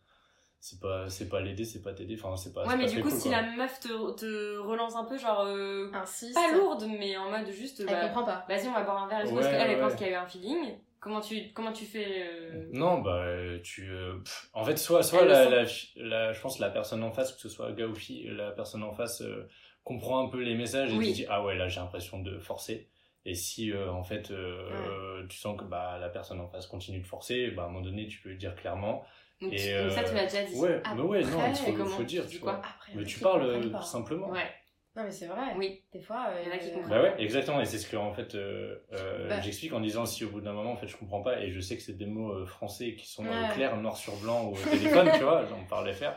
c'est 0.61 0.81
pas 0.81 1.09
c'est 1.09 1.29
pas 1.29 1.41
l'aider 1.41 1.65
c'est 1.65 1.83
pas 1.83 1.93
t'aider 1.93 2.17
enfin 2.21 2.37
c'est 2.37 2.53
pas 2.53 2.67
Ouais 2.67 2.77
mais 2.77 2.87
pas 2.87 2.91
du 2.91 3.03
coup 3.03 3.09
cool, 3.09 3.19
si 3.19 3.29
quoi. 3.29 3.41
la 3.41 3.57
meuf 3.57 3.79
te, 3.81 3.89
te 4.17 4.59
relance 4.59 4.97
un 4.97 5.05
peu 5.05 5.17
genre 5.19 5.43
euh, 5.43 5.91
Insiste. 5.93 6.35
pas 6.35 6.53
lourde 6.53 6.85
mais 6.99 7.17
en 7.17 7.31
mode 7.31 7.49
juste 7.51 7.81
Elle 7.81 7.87
bah, 7.87 8.07
comprend 8.09 8.25
pas. 8.25 8.45
vas-y 8.49 8.67
on 8.69 8.73
va 8.73 8.83
boire 8.83 9.03
un 9.05 9.09
verre 9.09 9.21
et 9.25 9.29
tout, 9.29 9.35
Ouais, 9.35 9.43
parce 9.43 9.53
qu'elle 9.53 9.71
elle 9.71 9.77
ouais. 9.77 9.81
pense 9.83 9.95
qu'il 9.95 10.07
y 10.07 10.11
a 10.11 10.13
eu 10.13 10.17
un 10.17 10.27
feeling. 10.27 10.79
Comment 10.99 11.21
tu 11.21 11.53
comment 11.53 11.73
tu 11.73 11.85
fais 11.85 12.25
euh, 12.27 12.67
Non, 12.73 12.99
bah, 13.01 13.25
tu. 13.63 13.89
euh, 13.89 14.19
pff, 14.25 14.49
en 14.55 14.65
fait, 14.65 14.77
soit, 14.77 15.05
soit 15.05 15.25
la, 15.25 15.65
la, 15.97 16.33
je 16.33 16.41
pense 16.41 16.59
la 16.59 16.71
personne 16.71 17.05
en 17.05 17.13
face, 17.13 17.33
que 17.33 17.41
ce 17.41 17.49
soit 17.49 17.71
gars 17.73 17.87
ou 17.87 17.95
fille, 17.95 18.27
la 18.35 18.51
personne 18.51 18.83
en 18.83 18.93
face 18.93 19.21
euh, 19.23 19.47
comprend 19.85 20.27
un 20.27 20.29
peu 20.31 20.41
les 20.43 20.57
messages 20.57 20.93
et 20.93 20.97
Oui. 20.97 21.07
tu 21.09 21.13
dis 21.13 21.27
ah 21.29 21.45
ouais 21.45 21.55
là 21.55 21.69
j'ai 21.69 21.79
l'impression 21.79 22.21
de 22.23 22.41
forcer. 22.41 22.89
Et 23.25 23.35
si 23.35 23.71
euh, 23.73 23.91
en 23.93 24.03
fait 24.03 24.33
euh, 24.33 25.25
tu 25.29 25.37
sens 25.39 25.57
que 25.57 25.65
bah 25.65 25.99
la 26.01 26.09
personne 26.09 26.41
en 26.41 26.49
face 26.49 26.67
continue 26.67 27.01
de 27.01 27.07
forcer, 27.07 27.51
bah 27.51 27.63
à 27.63 27.67
un 27.67 27.69
moment 27.69 27.83
donné 27.85 28.07
tu 28.09 28.21
peux 28.21 28.31
le 28.31 28.37
dire 28.37 28.57
clairement. 28.57 29.05
Donc, 29.41 29.53
Et, 29.53 29.57
tu- 29.57 29.69
euh, 29.71 29.83
donc 29.85 29.93
ça 29.93 30.05
tu 30.05 30.15
l'as 30.15 30.25
déjà 30.25 30.45
dit. 30.45 30.55
Ouais, 30.57 30.77
Après, 30.85 30.95
mais 30.95 31.01
ouais 31.03 31.23
non, 31.25 31.39
il 31.49 31.55
faut, 31.57 31.73
comment 31.73 31.85
faut 31.87 32.03
dire 32.05 32.27
Tu 32.27 32.39
vois. 32.39 32.55
Après, 32.55 32.93
Mais 32.95 33.05
tu 33.05 33.19
parles 33.21 33.71
pas. 33.71 33.83
simplement. 33.83 34.29
Ouais. 34.31 34.51
Non, 34.95 35.03
mais 35.05 35.11
c'est 35.11 35.27
vrai. 35.27 35.53
Oui. 35.59 35.83
Des 35.93 36.01
fois, 36.01 36.29
euh, 36.31 36.41
Il 36.43 36.49
y 36.49 36.51
en 36.51 36.55
a 36.55 36.59
qui 36.59 36.73
comprennent. 36.73 36.89
Bah 36.91 37.03
ouais, 37.03 37.15
exactement. 37.19 37.61
Et 37.61 37.67
c'est 37.67 37.77
ce 37.79 37.87
que 37.87 37.99
en 37.99 38.13
fait 38.15 38.35
euh, 38.35 38.77
euh, 38.95 39.29
Bah. 39.29 39.41
j'explique 39.43 39.75
en 39.75 39.81
disant 39.81 40.07
si 40.07 40.25
au 40.25 40.31
bout 40.31 40.41
d'un 40.41 40.55
moment 40.55 40.73
en 40.73 40.77
fait 40.77 40.87
je 40.89 40.97
comprends 40.97 41.21
pas 41.21 41.39
et 41.41 41.51
je 41.53 41.61
sais 41.61 41.77
que 41.77 41.83
c'est 41.83 41.99
des 41.99 42.07
mots 42.07 42.33
euh, 42.33 42.47
français 42.47 42.95
qui 42.95 43.07
sont 43.07 43.27
euh, 43.27 43.29
Ouais. 43.29 43.55
clairs 43.55 43.77
noir 43.77 43.97
sur 43.99 44.17
blanc 44.17 44.45
au 44.47 44.55
téléphone, 44.57 45.11
tu 45.15 45.23
vois, 45.23 45.45
on 45.61 45.67
parle 45.69 45.93
FR 45.93 46.13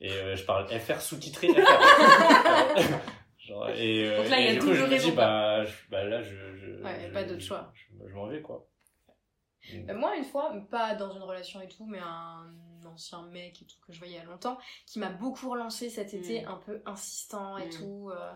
et 0.00 0.10
euh, 0.10 0.34
je 0.34 0.44
parle 0.44 0.66
FR 0.68 1.00
sous-titré 1.00 1.48
FR. 1.54 1.54
Genre, 3.38 3.70
et, 3.70 4.04
euh, 4.08 4.16
Donc 4.16 4.28
là, 4.28 4.40
il 4.40 4.44
y 4.44 4.48
a 4.48 4.50
et 4.50 4.54
du 4.54 4.58
coup, 4.58 4.72
je 4.74 4.82
me 4.82 4.98
dis, 4.98 5.12
bah, 5.12 5.64
je- 5.64 5.88
bah 5.88 6.02
là, 6.02 6.20
je. 6.20 6.34
je 6.56 6.82
Ouais, 6.82 6.98
je- 7.06 7.12
pas 7.12 7.22
d'autre 7.22 7.40
choix. 7.42 7.70
Je, 7.74 8.08
je 8.08 8.12
m'en 8.14 8.26
vais, 8.26 8.40
quoi. 8.42 8.66
Euh, 9.88 9.94
Moi, 9.94 10.16
une 10.16 10.24
fois, 10.24 10.52
pas 10.70 10.94
dans 10.94 11.10
une 11.12 11.22
relation 11.22 11.60
et 11.60 11.68
tout, 11.68 11.86
mais 11.86 11.98
un 11.98 12.46
ancien 12.84 13.22
mec 13.28 13.60
et 13.62 13.66
tout 13.66 13.76
que 13.86 13.92
je 13.92 13.98
voyais 13.98 14.14
il 14.14 14.18
y 14.18 14.20
a 14.20 14.24
longtemps, 14.24 14.58
qui 14.86 14.98
m'a 14.98 15.10
beaucoup 15.10 15.50
relancé 15.50 15.90
cet 15.90 16.14
été, 16.14 16.42
Mm. 16.42 16.48
un 16.48 16.56
peu 16.56 16.82
insistant 16.86 17.58
et 17.58 17.66
Mm. 17.66 17.70
tout. 17.70 18.10
euh, 18.10 18.32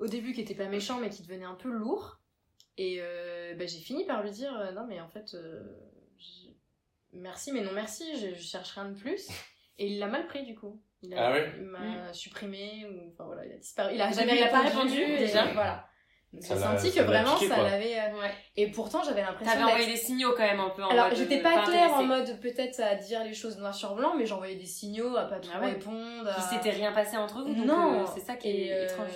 au 0.00 0.06
début, 0.06 0.32
qui 0.32 0.40
était 0.40 0.54
pas 0.54 0.66
méchant, 0.68 0.98
mais 0.98 1.08
qui 1.10 1.22
devenait 1.22 1.44
un 1.44 1.54
peu 1.54 1.68
lourd. 1.70 2.18
Et 2.76 2.96
euh, 3.00 3.54
bah, 3.54 3.66
j'ai 3.66 3.78
fini 3.78 4.04
par 4.04 4.22
lui 4.22 4.30
dire 4.32 4.52
euh, 4.58 4.72
non, 4.72 4.86
mais 4.88 5.00
en 5.00 5.08
fait, 5.08 5.34
euh, 5.34 5.62
merci, 7.12 7.52
mais 7.52 7.62
non 7.62 7.72
merci, 7.72 8.04
je, 8.18 8.34
je 8.34 8.42
cherche 8.42 8.70
rien 8.72 8.86
de 8.90 8.98
plus. 8.98 9.28
Et 9.78 9.86
il 9.88 9.98
l'a 9.98 10.06
mal 10.08 10.26
pris 10.26 10.44
du 10.44 10.54
coup. 10.54 10.82
Il 11.02 11.14
Ah 11.14 11.32
ouais? 11.32 11.52
m'a 11.58 12.12
supprimé, 12.12 12.86
ou 12.86 13.10
enfin 13.12 13.24
voilà, 13.24 13.44
il 13.46 13.52
a 13.52 13.56
disparu. 13.58 13.94
Il 13.94 14.00
a 14.00 14.10
jamais 14.10 14.32
début, 14.32 14.38
il 14.38 14.42
a 14.44 14.48
pas 14.48 14.62
répondu, 14.62 14.94
répondu, 14.94 15.12
et 15.12 15.18
déjà. 15.18 15.52
Voilà. 15.52 15.86
J'ai 16.40 16.56
senti 16.56 16.92
que 16.92 17.00
vraiment 17.02 17.34
piqué, 17.34 17.48
ça 17.48 17.62
l'avait. 17.62 17.98
euh, 17.98 18.18
Ouais. 18.20 18.30
Et 18.56 18.70
pourtant, 18.70 19.02
j'avais 19.04 19.22
l'impression 19.22 19.52
T'avais 19.52 19.64
envoyé 19.64 19.86
des 19.86 19.96
signaux 19.96 20.32
quand 20.36 20.42
même 20.42 20.60
un 20.60 20.70
peu 20.70 20.82
en 20.84 20.88
alors, 20.88 21.14
j'étais 21.14 21.40
euh, 21.40 21.42
pas 21.42 21.62
claire 21.64 21.92
en 21.94 22.04
mode 22.04 22.40
peut-être 22.40 22.80
à 22.80 22.94
dire 22.96 23.22
les 23.24 23.34
choses 23.34 23.58
noir 23.58 23.74
sur 23.74 23.94
blanc, 23.94 24.14
mais 24.16 24.26
j'envoyais 24.26 24.56
des 24.56 24.66
signaux 24.66 25.16
à 25.16 25.24
pas 25.24 25.38
trop 25.40 25.52
Ah 25.56 25.60
ouais. 25.60 25.72
répondre. 25.72 26.28
à- 26.28 26.36
Il 26.38 26.42
s'était 26.42 26.70
rien 26.70 26.92
passé 26.92 27.16
entre 27.16 27.42
vous, 27.42 27.54
donc 27.54 27.66
Non. 27.66 28.00
euh, 28.02 28.04
c'est 28.14 28.20
ça 28.20 28.36
qui 28.36 28.48
est 28.48 28.72
euh, 28.72 28.84
étrange. 28.84 29.12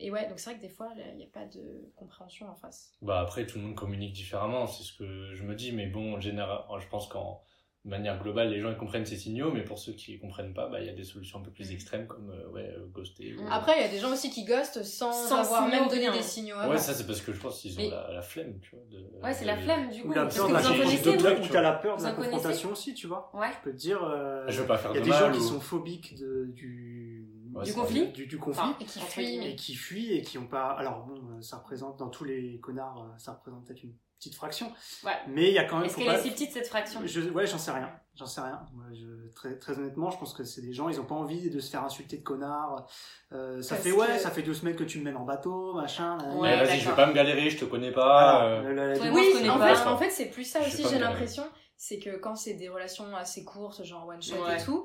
Et 0.00 0.12
ouais, 0.12 0.28
donc 0.28 0.38
c'est 0.38 0.50
vrai 0.50 0.58
que 0.60 0.62
des 0.64 0.68
fois, 0.72 0.90
il 1.10 1.16
n'y 1.16 1.24
a 1.24 1.28
pas 1.32 1.44
de 1.46 1.90
compréhension 1.96 2.48
en 2.48 2.54
face. 2.54 2.92
Bah 3.02 3.18
après, 3.20 3.46
tout 3.46 3.58
le 3.58 3.64
monde 3.64 3.74
communique 3.74 4.12
différemment, 4.12 4.66
c'est 4.68 4.84
ce 4.84 4.92
que 4.92 5.34
je 5.34 5.42
me 5.42 5.56
dis, 5.56 5.72
mais 5.72 5.86
bon, 5.86 6.14
en 6.14 6.20
général, 6.20 6.60
je 6.78 6.86
pense 6.86 7.08
qu'en 7.08 7.40
de 7.84 7.90
manière 7.90 8.20
globale, 8.22 8.50
les 8.50 8.60
gens 8.60 8.70
ils 8.70 8.76
comprennent 8.76 9.06
ces 9.06 9.16
signaux, 9.16 9.52
mais 9.52 9.62
pour 9.62 9.78
ceux 9.78 9.92
qui 9.92 10.10
les 10.12 10.18
comprennent 10.18 10.52
pas, 10.52 10.68
bah 10.68 10.80
il 10.80 10.86
y 10.86 10.90
a 10.90 10.92
des 10.94 11.04
solutions 11.04 11.38
un 11.38 11.42
peu 11.42 11.50
plus 11.52 11.70
extrêmes 11.72 12.06
comme 12.06 12.28
euh, 12.30 12.48
ouais, 12.50 12.74
euh, 12.76 12.86
ghoster. 12.92 13.34
ou- 13.36 13.42
Mm. 13.44 13.48
Après, 13.52 13.78
il 13.78 13.82
y 13.82 13.84
a 13.84 13.88
des 13.88 13.98
gens 13.98 14.12
aussi 14.12 14.30
qui 14.30 14.44
ghostent 14.44 14.82
sans, 14.82 15.12
Sans 15.12 15.36
avoir 15.38 15.68
même 15.68 15.88
donné 15.88 16.08
rien. 16.08 16.12
des 16.12 16.22
signaux 16.22 16.56
avant. 16.56 16.72
Ouais, 16.72 16.78
ça 16.78 16.92
c'est 16.92 17.06
parce 17.06 17.20
que 17.20 17.32
je 17.32 17.40
pense 17.40 17.60
qu'ils 17.60 17.78
ont 17.78 17.82
Mais- 17.82 17.90
la, 17.90 18.12
la 18.12 18.22
flemme, 18.22 18.58
tu 18.60 18.74
vois. 18.74 18.84
De, 18.90 19.22
Ouais, 19.22 19.32
c'est 19.32 19.44
la 19.44 19.56
flemme 19.56 19.90
du 19.90 20.00
Ou 20.02 20.08
coup. 20.08 20.12
la 20.12 20.22
Parce 20.22 20.36
peur 20.36 20.44
que 20.46 20.50
de 20.50 20.54
la 20.54 20.60
ou 20.60 20.62
t'as- 20.62 20.70
ou 20.70 21.62
la 21.62 21.72
peur 21.72 21.96
de 21.96 22.02
la 22.02 22.12
confrontation 22.12 22.72
aussi, 22.72 22.94
tu 22.94 23.06
vois. 23.06 23.30
Ouais. 23.32 23.48
Je 23.58 23.62
peux 23.64 23.72
te 23.72 23.76
dire, 23.80 24.02
euh, 24.02 24.44
Je 24.48 24.60
veux 24.60 24.66
pas 24.66 24.76
faire 24.76 24.90
il 24.90 24.94
y 24.94 24.98
a 24.98 25.00
de 25.00 25.06
des 25.06 25.12
gens 25.12 25.32
qui 25.32 25.38
ou- 25.38 25.42
sont 25.42 25.60
phobiques 25.60 26.16
de, 26.18 26.50
du, 26.54 27.24
Ouais, 27.54 27.64
Du 27.64 27.72
conflit 27.72 28.08
du, 28.12 28.26
du 28.26 28.38
conflit. 28.38 28.60
Enfin, 28.60 28.76
Et 28.78 28.84
qui 28.84 29.00
fuient. 29.00 29.46
et 29.48 29.56
qui 29.56 29.74
fuient 29.74 30.12
et 30.12 30.22
qui 30.22 30.36
ont 30.36 30.46
pas. 30.46 30.66
Alors 30.72 31.06
bon, 31.06 31.14
euh, 31.16 31.40
ça 31.40 31.56
représente 31.56 31.98
dans 31.98 32.08
tous 32.10 32.24
les 32.24 32.58
connards, 32.60 33.02
euh, 33.02 33.18
ça 33.18 33.32
représente 33.32 33.64
peut-être 33.66 33.82
une 33.82 33.94
petite 34.18 34.34
fraction. 34.34 34.72
Ouais. 35.04 35.12
Mais 35.28 35.48
il 35.48 35.54
y 35.54 35.58
a 35.58 35.64
quand 35.64 35.76
même. 35.76 35.86
Est-ce 35.86 35.96
qu'elle 35.96 36.06
pas- 36.06 36.18
est 36.18 36.22
si 36.22 36.30
petite 36.30 36.52
cette 36.52 36.68
fraction? 36.68 37.00
Je, 37.04 37.20
Ouais, 37.30 37.46
j'en 37.46 37.58
sais 37.58 37.70
rien. 37.70 37.90
J'en 38.16 38.26
sais 38.26 38.40
rien. 38.40 38.60
Moi, 38.74 38.86
je, 38.92 39.30
très, 39.34 39.56
très 39.58 39.78
honnêtement, 39.78 40.10
je 40.10 40.18
pense 40.18 40.34
que 40.34 40.42
c'est 40.42 40.60
des 40.60 40.72
gens, 40.72 40.88
ils 40.88 41.00
ont 41.00 41.04
pas 41.04 41.14
envie 41.14 41.50
de 41.50 41.60
se 41.60 41.70
faire 41.70 41.84
insulter 41.84 42.16
de 42.18 42.22
connards. 42.24 42.88
Euh, 43.32 43.62
ça 43.62 43.76
Parce 43.76 43.86
fait 43.86 43.92
ouais, 43.92 44.06
que- 44.08 44.18
ça 44.18 44.30
fait 44.32 44.42
deux 44.42 44.54
semaines 44.54 44.74
que 44.74 44.82
tu 44.84 44.98
me 44.98 45.04
mènes 45.04 45.16
en 45.16 45.24
bateau, 45.24 45.74
machin. 45.74 46.18
Ouais, 46.36 46.56
vas-y, 46.64 46.80
je 46.80 46.88
vais 46.90 46.96
pas 46.96 47.06
me 47.06 47.12
galérer, 47.12 47.48
je 47.48 47.58
te 47.58 47.64
connais 47.64 47.92
pas. 47.92 48.60
Voilà. 48.62 48.84
euh, 48.96 49.12
Oui, 49.12 49.24
je 49.32 49.36
connais 49.38 49.50
en 49.50 49.58
pas. 49.58 49.74
fait, 49.74 49.86
en 49.88 49.96
fait, 49.96 50.10
c'est 50.10 50.26
plus 50.26 50.44
ça 50.44 50.60
Je 50.62 50.66
aussi, 50.68 50.84
j'ai 50.90 50.98
l'impression. 50.98 51.44
C'est 51.76 52.00
que 52.00 52.16
quand 52.16 52.34
c'est 52.34 52.54
des 52.54 52.68
relations 52.68 53.14
assez 53.14 53.44
courtes, 53.44 53.84
genre 53.84 54.08
one 54.08 54.20
shot 54.20 54.34
Ouais. 54.44 54.60
et 54.60 54.64
tout, 54.64 54.84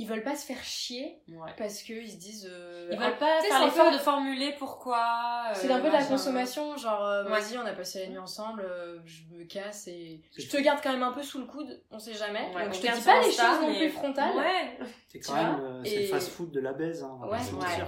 ils 0.00 0.06
veulent 0.06 0.22
pas 0.22 0.36
se 0.36 0.44
faire 0.46 0.62
chier 0.62 1.20
Ouais. 1.28 1.50
parce 1.58 1.82
qu'ils 1.82 2.10
se 2.10 2.16
disent. 2.16 2.48
euh, 2.50 2.88
Ils 2.92 2.98
ah, 3.00 3.08
veulent 3.10 3.18
pas 3.18 3.40
faire 3.40 3.42
c'est 3.48 3.52
un 3.52 3.64
l'effort 3.64 3.86
peu- 3.90 3.92
de 3.96 3.98
formuler 3.98 4.54
pourquoi. 4.58 5.44
euh, 5.50 5.54
C'est 5.54 5.70
un 5.70 5.80
peu 5.80 5.88
de 5.88 5.92
la 5.92 6.04
consommation, 6.04 6.76
genre 6.76 7.04
euh, 7.04 7.24
Ouais. 7.24 7.30
vas-y, 7.30 7.58
on 7.58 7.66
a 7.66 7.72
passé 7.72 8.00
la 8.00 8.06
nuit 8.08 8.18
ensemble, 8.18 8.62
euh, 8.62 8.98
je 9.04 9.22
me 9.34 9.44
casse 9.44 9.86
et 9.88 10.20
je 10.36 10.48
te 10.48 10.56
garde 10.56 10.80
quand 10.82 10.92
même 10.92 11.02
un 11.02 11.12
peu 11.12 11.22
sous 11.22 11.38
le 11.38 11.46
coude, 11.46 11.82
on 11.90 11.98
sait 11.98 12.14
jamais. 12.14 12.46
Ouais, 12.54 12.64
Donc 12.64 12.70
on 12.70 12.72
je 12.72 12.80
te 12.80 12.86
garde 12.86 12.98
dis 12.98 13.04
pas 13.04 13.18
les 13.20 13.32
choses 13.32 13.60
non 13.60 13.74
plus 13.74 13.90
frontales. 13.90 14.36
Ouais. 14.36 14.78
C'est 15.08 15.20
quand 15.20 15.34
même 15.34 15.60
euh, 15.60 15.84
c'est 15.84 15.90
et- 15.92 16.02
le 16.02 16.08
fast-food 16.08 16.50
de 16.50 16.60
la 16.60 16.72
baise. 16.72 17.02
Hein, 17.02 17.18
Ouais, 17.22 17.38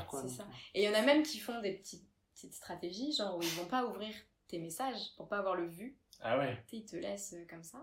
quoi. 0.08 0.20
ça. 0.28 0.44
Et 0.74 0.82
il 0.84 0.88
y 0.88 0.88
en 0.88 0.98
a 0.98 1.02
même 1.02 1.22
qui 1.22 1.38
font 1.38 1.60
des 1.60 1.72
petites, 1.72 2.04
petites 2.34 2.54
stratégies, 2.54 3.12
genre 3.12 3.36
où 3.38 3.42
ils 3.42 3.48
vont 3.50 3.66
pas 3.66 3.84
ouvrir 3.86 4.12
tes 4.48 4.58
messages 4.58 5.14
pour 5.16 5.28
pas 5.28 5.38
avoir 5.38 5.54
le 5.54 5.66
vu. 5.66 5.96
Ah 6.22 6.38
ouais. 6.38 6.56
Ils 6.72 6.84
te 6.84 6.96
laissent 6.96 7.34
comme 7.48 7.62
ça. 7.64 7.78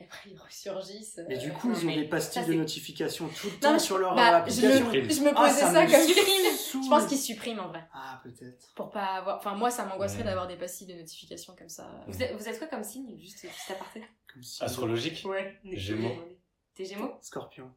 Et 0.00 0.04
après 0.04 0.30
ils 0.30 0.38
ressurgissent. 0.38 1.20
Mais 1.28 1.36
euh, 1.36 1.40
du 1.40 1.52
coup, 1.52 1.68
non, 1.68 1.74
ils 1.78 1.86
ont 1.88 1.94
des 1.94 2.08
pastilles 2.08 2.42
ça, 2.42 2.48
de 2.48 2.54
notification 2.54 3.28
tout 3.28 3.46
le 3.48 3.52
Non, 3.52 3.58
temps 3.74 3.78
sur 3.78 3.98
leur 3.98 4.14
bah, 4.14 4.42
euh, 4.42 4.50
je, 4.50 4.66
application. 4.66 4.92
je 4.92 5.20
me 5.22 5.30
Ah, 5.30 5.34
posais 5.34 5.60
ça 5.60 5.72
ça, 5.72 5.82
me 5.84 5.90
comme. 5.90 6.82
Je 6.84 6.88
pense 6.88 7.06
qu'ils 7.06 7.18
suppriment 7.18 7.60
en 7.60 7.68
vrai. 7.68 7.84
Ah, 7.92 8.20
peut-être. 8.24 8.72
Pour 8.74 8.90
pas 8.90 9.04
avoir. 9.16 9.36
Enfin, 9.36 9.54
moi 9.54 9.70
ça 9.70 9.84
m'angoisserait 9.84 10.20
Ouais. 10.20 10.24
d'avoir 10.24 10.46
des 10.48 10.56
pastilles 10.56 10.86
de 10.86 10.94
notification 10.94 11.54
comme 11.56 11.68
ça. 11.68 11.88
Vous 12.08 12.22
êtes, 12.22 12.34
vous 12.34 12.48
êtes 12.48 12.58
quoi 12.58 12.66
comme 12.68 12.82
signe 12.84 13.16
Juste 13.18 13.40
petit 13.42 13.72
aparté. 13.72 14.02
Astrologique 14.60 15.22
Ouais. 15.26 15.58
Gémeaux. 15.64 16.14
T'es 16.74 16.84
Gémeaux 16.84 17.12
Scorpion. 17.20 17.70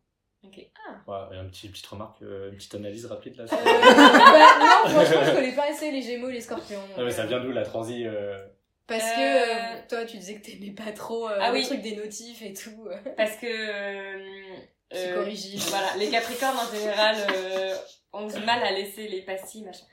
Ok. 0.45 0.57
Ouais, 0.57 1.17
et 1.31 1.37
un 1.37 1.45
petit, 1.45 1.69
petite 1.69 1.85
remarque, 1.87 2.21
euh, 2.21 2.49
une 2.51 2.57
petite 2.57 2.75
analyse 2.75 3.05
rapide 3.05 3.37
là. 3.37 3.43
Euh, 3.45 3.47
bah, 3.49 4.59
non, 4.85 4.89
franchement, 4.89 5.23
je 5.25 5.31
connais 5.35 5.55
pas 5.55 5.69
assez 5.71 5.89
les 5.89 6.01
Gémeaux 6.01 6.29
et 6.29 6.33
les 6.33 6.41
Scorpions. 6.41 6.81
Non 6.97 7.05
mais 7.05 7.11
ça 7.11 7.23
euh, 7.23 7.27
vient 7.27 7.39
d'où 7.39 7.51
la 7.51 7.63
transi 7.63 8.05
euh, 8.05 8.45
Parce 8.87 9.03
Euh, 9.03 9.15
que 9.15 9.19
euh, 9.21 9.81
toi, 9.87 10.05
tu 10.05 10.17
disais 10.17 10.35
que 10.39 10.45
t'aimais 10.45 10.71
pas 10.71 10.91
trop 10.91 11.27
euh, 11.29 11.37
Ah 11.41 11.49
le 11.51 11.55
oui. 11.59 11.65
truc 11.65 11.81
des 11.81 11.95
notifs 11.95 12.41
et 12.41 12.53
tout. 12.53 12.85
euh, 12.87 12.97
Parce 13.17 13.35
que. 13.37 13.45
euh, 13.47 14.55
euh, 14.93 15.05
Psychorigide. 15.07 15.59
Voilà, 15.69 15.95
les 15.97 16.09
Capricornes 16.09 16.57
en 16.57 16.71
général 16.71 17.15
euh, 17.35 17.75
ont 18.11 18.27
du 18.27 18.39
mal 18.41 18.61
à 18.63 18.71
laisser 18.71 19.07
les 19.07 19.21
pastilles, 19.23 19.63
machin. 19.63 19.85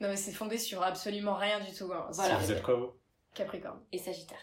Non, 0.00 0.08
mais 0.08 0.16
c'est 0.16 0.32
fondé 0.32 0.58
sur 0.58 0.82
absolument 0.82 1.34
rien 1.36 1.60
du 1.60 1.72
tout. 1.74 1.90
hein. 1.92 2.06
Voilà. 2.12 2.36
Vous 2.36 2.50
êtes 2.52 2.62
quoi 2.62 2.74
vous? 2.74 2.92
Capricorne. 3.34 3.80
Et 3.92 3.98
Sagittaire. 3.98 4.38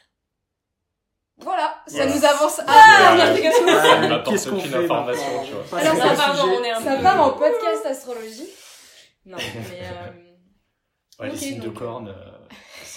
Voilà, 1.40 1.84
ça 1.86 1.98
Voilà. 2.06 2.16
nous 2.16 2.26
avance. 2.26 2.62
Ah, 2.66 3.16
Ah, 3.20 4.24
qu'est-ce 4.26 4.50
qu'on 4.50 4.60
fait 4.60 4.76
information, 4.76 5.44
tu 5.46 5.52
vois. 5.54 5.80
Alors, 5.80 5.96
ça, 5.96 6.16
pardon, 6.16 6.42
sujet. 6.44 6.58
on 6.60 6.64
est 6.64 6.72
un 6.72 6.82
Ça 6.82 6.96
part 6.98 7.22
en 7.22 7.32
podcast 7.38 7.86
astrologie. 7.86 8.50
Non, 9.26 9.38
mais. 9.70 9.82
euh, 9.84 10.24
Ouais, 11.20 11.30
les 11.32 11.38
signes 11.38 11.60
de 11.60 11.66
donc, 11.68 11.76
euh, 11.78 11.80
cornes, 11.80 12.10
euh, 12.10 12.48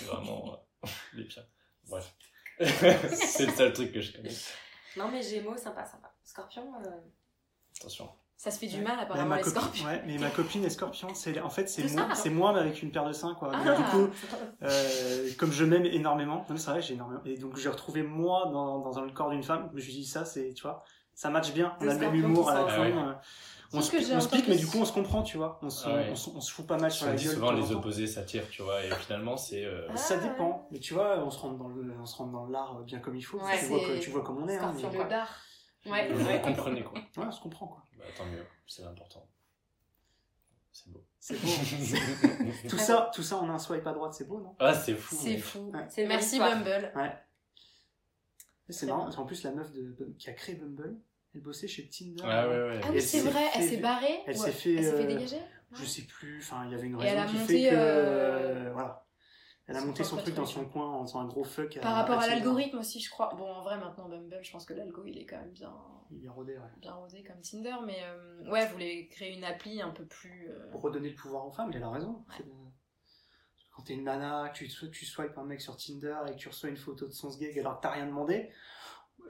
c'est 0.01 0.07
vraiment 0.07 0.59
euh, 0.85 0.89
les 1.15 1.25
pires. 1.25 1.47
Bref. 1.89 2.15
c'est 2.61 3.47
le 3.47 3.53
seul 3.53 3.73
truc 3.73 3.93
que 3.93 4.01
je 4.01 4.13
connais. 4.17 4.31
Non, 4.97 5.09
mais 5.11 5.23
Gémeaux, 5.23 5.57
sympa, 5.57 5.85
sympa. 5.85 6.13
Scorpion, 6.25 6.73
euh, 6.85 6.91
Attention. 7.79 8.11
Ça 8.37 8.51
se 8.51 8.59
fait 8.59 8.69
du 8.69 8.81
mal 8.81 8.99
apparemment 8.99 9.29
ma 9.29 9.37
les 9.37 9.43
copine, 9.43 9.61
scorpions. 9.61 9.85
ouais, 9.87 10.03
mais 10.07 10.17
ma 10.19 10.31
copine 10.31 10.65
est 10.65 10.71
scorpion. 10.71 11.13
C'est, 11.15 11.39
en 11.41 11.51
fait, 11.51 11.69
c'est 11.69 11.83
moi, 11.93 12.09
ça. 12.09 12.15
c'est 12.15 12.31
moi, 12.31 12.53
mais 12.55 12.61
avec 12.61 12.83
une 12.83 12.91
paire 12.91 13.05
de 13.07 13.13
seins, 13.13 13.35
quoi. 13.35 13.51
Donc, 13.51 13.61
Ah. 13.67 13.77
du 13.77 13.83
coup, 13.85 14.09
euh, 14.63 15.29
comme 15.39 15.53
je 15.53 15.65
m'aime 15.65 15.85
énormément, 15.85 16.47
non, 16.49 16.57
c'est 16.57 16.71
vrai, 16.71 16.81
j'ai 16.83 16.95
énormément. 16.95 17.21
Et 17.27 17.37
donc, 17.37 17.57
j'ai 17.57 17.69
retrouvé 17.69 18.03
moi 18.03 18.49
dans, 18.53 18.91
dans 18.91 19.03
le 19.03 19.13
corps 19.13 19.29
d'une 19.31 19.43
femme. 19.43 19.69
Je 19.73 19.77
me 19.77 19.81
suis 19.81 19.93
dit, 19.93 20.07
ça, 20.07 20.25
c'est, 20.25 20.55
tu 20.55 20.63
vois, 20.63 20.83
ça 21.15 21.29
match 21.29 21.53
bien. 21.53 21.77
On 21.81 21.89
a 21.89 21.93
le 21.95 21.99
même 22.01 22.15
humour 22.15 22.49
à 22.51 22.55
la 22.55 22.67
fin. 22.69 22.85
euh, 22.87 23.13
On 23.73 23.81
se, 23.83 24.13
on 24.15 24.21
se 24.21 24.29
pique, 24.29 24.49
mais 24.49 24.57
du 24.57 24.67
coup, 24.67 24.79
on 24.79 24.85
se 24.85 24.93
comprend, 24.93 25.23
tu 25.23 25.37
vois. 25.37 25.61
On 25.63 25.71
se, 25.71 25.87
Ah 25.89 25.95
ouais. 25.95 26.09
on, 26.11 26.37
on 26.37 26.41
se 26.41 26.53
fout 26.53 26.67
pas 26.67 26.77
mal 26.77 26.91
sur 26.91 27.07
On 27.07 27.11
la 27.11 27.15
dit 27.17 27.25
gueule. 27.27 27.35
souvent 27.35 27.53
les 27.53 27.63
en 27.63 27.69
temps. 27.69 27.75
opposés 27.79 28.07
s'attirent, 28.09 28.49
tu 28.51 28.63
vois, 28.63 28.85
et 28.85 28.91
finalement 28.91 29.37
c'est. 29.37 29.65
euh, 29.65 29.87
Ah. 29.91 29.97
Ça 29.97 30.17
dépend. 30.17 30.67
Mais 30.73 30.81
tu 30.81 30.93
vois, 30.95 31.19
on 31.25 31.31
se 31.31 31.39
rentre 31.39 31.57
dans 31.57 31.69
le, 31.69 31.95
on 32.01 32.05
se 32.07 32.17
rentre 32.17 32.33
dans 32.33 32.47
l'art 32.47 32.81
bien 32.83 32.99
comme 32.99 33.15
il 33.17 33.23
faut. 33.23 33.39
Ouais, 33.39 33.59
tu, 33.59 33.67
vois 33.67 33.79
que, 33.81 33.99
tu 34.01 34.11
vois 34.11 34.25
comme 34.25 34.43
on 34.43 34.49
est. 34.49 34.57
Hein, 34.59 34.75
mais- 34.75 34.99
Le 34.99 35.09
dard. 35.09 35.29
Ouais, 35.87 36.13
Vous 36.13 36.27
ouais. 36.27 36.41
comprenez 36.45 36.83
quoi. 36.83 36.99
Ouais, 36.99 37.25
on 37.29 37.31
se 37.33 37.41
comprend, 37.41 37.69
quoi. 37.69 37.85
Bah, 37.97 38.05
tant 38.17 38.27
mieux, 38.27 38.45
c'est 38.67 38.83
important. 38.85 39.27
C'est 40.73 40.91
beau. 40.93 41.05
C'est 41.21 41.41
beau. 41.41 41.49
tout 42.69 42.79
ça, 42.79 43.11
tout 43.15 43.23
ça 43.23 43.37
en 43.37 43.49
un 43.51 43.59
swipe 43.59 43.87
à 43.87 43.93
droite, 43.93 44.15
c'est 44.15 44.27
beau, 44.27 44.41
non? 44.41 44.57
Ah, 44.59 44.75
c'est 44.75 44.95
fou. 44.95 45.15
C'est 45.17 45.39
fou. 45.39 45.71
Ouais. 45.73 46.07
Merci. 46.07 46.39
Bumble. 46.41 46.93
C'est 48.69 48.87
marrant, 48.87 49.05
parce 49.05 49.17
qu'en 49.17 49.27
plus, 49.27 49.43
la 49.43 49.51
meuf 49.53 49.73
de, 49.73 50.15
qui 50.19 50.29
a 50.31 50.33
créé 50.33 50.55
Bumble, 50.55 50.97
elle 51.35 51.41
bossait 51.43 51.69
chez 51.69 51.89
Tinder. 51.89 52.23
Ah 52.25 52.49
ouais, 52.49 52.55
ouais. 52.55 52.81
Ah 52.83 52.87
Elle 52.89 52.95
oui, 52.95 53.03
c'est 53.03 53.21
vrai, 53.21 53.45
elle 53.55 53.69
s'est 53.69 53.77
barrée. 53.79 54.21
elle 54.27 54.37
s'est 54.37 54.53
fait, 54.53 54.75
Elle 54.75 54.85
euh, 54.85 55.07
dégager 55.07 55.41
Je 55.73 55.85
sais 55.85 56.03
plus, 56.03 56.39
enfin, 56.41 56.65
il 56.67 56.73
y 56.73 56.75
avait 56.75 56.87
une 56.87 56.95
elle 57.01 57.01
raison 57.01 57.21
a 57.21 57.27
qui 57.27 57.37
monté, 57.37 57.63
fait 57.65 57.71
que. 57.71 57.75
euh, 57.77 58.71
voilà. 58.73 59.07
Elle 59.67 59.77
a 59.77 59.85
monté 59.85 60.03
son 60.03 60.17
truc 60.17 60.35
dans 60.35 60.47
son 60.47 60.65
coin 60.65 60.91
en 60.91 61.07
faisant 61.07 61.21
un 61.21 61.27
gros 61.27 61.45
fuck. 61.45 61.79
Par 61.81 61.95
rapport 61.95 62.19
à 62.19 62.27
l'algorithme 62.27 62.79
aussi, 62.79 62.99
je 62.99 63.09
crois. 63.09 63.33
Bon, 63.37 63.49
en 63.49 63.63
vrai, 63.63 63.79
maintenant, 63.79 64.09
Bumble, 64.09 64.41
je 64.43 64.51
pense 64.51 64.65
que 64.65 64.75
l'algo, 64.75 65.05
il 65.07 65.17
est 65.17 65.27
quand 65.27 65.39
même 65.39 65.53
bien, 65.53 65.73
Il 66.11 66.25
est 66.25 66.29
rodé, 66.29 66.55
ouais. 66.55 66.65
bien 66.79 66.93
rodé 66.95 67.23
comme 67.23 67.41
Tinder. 67.41 67.77
Mais 67.87 67.99
euh, 68.03 68.51
ouais, 68.51 68.67
vous 68.67 68.73
voulez 68.73 69.07
créer 69.07 69.33
une 69.33 69.45
appli 69.45 69.81
un 69.81 69.91
peu 69.91 70.05
plus. 70.05 70.49
euh, 70.51 70.71
Pour 70.73 70.83
redonner 70.83 71.11
le 71.11 71.15
pouvoir 71.15 71.47
aux 71.47 71.53
femmes, 71.53 71.71
elle 71.73 71.85
a 71.85 71.91
raison. 71.91 72.25
De- 72.41 72.45
Quand 73.71 73.83
t'es 73.85 73.95
une 73.95 74.03
nana, 74.05 74.49
que 74.49 74.59
tu, 74.65 74.69
tu 74.91 75.05
swipes 75.07 75.39
un 75.39 75.45
mec 75.45 75.61
sur 75.61 75.77
Tinder 75.77 76.17
et 76.27 76.33
que 76.33 76.37
tu 76.37 76.49
reçois 76.49 76.69
une 76.69 76.77
photo 76.77 77.07
de 77.07 77.13
son 77.13 77.31
sgeg 77.31 77.57
alors 77.61 77.77
que 77.77 77.83
t'as 77.83 77.91
rien 77.93 78.07
demandé, 78.07 78.51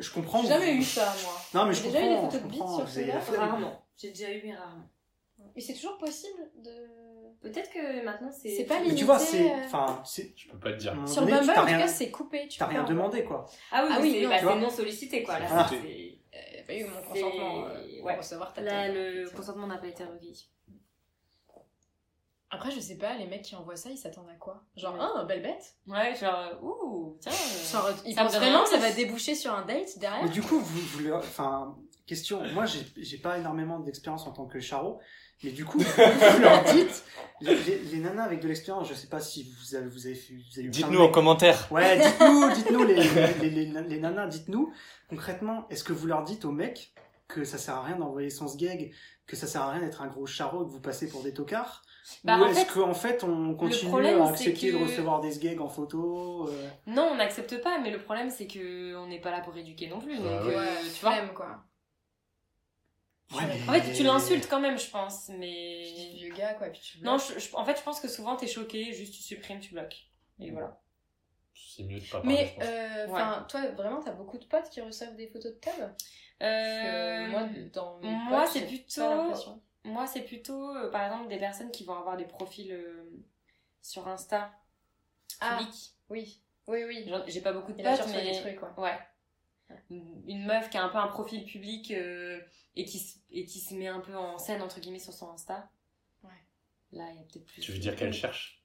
je 0.01 0.13
comprends. 0.13 0.43
J'ai 0.43 0.49
jamais 0.49 0.75
eu 0.75 0.83
ça, 0.83 1.15
moi. 1.23 1.33
Non, 1.55 1.67
mais 1.69 1.75
je 1.75 1.83
J'ai 1.83 1.89
déjà 1.91 2.01
eu 2.01 2.03
des 2.03 2.09
comprends. 2.17 2.31
photos 2.31 2.43
de 2.43 2.49
bites 2.49 2.61
comprends, 2.61 2.77
sur 2.77 2.85
vous 2.87 2.99
avez 2.99 3.07
la 3.07 3.13
Tinder. 3.15 3.25
flemme. 3.27 3.41
Rarement. 3.41 3.87
J'ai 3.97 4.09
déjà 4.09 4.31
eu, 4.33 4.43
mais 4.45 4.55
rarement. 4.55 4.85
Mais 5.55 5.61
c'est 5.61 5.75
toujours 5.75 5.99
possible 5.99 6.51
de. 6.59 6.71
Peut-être 7.41 7.71
que 7.71 8.05
maintenant 8.05 8.31
c'est. 8.31 8.51
C'est 8.51 8.65
pas 8.65 8.75
Mais 8.75 8.81
limité. 8.85 8.99
tu 9.01 9.05
vois, 9.07 9.19
c'est. 9.19 9.51
euh, 9.51 9.55
Enfin, 9.65 10.03
c'est. 10.05 10.33
Je 10.37 10.49
peux 10.51 10.59
pas 10.59 10.73
te 10.73 10.79
dire. 10.79 10.95
Sur 11.07 11.23
Bumble, 11.25 11.51
en 11.51 11.55
tout 11.55 11.61
rien- 11.63 11.79
cas, 11.79 11.89
c'est 11.89 12.11
coupé. 12.11 12.47
Tu 12.49 12.59
T'as 12.59 12.67
rien 12.67 12.85
demandé, 12.85 13.25
quoi. 13.25 13.47
Ah 13.73 13.83
oui, 13.85 13.91
Ah 13.93 13.97
mais 13.99 14.03
oui, 14.03 14.13
c'est 14.21 14.43
non, 14.45 14.53
bah, 14.53 14.57
non 14.61 14.71
sollicité 14.71 15.23
quoi. 15.23 15.39
Là, 15.39 15.47
Voilà. 15.49 15.69
c'est- 15.69 16.19
Euh, 16.33 16.63
pas 16.67 16.75
eu 16.75 16.85
mon 16.85 17.03
consentement 17.03 17.65
euh, 17.67 17.97
pour 17.99 18.05
Ouais. 18.07 18.17
recevoir 18.17 18.53
ta 18.53 18.61
Là, 18.61 18.87
tête. 18.87 18.95
le 18.95 19.31
consentement 19.35 19.67
n'a 19.67 19.79
pas 19.79 19.89
été 19.89 20.05
requis. 20.05 20.49
Après, 22.53 22.71
je 22.73 22.81
sais 22.81 22.97
pas, 22.97 23.15
les 23.17 23.27
mecs 23.27 23.43
qui 23.43 23.55
envoient 23.55 23.77
ça, 23.77 23.91
ils 23.91 23.97
s'attendent 23.97 24.29
à 24.29 24.35
quoi? 24.39 24.65
Genre, 24.77 24.95
Ouais. 24.95 25.01
ah, 25.01 25.25
belle 25.25 25.43
bête 25.43 25.75
Ouais, 25.87 26.15
genre, 26.17 26.59
ouh, 26.63 27.17
tiens. 27.21 27.31
euh, 27.33 27.73
Genre, 27.73 27.91
ils 28.05 28.15
Ça 28.15 28.23
me 28.23 28.27
pensent 28.27 28.33
donne 28.35 28.43
vraiment 28.43 28.63
que 28.65 28.71
ça 28.71 28.79
va 28.79 28.91
déboucher 28.91 29.35
sur 29.37 29.55
un 29.55 29.65
date 29.65 29.99
derrière? 29.99 30.25
Mais 30.25 30.31
du 30.31 30.43
coup, 30.43 30.59
vous, 30.59 30.81
vous 30.81 30.99
le- 31.05 31.15
enfin, 31.15 31.77
question. 32.07 32.43
Moi, 32.53 32.67
j'ai 32.67 32.81
j'ai 32.97 33.19
pas 33.19 33.39
énormément 33.39 33.79
d'expérience 33.79 34.27
en 34.27 34.33
tant 34.33 34.47
que 34.47 34.59
charo, 34.59 34.99
mais 35.45 35.53
du 35.53 35.65
coup, 35.65 35.79
vous 35.79 36.41
leur 36.41 36.65
dites, 36.75 37.05
les, 37.41 37.55
les- 37.55 37.79
les 37.79 37.99
nanas 37.99 38.25
avec 38.25 38.41
de 38.41 38.49
l'expérience, 38.49 38.89
je 38.89 38.95
sais 38.95 39.07
pas 39.09 39.21
si 39.21 39.45
vous 39.59 39.77
avez, 39.77 39.87
vous 39.89 40.07
avez, 40.07 40.17
fait- 40.17 40.35
vous 40.35 40.69
Dites-nous 40.71 41.01
en 41.01 41.09
commentaire. 41.11 41.69
Ouais, 41.71 41.99
dites-nous, 42.01 42.51
dites-nous 42.55 42.85
les, 42.85 42.95
les, 42.97 43.35
les, 43.35 43.51
les, 43.67 43.83
les 43.83 44.01
nanas, 44.01 44.27
dites-nous 44.27 44.73
concrètement, 45.09 45.67
est-ce 45.71 45.85
que 45.85 45.93
vous 45.93 46.07
leur 46.09 46.25
dites 46.25 46.45
aux 46.45 46.53
mecs 46.53 46.93
que 47.29 47.45
ça 47.45 47.59
sert 47.59 47.77
à 47.77 47.83
rien 47.85 47.97
d'envoyer 47.97 48.29
son 48.31 48.49
sgeg, 48.49 48.93
que 49.31 49.37
ça 49.37 49.47
sert 49.47 49.62
à 49.62 49.71
rien 49.71 49.81
d'être 49.81 50.03
un 50.03 50.09
gros 50.09 50.27
charreau, 50.27 50.64
que 50.66 50.71
vous 50.71 50.81
passez 50.81 51.09
pour 51.09 51.23
des 51.23 51.33
tocards 51.33 51.83
Bah, 52.25 52.37
Ou 52.38 52.45
est-ce 52.47 52.73
qu'en 52.75 52.95
fait 52.95 53.23
on 53.23 53.55
continue 53.55 53.88
problème, 53.88 54.21
à 54.21 54.29
accepter 54.29 54.73
de 54.73 54.77
recevoir 54.77 55.21
des 55.21 55.31
sgegs 55.33 55.61
en 55.61 55.69
photo 55.69 56.49
euh, 56.49 56.69
Non, 56.87 57.11
on 57.12 57.14
n'accepte 57.14 57.62
pas, 57.62 57.79
mais 57.79 57.90
le 57.90 58.03
problème 58.03 58.31
c'est 58.31 58.47
que 58.49 58.97
on 58.97 59.07
n'est 59.07 59.21
pas 59.21 59.31
là 59.31 59.40
pour 59.40 59.57
éduquer 59.57 59.87
non 59.88 60.01
plus. 60.01 60.16
Donc, 60.19 60.27
Ah 60.29 60.43
euh, 60.47 60.77
oui. 60.83 60.90
tu 60.93 61.01
vois. 61.01 61.12
flemme, 61.12 61.33
quoi. 61.33 61.62
Ouais, 63.33 63.43
mais- 63.47 63.69
En 63.69 63.73
fait, 63.81 63.93
tu 63.93 64.03
l'insultes 64.03 64.49
quand 64.51 64.59
même, 64.61 64.77
je 64.77 64.90
pense, 64.90 65.29
mais. 65.29 65.85
vieux 66.16 66.35
gars, 66.35 66.55
quoi. 66.55 66.66
Puis 66.69 66.81
tu 66.83 67.01
Non, 67.01 67.16
je- 67.19 67.38
je- 67.38 67.55
en 67.55 67.64
fait, 67.64 67.79
je 67.79 67.83
pense 67.85 68.01
que 68.01 68.09
souvent 68.09 68.35
t'es 68.35 68.49
choqué, 68.49 68.93
juste 68.93 69.14
tu 69.14 69.23
supprimes, 69.23 69.61
tu 69.61 69.73
bloques. 69.73 70.09
Et 70.40 70.51
voilà. 70.51 70.81
C'est 71.55 71.85
mieux 71.85 72.01
de 72.01 72.05
pas 72.07 72.21
parler, 72.21 72.53
Mais, 72.59 72.64
euh, 72.66 73.07
enfin, 73.09 73.47
toi, 73.49 73.61
vraiment, 73.77 74.01
t'as 74.03 74.12
beaucoup 74.12 74.38
de 74.38 74.47
potes 74.47 74.69
qui 74.71 74.81
reçoivent 74.81 75.14
des 75.14 75.29
photos 75.29 75.53
de 75.53 75.59
Parce 75.61 75.77
Euh, 76.42 77.29
moi, 77.29 77.48
dans 77.72 77.98
mes 77.98 78.11
moi, 78.11 78.42
potes, 78.42 78.50
c'est 78.53 78.66
plutôt-. 78.66 79.35
Moi, 79.85 80.07
c'est 80.07 80.22
plutôt, 80.22 80.76
euh, 80.76 80.90
par 80.90 81.05
exemple, 81.05 81.29
des 81.29 81.38
personnes 81.38 81.70
qui 81.70 81.85
vont 81.85 81.94
avoir 81.98 82.16
des 82.16 82.26
profils 82.26 82.72
euh, 82.72 83.05
sur 83.83 84.07
Insta 84.09 84.53
Ah, 85.40 85.57
publics. 85.59 85.92
oui. 86.11 86.42
Oui, 86.66 86.85
oui. 86.85 87.09
Genre, 87.09 87.22
J'ai 87.26 87.40
pas 87.40 87.53
beaucoup 87.53 87.72
de 87.72 87.83
potes, 87.83 88.07
mais 88.09 88.33
des 88.33 88.40
trucs, 88.40 88.62
ouais. 88.62 88.83
ouais. 88.85 88.98
Une 89.90 90.22
une 90.26 90.46
meuf 90.46 90.68
qui 90.68 90.76
a 90.79 90.85
un 90.85 90.88
peu 90.88 90.98
un 90.98 91.07
profil 91.09 91.44
public 91.44 91.92
euh, 91.92 92.40
et, 92.76 92.85
qui, 92.85 92.98
se- 92.98 93.18
et 93.31 93.44
qui 93.44 93.61
se 93.61 93.74
met 93.74 93.87
un 93.88 94.00
peu 94.00 94.16
en 94.16 94.37
scène, 94.38 94.62
entre 94.62 94.81
guillemets, 94.81 94.98
sur 94.98 95.12
son 95.12 95.31
Insta. 95.31 95.68
Ouais. 96.24 96.31
Là, 96.92 97.09
il 97.12 97.16
y 97.16 97.20
a 97.20 97.22
peut-être 97.22 97.46
plus. 97.46 97.61
Tu 97.62 97.72
veux 97.72 97.79
dire 97.79 97.96
qu'elle 97.96 98.12
cherche? 98.12 98.60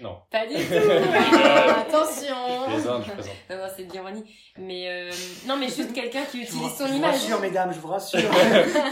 Non. 0.00 0.18
Pas 0.30 0.46
du 0.46 0.54
tout 0.56 0.60
Je 0.60 1.80
Attention 1.80 2.66
plaisante, 2.68 3.04
je 3.06 3.10
plaisante. 3.12 3.34
Non, 3.50 3.56
non, 3.56 3.64
c'est 3.76 3.84
de 3.84 3.92
l'ironie. 3.92 4.24
Mais 4.58 4.88
euh, 4.88 5.10
non, 5.46 5.56
mais 5.56 5.66
juste 5.68 5.92
quelqu'un 5.92 6.22
qui 6.24 6.38
vous, 6.38 6.44
utilise 6.44 6.72
son 6.76 6.86
je 6.86 6.92
vous 6.92 6.98
image. 6.98 7.12
rassure, 7.14 7.40
mesdames, 7.40 7.72
je 7.72 7.78
vous 7.80 7.88
rassure. 7.88 8.20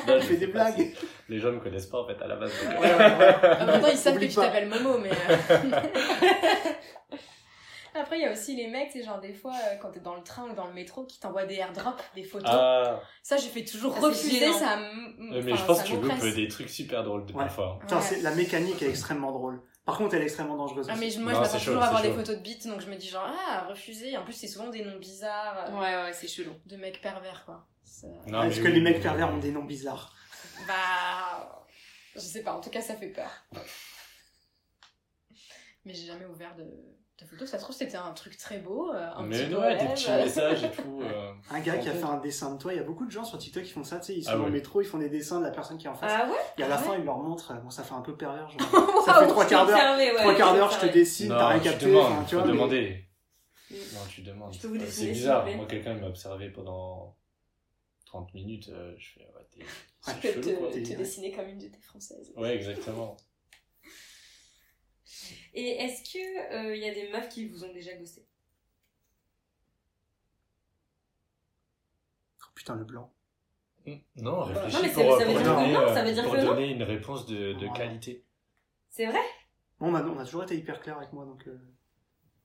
Non, 0.07 0.15
je 0.21 0.27
fais 0.27 0.37
des 0.37 0.49
pas 0.49 0.71
blagues. 0.71 0.95
si- 0.99 1.07
Les 1.29 1.39
gens 1.39 1.53
me 1.53 1.61
connaissent 1.61 1.87
pas 1.87 2.01
en 2.03 2.07
fait 2.07 2.21
à 2.23 2.27
la 2.27 2.37
base. 2.37 2.53
donc- 2.63 2.81
Ouais, 2.81 2.87
ouais, 2.95 2.97
ouais. 2.97 3.35
Ah, 3.43 3.65
Maintenant, 3.67 3.89
ils 3.91 3.97
savent 3.97 4.15
que 4.15 4.19
Oublie 4.19 4.29
tu 4.29 4.35
pas. 4.37 4.43
t'appelles 4.47 4.69
Momo, 4.69 4.99
mais. 4.99 5.11
euh, 5.11 5.37
Après, 7.95 8.19
il 8.19 8.23
y 8.23 8.27
a 8.27 8.31
aussi 8.33 8.55
les 8.55 8.69
mecs, 8.69 8.91
c'est 8.93 9.03
genre 9.03 9.19
des 9.21 9.33
fois, 9.33 9.53
euh, 9.55 9.75
quand 9.83 9.91
t'es 9.91 9.99
dans 10.01 10.15
le 10.15 10.23
train 10.23 10.45
ou 10.49 10.55
dans 10.55 10.67
le 10.69 10.73
métro, 10.73 11.05
qui 11.05 11.19
t'envoient 11.19 11.47
des 11.47 11.57
airdrops, 11.57 12.01
des 12.15 12.23
photos. 12.23 12.49
Ah, 12.53 13.01
Ça, 13.23 13.37
je 13.39 13.47
fais 13.47 13.65
toujours 13.65 13.95
Ah, 13.97 14.01
refuser, 14.07 14.53
ça 14.53 14.79
mais 15.19 15.39
enfin, 15.53 15.57
je 15.57 15.65
pense 15.65 15.79
ça 15.79 15.83
que 15.83 15.89
tu 15.89 15.97
loupes 15.97 16.35
des 16.35 16.47
trucs 16.49 16.71
super 16.71 17.03
drôles 17.03 17.27
de 17.27 17.33
Ouais. 17.33 17.45
parfois. 17.45 17.79
Putain, 17.81 17.97
Ouais. 17.97 18.03
c'est- 18.03 18.23
la 18.23 18.31
mécanique 18.35 18.81
est 18.83 18.89
extrêmement 18.91 19.33
drôle. 19.33 19.61
Par 19.89 19.97
contre, 19.97 20.17
elle 20.17 20.21
est 20.21 20.25
extrêmement 20.25 20.59
dangereuse. 20.59 20.87
Ah, 20.91 20.97
mais 20.97 21.09
je- 21.11 21.19
moi, 21.19 21.33
Non, 21.33 21.39
je 21.39 21.43
m'attends 21.45 21.59
toujours 21.59 21.83
à 21.83 21.87
avoir 21.87 22.03
des 22.03 22.13
photos 22.13 22.37
de 22.37 22.43
bites, 22.43 22.67
donc 22.67 22.83
je 22.83 22.91
me 22.91 22.97
dis 22.97 23.09
genre, 23.09 23.27
ah, 23.27 23.65
refuser. 23.71 24.19
En 24.19 24.23
plus, 24.23 24.35
c'est 24.35 24.47
souvent 24.47 24.69
des 24.69 24.85
noms 24.85 24.99
bizarres, 24.99 25.57
euh, 25.71 25.81
Ouais, 25.81 26.05
ouais, 26.05 26.13
c'est 26.13 26.29
chelou. 26.29 26.53
de 26.67 26.77
mecs 26.77 27.01
pervers, 27.01 27.43
quoi. 27.47 27.67
Non, 28.27 28.43
Est-ce 28.43 28.57
mais 28.59 28.63
que 28.65 28.69
oui, 28.69 28.75
les 28.75 28.81
mecs 28.83 28.97
oui, 28.97 29.03
pervers 29.03 29.29
oui. 29.31 29.35
ont 29.37 29.39
des 29.39 29.51
noms 29.51 29.65
bizarres 29.65 30.15
Bah. 30.67 31.65
Je 32.15 32.21
sais 32.21 32.43
pas, 32.43 32.53
en 32.53 32.61
tout 32.61 32.69
cas, 32.69 32.83
ça 32.83 32.97
fait 32.97 33.09
peur. 33.09 33.31
Mais 35.87 35.95
j'ai 35.95 36.05
jamais 36.07 36.27
ouvert 36.27 36.55
de, 36.55 36.67
de 37.19 37.25
photos. 37.25 37.49
Ça 37.49 37.59
se 37.59 37.65
trouve, 37.65 37.75
c'était 37.75 37.97
un 37.97 38.13
truc 38.13 38.37
très 38.37 38.59
beau. 38.59 38.93
euh, 38.93 39.11
Un 39.17 39.23
Mais 39.27 39.45
petit 39.47 39.55
ouais, 39.55 39.71
des 39.73 39.77
poème. 39.85 39.95
petits 39.95 40.11
messages 40.11 40.65
et 40.65 40.71
tout. 40.83 41.01
euh, 41.03 41.33
Un 41.51 41.61
gars 41.61 41.79
qui 41.79 41.89
a 41.89 41.93
fait 41.93 42.05
un 42.05 42.19
dessin 42.19 42.55
de 42.55 42.59
toi, 42.59 42.73
il 42.73 42.77
y 42.77 42.81
a 42.81 42.85
beaucoup 42.85 43.07
de 43.07 43.11
gens 43.11 43.25
sur 43.25 43.39
TikTok 43.39 43.65
qui 43.65 43.73
font 43.73 43.85
ça, 43.85 43.99
tu 43.99 44.07
sais, 44.07 44.15
ils 44.15 44.23
sont 44.25 44.31
Ah 44.33 44.37
dans 44.37 44.41
ouais. 44.41 44.47
le 44.47 44.53
métro, 44.53 44.81
ils 44.81 44.87
font 44.87 44.99
des 44.99 45.09
dessins 45.09 45.41
de 45.41 45.45
la 45.45 45.51
personne 45.51 45.79
qui 45.79 45.87
est 45.87 45.91
en 45.91 45.95
face. 45.97 46.13
Ah 46.15 46.29
ouais 46.29 46.37
et 46.59 46.63
à 46.63 46.69
la 46.69 46.77
ah 46.77 46.79
fin, 46.79 46.91
ouais 46.93 46.99
ils 47.01 47.05
leur 47.05 47.19
montrent, 47.19 47.53
bon, 47.63 47.71
ça 47.71 47.83
fait 47.83 47.95
un 47.95 48.03
peu 48.03 48.17
pervers, 48.17 48.49
genre. 48.51 48.61
Ça 49.05 49.15
fait 49.21 49.27
trois 49.27 49.47
quarts 49.47 49.67
d'heure, 49.67 49.99
trois 50.19 50.35
quarts 50.35 50.55
d'heure, 50.55 50.71
je 50.71 50.81
te 50.87 50.93
dessine, 50.93 51.29
t'as 51.29 51.39
Non, 51.41 51.49
rien 51.49 51.59
tu 51.59 51.65
capté, 51.65 51.85
tu 51.87 51.91
vois. 51.93 52.11
mais- 52.43 52.49
demander. 52.49 53.05
Mm. 53.71 53.75
Non, 53.95 54.01
tu 54.09 54.23
demandes. 54.23 54.55
Ouais, 54.55 54.87
C'est 54.89 55.07
bizarre. 55.11 55.47
Moi, 55.57 55.67
quelqu'un 55.67 55.95
m'a 55.95 56.07
observé 56.07 56.49
pendant 56.51 57.17
30 58.07 58.33
minutes. 58.35 58.69
euh, 58.71 58.95
je 58.99 59.13
fais, 59.15 59.21
ouais, 59.21 59.47
t'es. 59.51 59.65
C'est 60.01 60.21
peux 60.21 60.43
chelou, 60.43 60.71
te, 60.71 60.79
dessiner 60.97 61.33
comme 61.33 61.49
une 61.49 61.59
de 61.59 61.67
tes 61.69 61.81
françaises. 61.81 62.33
Ouais, 62.37 62.55
exactement. 62.57 63.17
Et 65.61 65.71
est-ce 65.83 66.03
que 66.13 66.55
euh, 66.55 66.77
il 66.77 66.83
y 66.83 66.89
a 66.89 66.95
des 66.95 67.09
meufs 67.11 67.29
qui 67.29 67.49
vous 67.49 67.65
ont 67.65 67.73
déjà 67.73 67.93
ghosté 67.95 68.25
Oh, 72.43 72.47
Putain, 72.55 72.77
le 72.77 72.85
blanc. 72.85 73.13
Non, 74.17 74.43
réfléchis 74.45 74.77
Non, 74.77 74.83
mais 74.83 74.89
ça- 74.91 75.03
pour, 75.03 75.19
ça 75.19 75.25
veut 75.25 75.33
pour 75.33 75.43
dire 75.43 75.55
donner, 75.55 75.69
que 75.69 75.73
non, 75.73 75.81
euh, 75.81 75.95
ça 75.95 76.05
veut 76.05 76.13
dire 76.13 76.23
pour 76.25 76.33
que 76.35 76.39
non. 76.39 76.45
donner 76.45 76.71
une 76.73 76.83
réponse 76.83 77.25
de, 77.27 77.55
de 77.55 77.67
Ouais. 77.67 77.73
qualité. 77.75 78.23
C'est 78.91 79.07
vrai? 79.07 79.21
Bon, 79.81 79.91
on 79.91 79.95
a, 79.95 80.03
on 80.05 80.19
a 80.19 80.25
toujours 80.27 80.43
été 80.43 80.57
hyper 80.57 80.81
clair 80.81 80.99
avec 80.99 81.13
moi, 81.15 81.25
donc. 81.25 81.47
euh, 81.49 81.57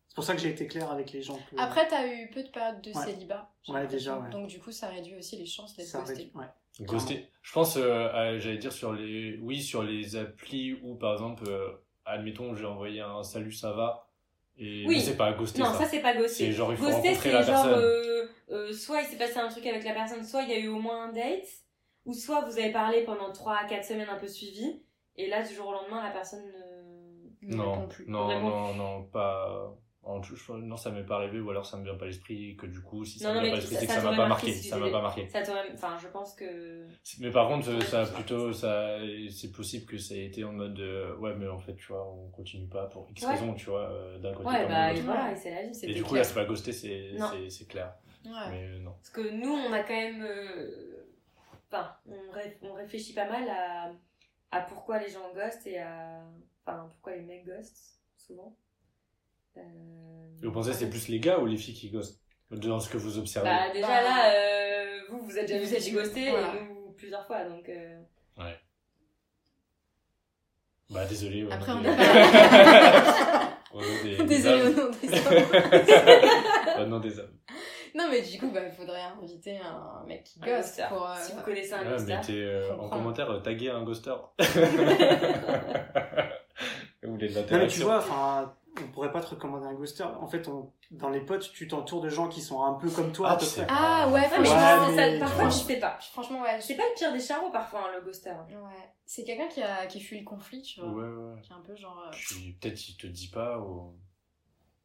C'est 0.08 0.15
pour 0.15 0.23
ça 0.23 0.36
que 0.36 0.41
j'ai 0.41 0.52
été 0.52 0.67
clair 0.67 0.89
avec 0.89 1.12
les 1.12 1.21
gens. 1.21 1.38
Que... 1.52 1.58
Après, 1.60 1.86
t'as 1.88 2.08
eu 2.08 2.30
peu 2.30 2.43
de 2.43 2.47
périodes 2.49 2.82
de 2.82 2.91
Ouais. 2.93 3.06
célibat. 3.06 3.52
Ouais, 3.67 3.86
déjà, 3.88 4.17
ouais. 4.19 4.30
Donc, 4.30 4.47
du 4.47 4.60
coup, 4.62 4.71
ça 4.71 4.88
réduit 4.88 5.15
aussi 5.15 5.36
les 5.38 5.45
chances 5.45 5.76
d'être 5.76 5.91
ghosté. 5.91 6.13
réduit- 6.13 6.32
ouais. 6.36 6.45
Ghoster. 6.82 7.30
Je 7.41 7.52
pense, 7.52 7.76
euh, 7.76 8.39
j'allais 8.39 8.58
dire 8.58 8.71
sur 8.71 8.93
les, 8.93 9.38
oui, 9.41 9.62
sur 9.62 9.84
les 9.84 10.15
applis 10.15 10.76
où, 10.82 10.95
par 10.95 11.12
exemple, 11.13 11.43
euh, 11.49 11.69
admettons, 12.06 12.56
j'ai 12.56 12.66
envoyé 12.66 13.02
un 13.02 13.24
salut, 13.24 13.52
ça 13.52 13.72
va. 13.74 14.10
Et 14.58 14.86
Oui. 14.88 15.02
c'est 15.02 15.18
pas 15.18 15.34
ghoster 15.34 15.60
Non, 15.62 15.72
ça. 15.74 15.80
ça 15.80 15.86
c'est 15.86 16.02
pas 16.02 16.13
ghosté. 16.16 16.46
C'est 16.46 16.52
genre, 16.52 16.72
il 16.72 16.78
faut 16.78 16.84
Ghoster, 16.86 16.98
rencontrer 17.10 17.30
c'est 17.30 17.32
la 17.32 17.42
genre, 17.42 17.63
personne. 17.63 17.84
euh, 17.84 18.28
euh, 18.52 18.74
soit 18.74 19.02
il 19.02 19.08
s'est 19.08 19.18
passé 19.18 19.38
un 19.39 19.48
truc 19.50 19.66
avec 19.66 19.84
la 19.84 19.94
personne, 19.94 20.24
soit 20.24 20.44
il 20.44 20.50
y 20.50 20.54
a 20.54 20.60
eu 20.60 20.68
au 20.68 20.80
moins 20.80 21.06
un 21.10 21.12
date, 21.12 21.48
ou 22.06 22.13
soit 22.13 22.42
vous 22.42 22.58
avez 22.60 22.72
parlé 22.72 23.04
pendant 23.04 23.32
3 23.32 23.56
à 23.56 23.66
4 23.66 23.84
semaines 23.86 24.10
un 24.10 24.18
peu 24.20 24.28
suivi, 24.28 24.82
et 25.16 25.28
là 25.28 25.42
du 25.42 25.54
jour 25.56 25.68
au 25.70 25.72
lendemain 25.74 26.04
la 26.04 26.12
personne 26.12 26.44
euh, 26.56 27.30
Ne 27.42 27.56
non, 27.56 27.72
répond 27.74 27.88
plus. 27.88 28.06
non, 28.08 28.28
répond 28.28 28.50
non, 28.50 28.74
non, 28.76 29.04
pas. 29.06 29.76
En 30.06 30.20
tout, 30.20 30.36
je- 30.36 30.52
non, 30.52 30.76
ça 30.76 30.92
m'est 30.92 31.06
pas 31.06 31.16
arrivé, 31.16 31.39
ou 31.39 31.50
alors 31.50 31.66
ça 31.66 31.78
me 31.78 31.84
vient 31.86 31.96
pas 31.96 32.04
à 32.04 32.08
l'esprit, 32.08 32.58
que 32.58 32.66
du 32.66 32.82
coup, 32.82 33.06
si 33.06 33.20
ça 33.20 33.30
Non, 33.30 33.36
me 33.36 33.39
vient 33.39 33.52
pas 33.52 33.56
à 33.58 33.60
l'esprit, 33.62 33.76
c'est 33.78 33.88
que 33.88 33.94
ça 33.94 34.02
m'a 34.02 34.16
pas 34.18 34.28
marqué 34.28 34.52
si 34.52 34.68
Ça 34.68 34.78
m'a 34.78 34.89
pas 34.89 35.02
marqué. 35.02 35.30
Ça. 35.30 35.39
Enfin, 35.74 35.98
je 36.02 36.08
pense 36.10 36.36
que. 36.36 36.86
Mais 37.20 37.32
par 37.32 37.48
contre, 37.48 37.82
ça 37.84 38.06
c'est 38.06 38.13
plutôt, 38.13 38.52
ça, 38.52 38.98
c'est 39.32 39.52
possible 39.54 39.86
que 39.86 39.98
ça 39.98 40.16
ait 40.16 40.26
été 40.26 40.44
en 40.44 40.52
mode, 40.52 40.78
euh, 40.80 41.16
ouais, 41.18 41.34
mais 41.36 41.48
en 41.48 41.58
fait, 41.58 41.76
tu 41.76 41.88
vois, 41.88 42.06
on 42.06 42.28
continue 42.32 42.68
pas 42.68 42.88
pour 42.88 43.10
X 43.12 43.24
Ouais. 43.24 43.30
raisons, 43.32 43.54
tu 43.54 43.70
vois, 43.70 43.89
euh, 43.92 44.18
d'un 44.20 44.34
côté 44.34 44.50
Ouais, 44.50 44.68
bah 44.68 44.92
et 44.92 45.00
voilà, 45.02 45.32
et 45.32 45.36
c'est 45.38 45.52
la 45.52 45.62
vie. 45.63 45.70
Et 45.70 45.74
C'était 45.74 45.94
du 45.94 46.04
coup, 46.04 46.10
clair. 46.10 46.24
là, 46.24 46.24
c'est 46.26 46.34
pas 46.36 46.46
ghosté, 46.46 46.74
c'est, 46.74 47.12
c'est, 47.32 47.50
c'est 47.50 47.66
clair. 47.68 47.94
Ouais. 48.26 48.32
Mais 48.52 48.63
euh, 48.68 48.80
non. 48.80 48.92
Parce 48.92 49.10
que 49.10 49.22
nous, 49.32 49.52
on 49.54 49.72
a 49.72 49.84
quand 49.84 49.94
même. 49.96 50.22
euh, 50.22 51.08
Enfin, 51.72 51.96
on, 52.08 52.32
ré- 52.32 52.58
on 52.62 52.74
réfléchit 52.74 53.13
pas 53.13 53.28
mal 53.28 53.48
à... 53.50 53.92
à 54.52 54.62
pourquoi 54.62 55.00
les 55.00 55.10
gens 55.10 55.32
ghostent 55.34 55.66
et 55.66 55.80
à. 55.80 56.22
Enfin, 56.66 56.88
pourquoi 56.92 57.16
les 57.16 57.22
mecs 57.24 57.46
ghostent, 57.46 58.00
souvent. 58.18 58.56
Euh, 59.58 59.62
vous 60.42 60.52
pensez 60.52 60.72
que 60.72 60.76
c'est 60.78 60.89
plus 60.89 61.08
les 61.10 61.20
gars 61.20 61.39
ou 61.39 61.46
les 61.46 61.58
filles 61.58 61.74
qui 61.74 61.89
ghostent 61.89 62.20
Dans 62.52 62.80
ce 62.80 62.89
que 62.89 62.98
vous 62.98 63.18
observez 63.18 63.50
Bah, 63.50 63.72
déjà 63.74 63.88
Bah, 63.88 64.02
là, 64.02 64.32
euh, 64.34 65.00
vous, 65.10 65.22
vous 65.26 65.38
êtes 65.38 65.48
déjà 65.48 65.66
voilà. 66.32 66.56
et 66.56 66.63
nous 66.63 66.92
plusieurs 66.98 67.26
fois, 67.26 67.44
donc. 67.46 67.68
euh, 67.70 68.02
Bah, 70.89 71.06
désolé. 71.06 71.48
Après, 71.50 71.72
on 71.72 71.82
nom 73.82 74.04
des- 74.04 74.18
des 74.18 74.24
Désolé 74.26 74.62
au 74.62 74.70
nom 74.70 74.92
des 75.02 75.10
hommes. 75.13 75.44
Au 76.82 76.86
nom 76.86 77.00
des 77.00 77.20
hommes. 77.20 77.38
Non, 77.96 78.08
mais 78.12 78.22
du 78.22 78.38
coup, 78.39 78.52
bah, 78.52 78.62
il 78.66 78.72
faudrait 78.72 79.02
inviter 79.02 79.58
un 79.58 80.04
mec 80.08 80.24
qui 80.24 80.39
ghost 80.39 80.52
ghoster. 80.78 80.86
pour. 80.89 81.08
euh, 81.10 81.16
Si 81.20 81.32
vous 81.34 81.42
connaissez 81.42 81.74
un 81.74 81.84
Ouais, 81.84 81.89
ghoster. 81.92 82.16
mettez 82.16 82.44
euh, 82.44 82.76
en 82.78 82.89
commentaire, 82.89 83.30
euh, 83.32 83.39
taguez 83.39 83.70
un 83.70 83.84
ghoster. 83.84 84.13
Ou 87.06 87.18
les 87.18 87.30
Non, 87.34 87.42
mais 87.52 87.68
tu 87.68 87.80
vois, 87.82 87.98
enfin, 87.98 88.56
on 88.82 88.88
pourrait 88.92 89.12
pas 89.12 89.22
te 89.22 89.28
recommander 89.28 89.68
un 89.68 89.74
ghoster. 89.74 90.04
En 90.04 90.28
fait, 90.28 90.48
on, 90.48 90.72
dans 90.92 91.10
les 91.10 91.22
potes, 91.22 91.52
tu 91.54 91.68
t'entoures 91.68 92.02
de 92.02 92.10
gens 92.10 92.28
qui 92.28 92.42
sont 92.42 92.64
un 92.64 92.74
peu 92.74 92.90
comme 92.90 93.12
toi, 93.12 93.28
Ah, 93.30 93.34
à 93.34 93.36
peu 93.36 93.42
tu 93.46 93.52
sais. 93.52 93.66
près. 93.66 93.76
Ah, 93.78 94.08
ouais, 94.08 94.22
Ouais, 94.22 94.40
mais 94.40 94.46
ça- 94.46 95.20
parfois, 95.20 95.46
je 95.50 95.54
sais 95.56 95.80
pas. 95.80 95.98
Franchement, 96.12 96.42
ouais. 96.42 96.60
C'est 96.62 96.76
pas 96.76 96.84
le 96.84 96.98
pire 96.98 97.12
des 97.14 97.20
charros 97.20 97.52
parfois, 97.52 97.82
hein, 97.88 97.92
le 97.98 98.04
ghoster. 98.06 98.32
Ouais. 98.50 98.90
C'est 99.06 99.24
quelqu'un 99.24 99.48
qui, 99.48 99.62
a... 99.62 99.86
qui 99.86 100.00
fuit 100.00 100.20
le 100.20 100.26
conflit, 100.26 100.62
tu 100.62 100.80
vois. 100.82 100.90
Ouais, 100.90 101.04
ouais. 101.36 101.42
Qui 101.42 101.52
est 101.52 101.56
un 101.56 101.62
peu 101.62 101.76
genre. 101.76 102.04
euh, 102.08 102.12
Puis 102.12 102.58
peut-être 102.60 102.90
il 102.90 102.98
te 102.98 103.08
dit 103.08 103.28
pas 103.30 103.60
ou... 103.60 103.96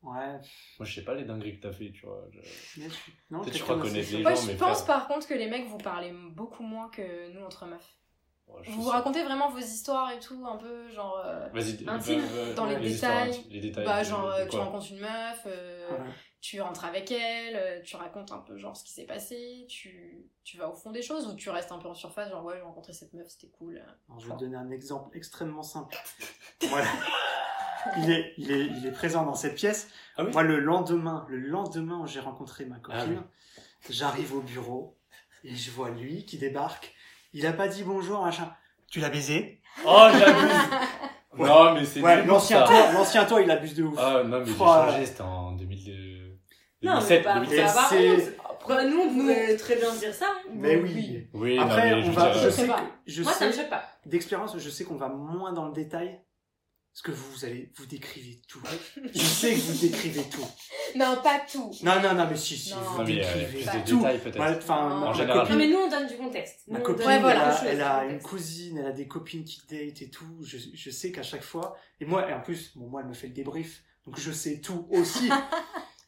Ouais. 0.02 0.38
Moi, 0.78 0.84
je 0.84 0.94
sais 0.94 1.02
pas 1.04 1.14
les 1.14 1.24
dingueries 1.24 1.58
que 1.58 1.62
t'as 1.66 1.72
fait, 1.72 1.90
tu 1.90 2.06
vois. 2.06 2.24
Je- 2.30 2.80
Mais 2.80 2.88
tu- 2.88 3.12
Non, 3.30 3.40
Peut-être 3.40 3.54
tu 3.56 3.62
crois 3.64 3.78
connaître 3.80 4.12
les 4.12 4.22
Moi, 4.22 4.34
gens, 4.34 4.42
je 4.42 4.46
mais 4.46 4.54
pense 4.56 4.78
faire- 4.78 4.86
par 4.86 5.08
contre 5.08 5.26
que 5.26 5.34
les 5.34 5.48
mecs 5.48 5.66
vous 5.66 5.78
parlez 5.78 6.12
beaucoup 6.12 6.62
moins 6.62 6.88
que 6.90 7.32
nous 7.32 7.44
entre 7.44 7.66
meufs. 7.66 7.97
Je 8.62 8.70
Vous 8.70 8.82
vous 8.82 8.88
sais. 8.88 8.96
racontez 8.96 9.22
vraiment 9.22 9.50
vos 9.50 9.58
histoires 9.58 10.10
et 10.10 10.18
tout, 10.18 10.44
un 10.46 10.56
peu 10.56 10.88
genre. 10.90 11.22
euh, 11.24 11.48
Intime. 11.86 12.20
va- 12.20 12.52
Dans 12.54 12.66
les 12.66 12.90
histoires 12.92 13.12
détails. 13.26 13.28
intimes, 13.38 13.50
Les 13.52 13.60
détails. 13.60 13.84
Bah, 13.84 14.02
genre, 14.02 14.26
euh, 14.30 14.46
tu 14.46 14.56
rencontres 14.56 14.90
une 14.90 15.00
meuf, 15.00 15.42
euh, 15.46 15.90
Ouais. 15.92 16.10
tu 16.40 16.60
rentres 16.60 16.84
avec 16.84 17.10
elle, 17.12 17.82
tu 17.82 17.96
racontes 17.96 18.32
un 18.32 18.38
peu 18.38 18.56
genre 18.58 18.76
ce 18.76 18.84
qui 18.84 18.92
s'est 18.92 19.04
passé, 19.06 19.66
tu, 19.68 20.26
tu 20.44 20.56
vas 20.56 20.68
au 20.70 20.74
fond 20.74 20.90
des 20.90 21.02
choses 21.02 21.26
ou 21.28 21.34
tu 21.34 21.50
restes 21.50 21.70
un 21.72 21.78
peu 21.78 21.88
en 21.88 21.94
surface, 21.94 22.30
genre 22.30 22.44
ouais, 22.44 22.54
j'ai 22.56 22.62
rencontré 22.62 22.92
cette 22.92 23.12
meuf, 23.12 23.28
c'était 23.28 23.48
cool. 23.48 23.76
Alors, 24.08 24.20
je 24.20 24.26
vais 24.28 24.34
te 24.34 24.40
donner 24.40 24.56
un 24.56 24.70
exemple 24.70 25.16
extrêmement 25.16 25.62
simple. 25.62 25.96
Voilà. 26.68 26.88
Il 27.98 28.10
est, 28.10 28.34
il, 28.38 28.50
est, 28.50 28.66
il 28.66 28.86
est 28.86 28.92
présent 28.92 29.24
dans 29.24 29.34
cette 29.36 29.54
pièce. 29.54 29.88
Ah 30.16 30.24
oui 30.24 30.32
Moi, 30.32 30.42
le 30.42 30.58
lendemain, 30.58 31.24
le 31.28 31.38
lendemain 31.38 32.00
où 32.00 32.06
j'ai 32.06 32.18
rencontré 32.20 32.64
ma 32.64 32.78
copine, 32.80 33.22
Ah 33.24 33.60
j'arrive 33.88 34.34
au 34.34 34.40
bureau. 34.40 34.98
Et 35.44 35.54
je 35.54 35.70
vois 35.70 35.90
lui 35.90 36.24
qui 36.26 36.36
débarque. 36.38 36.92
Il 37.32 37.46
a 37.46 37.52
pas 37.52 37.68
dit 37.68 37.82
bonjour, 37.84 38.22
machin. 38.22 38.52
Tu 38.90 39.00
l'as 39.00 39.10
baisé 39.10 39.60
Oh, 39.84 40.08
j'abuse 40.12 40.52
Non, 41.38 41.74
mais 41.74 41.84
c'est 41.84 42.00
Ouais, 42.00 42.24
l'ancien 42.24 42.64
toi, 42.64 42.92
l'ancien 42.92 43.24
toi, 43.24 43.40
il 43.42 43.50
abuse 43.50 43.74
de 43.74 43.84
ouf. 43.84 43.94
Ah, 43.98 44.22
non, 44.24 44.40
mais 44.40 44.46
j'ai 44.46 44.52
Oh, 44.58 44.64
changé, 44.64 45.06
c'était 45.06 45.20
en 45.20 45.52
2002. 45.52 45.92
Non, 46.82 46.94
mais 46.94 47.00
2007, 47.00 47.22
pas, 47.24 47.34
2007. 47.34 47.58
Et 47.58 47.68
ça 47.68 47.74
va, 47.74 47.88
c'est- 47.88 48.36
nous, 48.90 49.00
on 49.00 49.08
pouvait 49.14 49.56
très 49.56 49.76
bien 49.76 49.92
se 49.92 49.98
dire 50.00 50.14
ça. 50.14 50.26
hein. 50.30 50.48
Mais 50.54 50.76
oui. 50.76 51.28
Oui, 51.34 51.58
Après, 51.58 51.90
non, 51.90 51.96
mais 52.02 52.08
on 52.08 52.12
va, 52.12 52.32
je 52.32 52.38
euh, 52.38 52.50
sais, 52.50 52.62
sais 52.62 52.66
pas. 52.66 52.80
que- 52.80 52.86
je 53.06 53.22
Moi, 53.22 53.32
ça 53.32 53.46
me 53.46 53.52
sais, 53.52 53.60
choque 53.60 53.70
pas. 53.70 53.84
d'expérience, 54.06 54.58
je 54.58 54.70
sais 54.70 54.84
qu'on 54.84 54.96
va 54.96 55.08
moins 55.08 55.52
dans 55.52 55.66
le 55.66 55.72
détail. 55.72 56.20
Parce 56.92 57.02
que 57.02 57.10
vous, 57.12 57.30
vous 57.32 57.44
allez, 57.44 57.70
vous 57.76 57.86
décrivez 57.86 58.40
tout. 58.48 58.60
je 59.14 59.18
sais 59.20 59.54
que 59.54 59.60
vous 59.60 59.78
décrivez 59.86 60.22
tout. 60.24 60.46
Non, 60.96 61.16
pas 61.22 61.40
tout. 61.50 61.70
Non, 61.82 62.00
non, 62.02 62.14
non, 62.14 62.26
mais 62.30 62.36
si, 62.36 62.56
si, 62.56 62.74
Non. 62.74 62.80
vous 62.80 62.98
Non, 62.98 63.04
mais 63.04 63.14
décrivez 63.16 63.46
plus 63.46 63.64
de 63.64 63.88
tout. 63.90 63.96
détails, 63.98 64.18
peut-être. 64.18 64.70
En 64.70 64.98
ma 65.00 65.12
général. 65.12 65.40
copine- 65.40 65.52
Non, 65.52 65.58
mais 65.58 65.68
nous, 65.68 65.78
on 65.78 65.88
donne 65.90 66.06
du 66.06 66.16
contexte. 66.16 66.60
Ma 66.68 66.74
Nous, 66.78 66.80
on 66.80 66.86
copine, 66.86 67.04
donne 67.04 67.12
Ouais, 67.14 67.20
voilà. 67.20 67.60
elle, 67.66 67.82
a, 67.82 68.04
elle 68.04 68.12
une 68.12 68.20
cousine, 68.22 68.78
elle 68.78 68.86
a 68.86 68.92
des 68.92 69.06
copines 69.08 69.44
qui 69.44 69.60
date 69.68 70.02
et 70.02 70.10
tout. 70.10 70.38
Je, 70.42 70.56
je 70.74 70.90
sais 70.90 71.12
qu'à 71.12 71.22
chaque 71.22 71.42
fois, 71.42 71.76
et 72.00 72.04
moi, 72.04 72.28
et 72.28 72.32
en 72.32 72.40
plus, 72.40 72.76
bon, 72.76 72.86
moi, 72.88 73.00
elle 73.02 73.08
me 73.08 73.14
fait 73.14 73.28
le 73.28 73.32
débrief, 73.34 73.82
donc 74.06 74.18
je 74.18 74.30
sais 74.32 74.60
tout 74.60 74.86
aussi. 74.90 75.28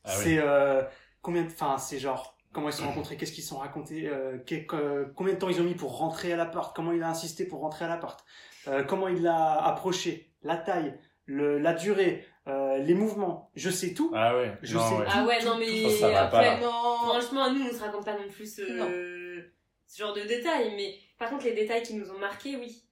Ah 0.02 0.14
oui. 0.16 0.24
c'est 0.24 0.38
euh, 0.38 0.82
combien, 1.20 1.42
de- 1.42 1.48
enfin, 1.48 1.76
c'est 1.76 1.98
genre 1.98 2.34
comment 2.54 2.70
ils 2.70 2.72
se 2.72 2.78
sont 2.80 2.86
rencontrés, 2.88 3.16
qu'est-ce 3.18 3.32
qu'ils 3.32 3.42
se 3.44 3.50
sont 3.50 3.58
racontés, 3.58 4.08
euh, 4.08 4.38
qu'est- 4.46 4.64
que- 4.64 5.12
combien 5.14 5.34
de 5.34 5.38
temps 5.38 5.50
ils 5.50 5.60
ont 5.60 5.64
mis 5.64 5.74
pour 5.74 5.98
rentrer 5.98 6.32
à 6.32 6.36
l'appart, 6.36 6.74
comment 6.74 6.92
il 6.92 7.02
a 7.02 7.08
insisté 7.10 7.44
pour 7.44 7.60
rentrer 7.60 7.84
à 7.84 7.88
l'appart, 7.88 8.18
euh, 8.68 8.82
comment 8.82 9.08
il 9.08 9.20
l'a 9.22 9.62
approché, 9.62 10.32
la 10.42 10.56
taille, 10.56 10.98
le, 11.26 11.58
la 11.58 11.74
durée, 11.74 12.26
euh, 12.50 12.78
les 12.78 12.94
mouvements. 12.94 13.50
Je 13.54 13.70
sais 13.70 13.94
tout. 13.94 14.10
Ah 14.14 14.36
ouais, 14.36 14.52
Je 14.62 14.76
non, 14.76 14.88
sais. 14.88 14.94
ouais. 14.96 15.06
Ah 15.08 15.24
ouais, 15.24 15.44
non, 15.44 15.56
mais 15.58 15.88
Ça, 15.90 15.98
ça 16.00 16.08
va 16.10 16.14
pas, 16.26 16.38
après, 16.38 16.44
là. 16.44 16.60
Non. 16.60 16.70
franchement, 16.72 17.50
nous, 17.52 17.66
on 17.66 17.72
se 17.72 17.80
raconte 17.80 18.04
pas 18.04 18.14
non 18.18 18.28
plus 18.28 18.54
ce, 18.56 18.62
ce 19.86 19.98
genre 20.02 20.12
de 20.14 20.22
détails. 20.22 20.72
Mais 20.76 20.94
par 21.18 21.30
contre, 21.30 21.44
les 21.44 21.54
détails 21.54 21.82
qui 21.82 21.94
nous 21.94 22.10
ont 22.10 22.18
marqués, 22.18 22.56
oui. 22.56 22.84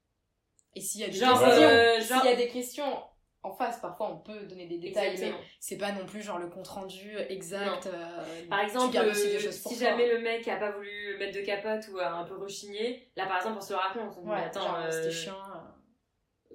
Et 0.74 0.80
s'il 0.80 1.00
y 1.00 1.04
a 1.04 1.08
des 1.08 1.14
Genre, 1.14 1.38
questions, 1.42 1.62
euh, 1.62 2.00
s'il 2.00 2.30
y 2.30 2.32
a 2.32 2.36
des 2.36 2.48
questions 2.48 3.02
en 3.44 3.52
face, 3.52 3.78
parfois 3.80 4.10
on 4.12 4.18
peut 4.18 4.40
donner 4.46 4.66
des 4.66 4.78
détails, 4.78 5.06
mais 5.08 5.12
Exactement. 5.12 5.40
c'est 5.60 5.78
pas 5.78 5.92
non 5.92 6.04
plus 6.06 6.20
genre 6.22 6.38
le 6.38 6.48
compte 6.48 6.66
rendu 6.68 7.16
exact. 7.28 7.86
euh, 7.86 8.22
Par 8.50 8.60
exemple, 8.60 8.92
gardes 8.92 9.08
aussi 9.08 9.28
euh, 9.28 9.32
des 9.32 9.38
choses 9.38 9.58
pour 9.60 9.72
si 9.72 9.78
toi. 9.78 9.88
jamais 9.88 10.12
le 10.12 10.20
mec 10.20 10.46
a 10.48 10.56
pas 10.56 10.72
voulu 10.72 11.16
mettre 11.18 11.38
de 11.38 11.44
capote 11.44 11.88
ou 11.92 11.98
a 11.98 12.10
un 12.10 12.24
peu 12.24 12.36
rechigné, 12.36 13.08
là 13.16 13.26
par 13.26 13.36
exemple 13.38 13.56
on 13.58 13.60
se 13.60 13.72
le 13.72 13.78
raconte. 13.78 14.12
On 14.18 14.22
dit, 14.22 14.28
Ouais, 14.28 14.36
mais 14.36 14.44
attends, 14.44 14.60
genre, 14.62 14.78
euh, 14.84 14.90
c'était 14.90 15.10
chiant. 15.12 15.36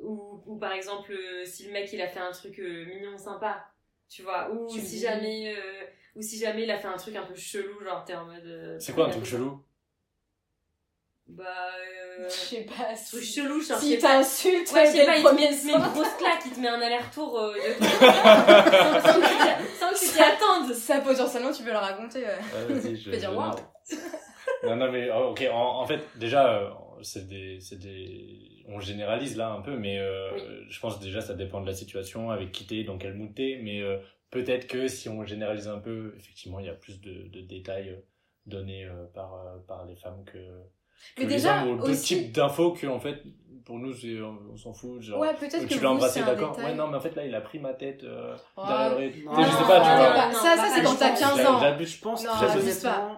Ou, 0.01 0.41
ou 0.45 0.57
par 0.57 0.71
exemple 0.73 1.11
euh, 1.11 1.45
si 1.45 1.65
le 1.67 1.73
mec 1.73 1.91
il 1.93 2.01
a 2.01 2.07
fait 2.07 2.19
un 2.19 2.31
truc 2.31 2.57
euh, 2.59 2.85
mignon 2.85 3.17
sympa, 3.17 3.65
tu 4.09 4.23
vois, 4.23 4.49
ou 4.51 4.67
Tu 4.67 4.81
si 4.81 4.99
jamais 4.99 5.55
euh, 5.55 5.85
ou 6.15 6.21
si 6.21 6.37
jamais 6.39 6.63
il 6.63 6.71
a 6.71 6.77
fait 6.79 6.87
un 6.87 6.97
truc 6.97 7.15
un 7.15 7.23
peu 7.25 7.35
chelou, 7.35 7.83
genre 7.83 8.03
t'es 8.05 8.15
en 8.15 8.25
mode. 8.25 8.45
euh, 8.45 8.77
C'est 8.79 8.93
quoi 8.93 9.07
un 9.07 9.09
truc 9.09 9.25
chelou? 9.25 9.63
Bah. 11.27 11.43
Euh, 12.19 12.25
Je 12.29 12.33
sais 12.33 12.61
pas. 12.65 12.93
truc 12.93 13.23
Si, 13.23 13.33
chelou, 13.33 13.59
genre 13.61 13.79
je 13.79 13.83
si 13.85 13.91
sais 13.93 13.97
pas. 13.97 14.07
t'insultes, 14.19 14.71
Ouais, 14.71 14.85
je 14.85 14.91
sais 14.91 15.05
pas, 15.05 15.17
il 15.17 15.23
te 15.23 15.33
met, 15.35 15.73
une 15.73 15.91
grosse 15.93 16.13
claque, 16.17 16.41
il 16.45 16.51
te 16.53 16.59
met 16.59 16.67
un 16.67 16.81
aller-retour 16.81 17.39
euh, 17.39 17.53
de 17.53 17.83
sans, 17.83 19.79
sans 19.79 19.93
que 19.93 19.99
tu 19.99 20.11
t'y- 20.11 20.21
attendes. 20.21 20.73
Ça 20.73 20.99
potentiellement 20.99 21.51
tu 21.51 21.63
peux 21.63 21.71
le 21.71 21.77
raconter. 21.77 22.19
ouais. 22.23 22.37
Ah, 22.41 22.67
je 22.69 23.09
peux 23.09 23.17
dire 23.17 23.35
waouh. 23.35 23.55
Non, 24.63 24.75
non, 24.75 24.91
mais 24.91 25.09
oh, 25.11 25.29
ok, 25.31 25.43
en, 25.51 25.79
en 25.81 25.85
fait, 25.87 26.01
déjà, 26.15 26.53
euh, 26.53 26.69
c'est 27.03 27.27
des, 27.27 27.59
c'est 27.59 27.77
des. 27.79 28.63
On 28.67 28.79
généralise 28.79 29.37
là 29.37 29.51
un 29.51 29.61
peu, 29.61 29.77
mais 29.77 29.99
euh, 29.99 30.31
Oui. 30.33 30.41
je 30.69 30.79
pense 30.79 30.99
déjà 30.99 31.21
ça 31.21 31.33
dépend 31.33 31.61
de 31.61 31.67
la 31.67 31.73
situation, 31.73 32.31
avec 32.31 32.51
qui 32.51 32.65
t'es, 32.65 32.83
dans 32.83 32.97
quel 32.97 33.13
mood 33.13 33.33
t'es, 33.35 33.59
mais 33.61 33.81
euh, 33.81 33.97
peut-être 34.31 34.67
que 34.67 34.87
si 34.87 35.09
on 35.09 35.23
généralise 35.25 35.67
un 35.67 35.79
peu, 35.79 36.13
effectivement, 36.17 36.59
il 36.59 36.65
y 36.65 36.69
a 36.69 36.73
plus 36.73 36.99
de, 37.01 37.27
de 37.29 37.41
détails 37.41 37.89
euh, 37.89 38.01
donnés 38.45 38.85
euh, 38.85 39.05
par, 39.13 39.33
euh, 39.35 39.57
par 39.67 39.85
les 39.85 39.95
femmes 39.95 40.23
que. 40.25 40.31
que 40.33 41.21
Mais 41.21 41.23
les 41.23 41.27
déjà, 41.35 41.63
hommes, 41.63 41.71
ou 41.71 41.77
d'autres 41.77 42.01
types 42.01 42.31
d'infos 42.31 42.71
que, 42.73 42.87
en 42.87 42.99
fait, 42.99 43.21
pour 43.65 43.79
nous, 43.79 43.93
on, 44.51 44.57
s'en 44.57 44.73
fout, 44.73 45.01
genre. 45.01 45.19
Ouais, 45.19 45.33
peut-être 45.35 45.67
que 45.67 45.73
tu 45.73 45.79
l'as 45.79 45.91
embrassé, 45.91 46.21
d'accord. 46.23 46.57
Ouais, 46.57 46.73
non, 46.75 46.87
mais 46.89 46.97
en 46.97 46.99
fait, 46.99 47.15
là, 47.15 47.25
il 47.25 47.33
a 47.33 47.39
pris 47.41 47.59
ma 47.59 47.73
tête 47.73 48.03
euh, 48.03 48.35
Ouais. 48.57 48.63
derrière. 48.67 49.15
Non, 49.25 49.43
je 49.43 49.51
sais 49.51 49.63
pas, 49.63 49.79
tu 49.79 49.85
vois. 49.85 50.27
non, 50.27 50.33
ça, 50.33 50.57
ça, 50.57 50.71
c'est 50.75 50.83
quand 50.83 50.95
t'as 50.95 51.13
pareil. 51.13 51.35
15 51.37 51.45
ans. 51.45 51.59
J'abuse. 51.59 51.95
Je 51.95 52.01
pense, 52.01 52.25
Non, 52.25 52.31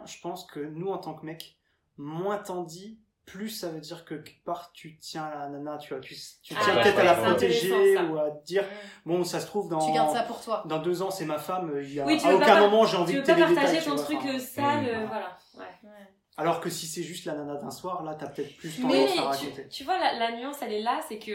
je 0.06 0.22
pense 0.22 0.46
que 0.46 0.60
nous, 0.60 0.90
en 0.90 0.98
tant 1.00 1.14
que 1.16 1.26
mec, 1.26 1.56
moins 1.98 2.38
t'en 2.38 2.64
dis, 2.64 3.00
plus 3.26 3.50
ça 3.50 3.70
veut 3.70 3.80
dire 3.80 4.06
que 4.06 4.16
quelque 4.16 4.44
part 4.44 4.72
tu 4.72 4.98
tiens 4.98 5.24
à 5.26 5.40
la 5.40 5.50
nana, 5.50 5.78
tu 5.78 5.94
vois, 5.94 6.00
tu, 6.02 6.16
tu 6.44 6.54
Ah, 6.56 6.62
tiens 6.64 6.74
peut-être 6.76 6.96
ouais, 6.96 7.02
à 7.02 7.04
la 7.04 7.14
protéger 7.16 7.98
ou 7.98 8.18
à 8.20 8.32
te 8.32 8.46
dire, 8.46 8.64
bon, 9.06 9.24
ça 9.24 9.40
se 9.40 9.48
trouve 9.48 9.70
dans, 9.70 9.86
Tu 9.86 9.92
gardes 9.94 10.16
ça 10.16 10.24
pour 10.24 10.42
toi. 10.42 10.64
dans 10.68 10.80
deux 10.80 11.02
ans 11.02 11.10
c'est 11.12 11.26
ma 11.26 11.38
femme, 11.40 11.74
il 11.82 11.94
y 11.94 12.00
a, 12.00 12.06
Oui, 12.06 12.18
tu 12.20 12.26
à 12.28 12.30
veux 12.30 12.36
aucun 12.38 12.46
pas- 12.46 12.60
moment 12.62 12.86
j'ai 12.86 12.98
envie 12.98 13.14
Tu 13.14 13.20
de 13.20 13.22
veux 13.22 13.26
pas 13.28 13.34
t'aider 13.36 13.48
des 13.50 13.56
partager 13.56 13.80
détails, 13.80 13.96
ton 13.96 13.98
tu 13.98 14.04
truc 14.04 14.18
enfin. 14.20 14.36
euh, 14.36 14.40
sale, 14.40 14.84
Mm. 14.84 14.88
euh, 14.88 15.06
voilà. 15.08 15.38
Ouais. 15.58 15.90
Alors 16.38 16.60
que 16.60 16.70
si 16.70 16.86
c'est 16.86 17.02
juste 17.04 17.26
la 17.26 17.34
nana 17.34 17.56
d'un 17.56 17.72
soir, 17.72 18.04
là 18.04 18.14
t'as 18.16 18.28
peut-être 18.28 18.56
plus 18.58 18.78
Mais 18.84 19.06
tendance 19.08 19.12
à 19.12 19.38
tu, 19.38 19.46
raconter. 19.46 19.68
tu 19.70 19.84
vois, 19.86 19.98
la, 19.98 20.14
la 20.20 20.32
nuance, 20.38 20.58
elle 20.62 20.74
est 20.74 20.82
là, 20.82 21.00
c'est 21.08 21.18
que 21.20 21.32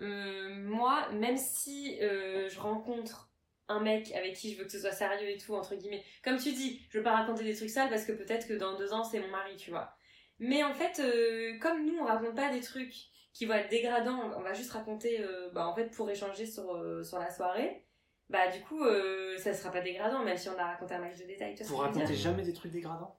euh, 0.00 0.54
moi, 0.64 1.08
même 1.12 1.36
si 1.36 1.98
euh, 2.02 2.48
je 2.48 2.60
rencontre 2.60 3.28
un 3.68 3.80
mec 3.80 4.12
avec 4.14 4.34
qui 4.34 4.52
je 4.54 4.58
veux 4.58 4.64
que 4.64 4.70
ce 4.72 4.78
soit 4.80 4.92
sérieux 4.92 5.28
et 5.28 5.36
tout, 5.36 5.54
entre 5.54 5.74
guillemets, 5.74 6.02
comme 6.24 6.36
tu 6.38 6.52
dis, 6.52 6.80
je 6.88 6.98
veux 6.98 7.04
pas 7.04 7.16
raconter 7.16 7.44
des 7.44 7.54
trucs 7.54 7.68
sales 7.68 7.90
parce 7.90 8.04
que 8.04 8.12
peut-être 8.12 8.46
que 8.46 8.54
dans 8.54 8.76
deux 8.78 8.92
ans, 8.94 9.04
c'est 9.04 9.20
mon 9.20 9.28
mari, 9.28 9.56
tu 9.56 9.70
vois. 9.70 9.92
Mais 10.38 10.62
en 10.64 10.72
fait, 10.74 11.00
euh, 11.00 11.58
comme 11.60 11.84
nous, 11.84 11.98
on 12.00 12.04
raconte 12.04 12.34
pas 12.36 12.50
des 12.52 12.60
trucs 12.60 12.94
qui 13.32 13.46
vont 13.46 13.54
être 13.54 13.70
dégradants, 13.70 14.30
on 14.36 14.40
va 14.42 14.52
juste 14.52 14.72
raconter, 14.72 15.20
euh, 15.20 15.50
bah, 15.52 15.66
en 15.68 15.74
fait, 15.74 15.86
pour 15.90 16.08
échanger 16.10 16.46
sur, 16.46 16.74
euh, 16.74 17.02
sur 17.02 17.18
la 17.18 17.30
soirée, 17.30 17.84
bah 18.30 18.48
du 18.48 18.60
coup, 18.62 18.82
euh, 18.84 19.36
ça 19.38 19.54
sera 19.54 19.70
pas 19.70 19.80
dégradant, 19.80 20.22
même 20.24 20.36
si 20.36 20.48
on 20.48 20.58
a 20.58 20.66
raconté 20.66 20.94
un 20.94 20.98
max 20.98 21.18
de 21.20 21.26
détails. 21.26 21.54
tu 21.54 21.62
vois 21.62 21.66
ce 21.66 21.72
Vous 21.72 21.76
que 21.78 21.82
je 21.84 21.88
veux 21.90 21.94
racontez 21.98 22.14
dire 22.14 22.22
jamais 22.22 22.42
des 22.42 22.52
trucs 22.52 22.72
dégradants? 22.72 23.18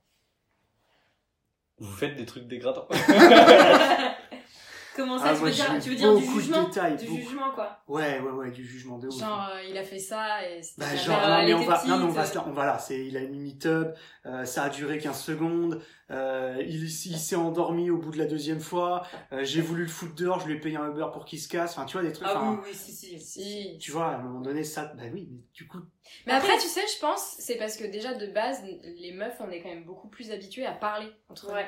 Vous 1.79 1.91
faites 1.91 2.15
des 2.15 2.25
trucs 2.25 2.47
dégradants. 2.47 2.87
Comment 4.95 5.17
ça, 5.17 5.27
Ah, 5.29 5.33
tu, 5.33 5.39
moi, 5.39 5.49
veux 5.49 5.55
dire, 5.55 5.65
j'ai 5.75 5.79
tu 5.79 5.89
veux 5.91 5.95
dire 5.95 6.13
du 6.15 6.25
beaucoup 6.25 6.37
de 6.37 6.41
jugement 6.41 6.63
détails, 6.63 6.97
Du 6.97 7.05
beaucoup. 7.05 7.21
jugement, 7.21 7.51
quoi. 7.51 7.83
Ouais, 7.87 8.19
ouais, 8.19 8.31
ouais, 8.31 8.51
du 8.51 8.65
jugement 8.65 8.97
de 8.97 9.07
ouf. 9.07 9.17
Genre, 9.17 9.49
euh, 9.53 9.63
il 9.63 9.77
a 9.77 9.83
fait 9.83 9.99
ça 9.99 10.45
et 10.45 10.61
c'était 10.61 10.81
Bah, 10.81 10.87
pas 10.89 10.95
genre, 10.97 11.17
mal. 11.21 11.29
non, 11.29 11.37
elle 11.39 11.45
mais 11.47 11.53
on 11.53 11.57
était 11.61 11.67
va, 11.69 11.83
non, 11.85 11.97
mais 11.97 12.03
on 12.03 12.07
petite, 12.07 12.15
va, 12.17 12.21
euh. 12.21 12.25
se 12.25 12.35
la- 12.35 12.47
on 12.47 12.51
va 12.51 12.65
là, 12.65 12.79
c'est, 12.79 13.05
il 13.05 13.15
a 13.15 13.21
une 13.21 13.31
mini 13.31 13.57
tub, 13.57 13.93
euh, 14.25 14.43
ça 14.43 14.63
a 14.63 14.69
duré 14.69 14.97
15 14.97 15.21
secondes, 15.21 15.81
euh, 16.11 16.57
il, 16.61 16.83
il 16.85 16.89
s'est 17.19 17.35
endormi 17.35 17.89
au 17.89 17.97
bout 17.97 18.11
de 18.11 18.17
la 18.17 18.25
deuxième 18.25 18.59
fois, 18.59 19.05
euh, 19.31 19.43
j'ai 19.43 19.61
voulu 19.61 19.83
le 19.83 19.89
foutre 19.89 20.15
dehors, 20.15 20.39
je 20.39 20.47
lui 20.47 20.55
ai 20.55 20.59
payé 20.59 20.77
un 20.77 20.89
Uber 20.89 21.07
pour 21.13 21.25
qu'il 21.25 21.39
se 21.39 21.47
casse, 21.47 21.71
enfin, 21.77 21.85
tu 21.85 21.93
vois, 21.97 22.01
des 22.07 22.11
trucs, 22.13 22.27
Ah 22.29 22.37
enfin, 22.37 22.59
oui, 22.63 22.69
oui, 22.71 22.75
si, 22.75 22.91
si. 22.91 23.19
Si. 23.19 23.77
tu 23.79 23.91
vois, 23.91 24.07
à 24.07 24.15
un 24.15 24.19
moment 24.19 24.41
donné, 24.41 24.63
ça, 24.63 24.85
bah 24.95 25.03
oui, 25.13 25.27
mais 25.31 25.41
du 25.53 25.67
coup, 25.67 25.79
Mais 26.25 26.33
après, 26.33 26.57
tu 26.57 26.67
sais, 26.67 26.81
je 26.95 26.99
pense, 26.99 27.35
c'est 27.39 27.55
parce 27.57 27.77
que 27.77 27.83
déjà 27.85 28.13
de 28.13 28.27
base, 28.27 28.63
les 28.63 29.11
meufs, 29.13 29.37
on 29.39 29.49
est 29.51 29.61
quand 29.61 29.69
même 29.69 29.85
beaucoup 29.85 30.07
plus 30.07 30.31
habitués 30.31 30.65
à 30.65 30.71
parler 30.73 31.11
entre 31.29 31.53
Ouais. 31.53 31.67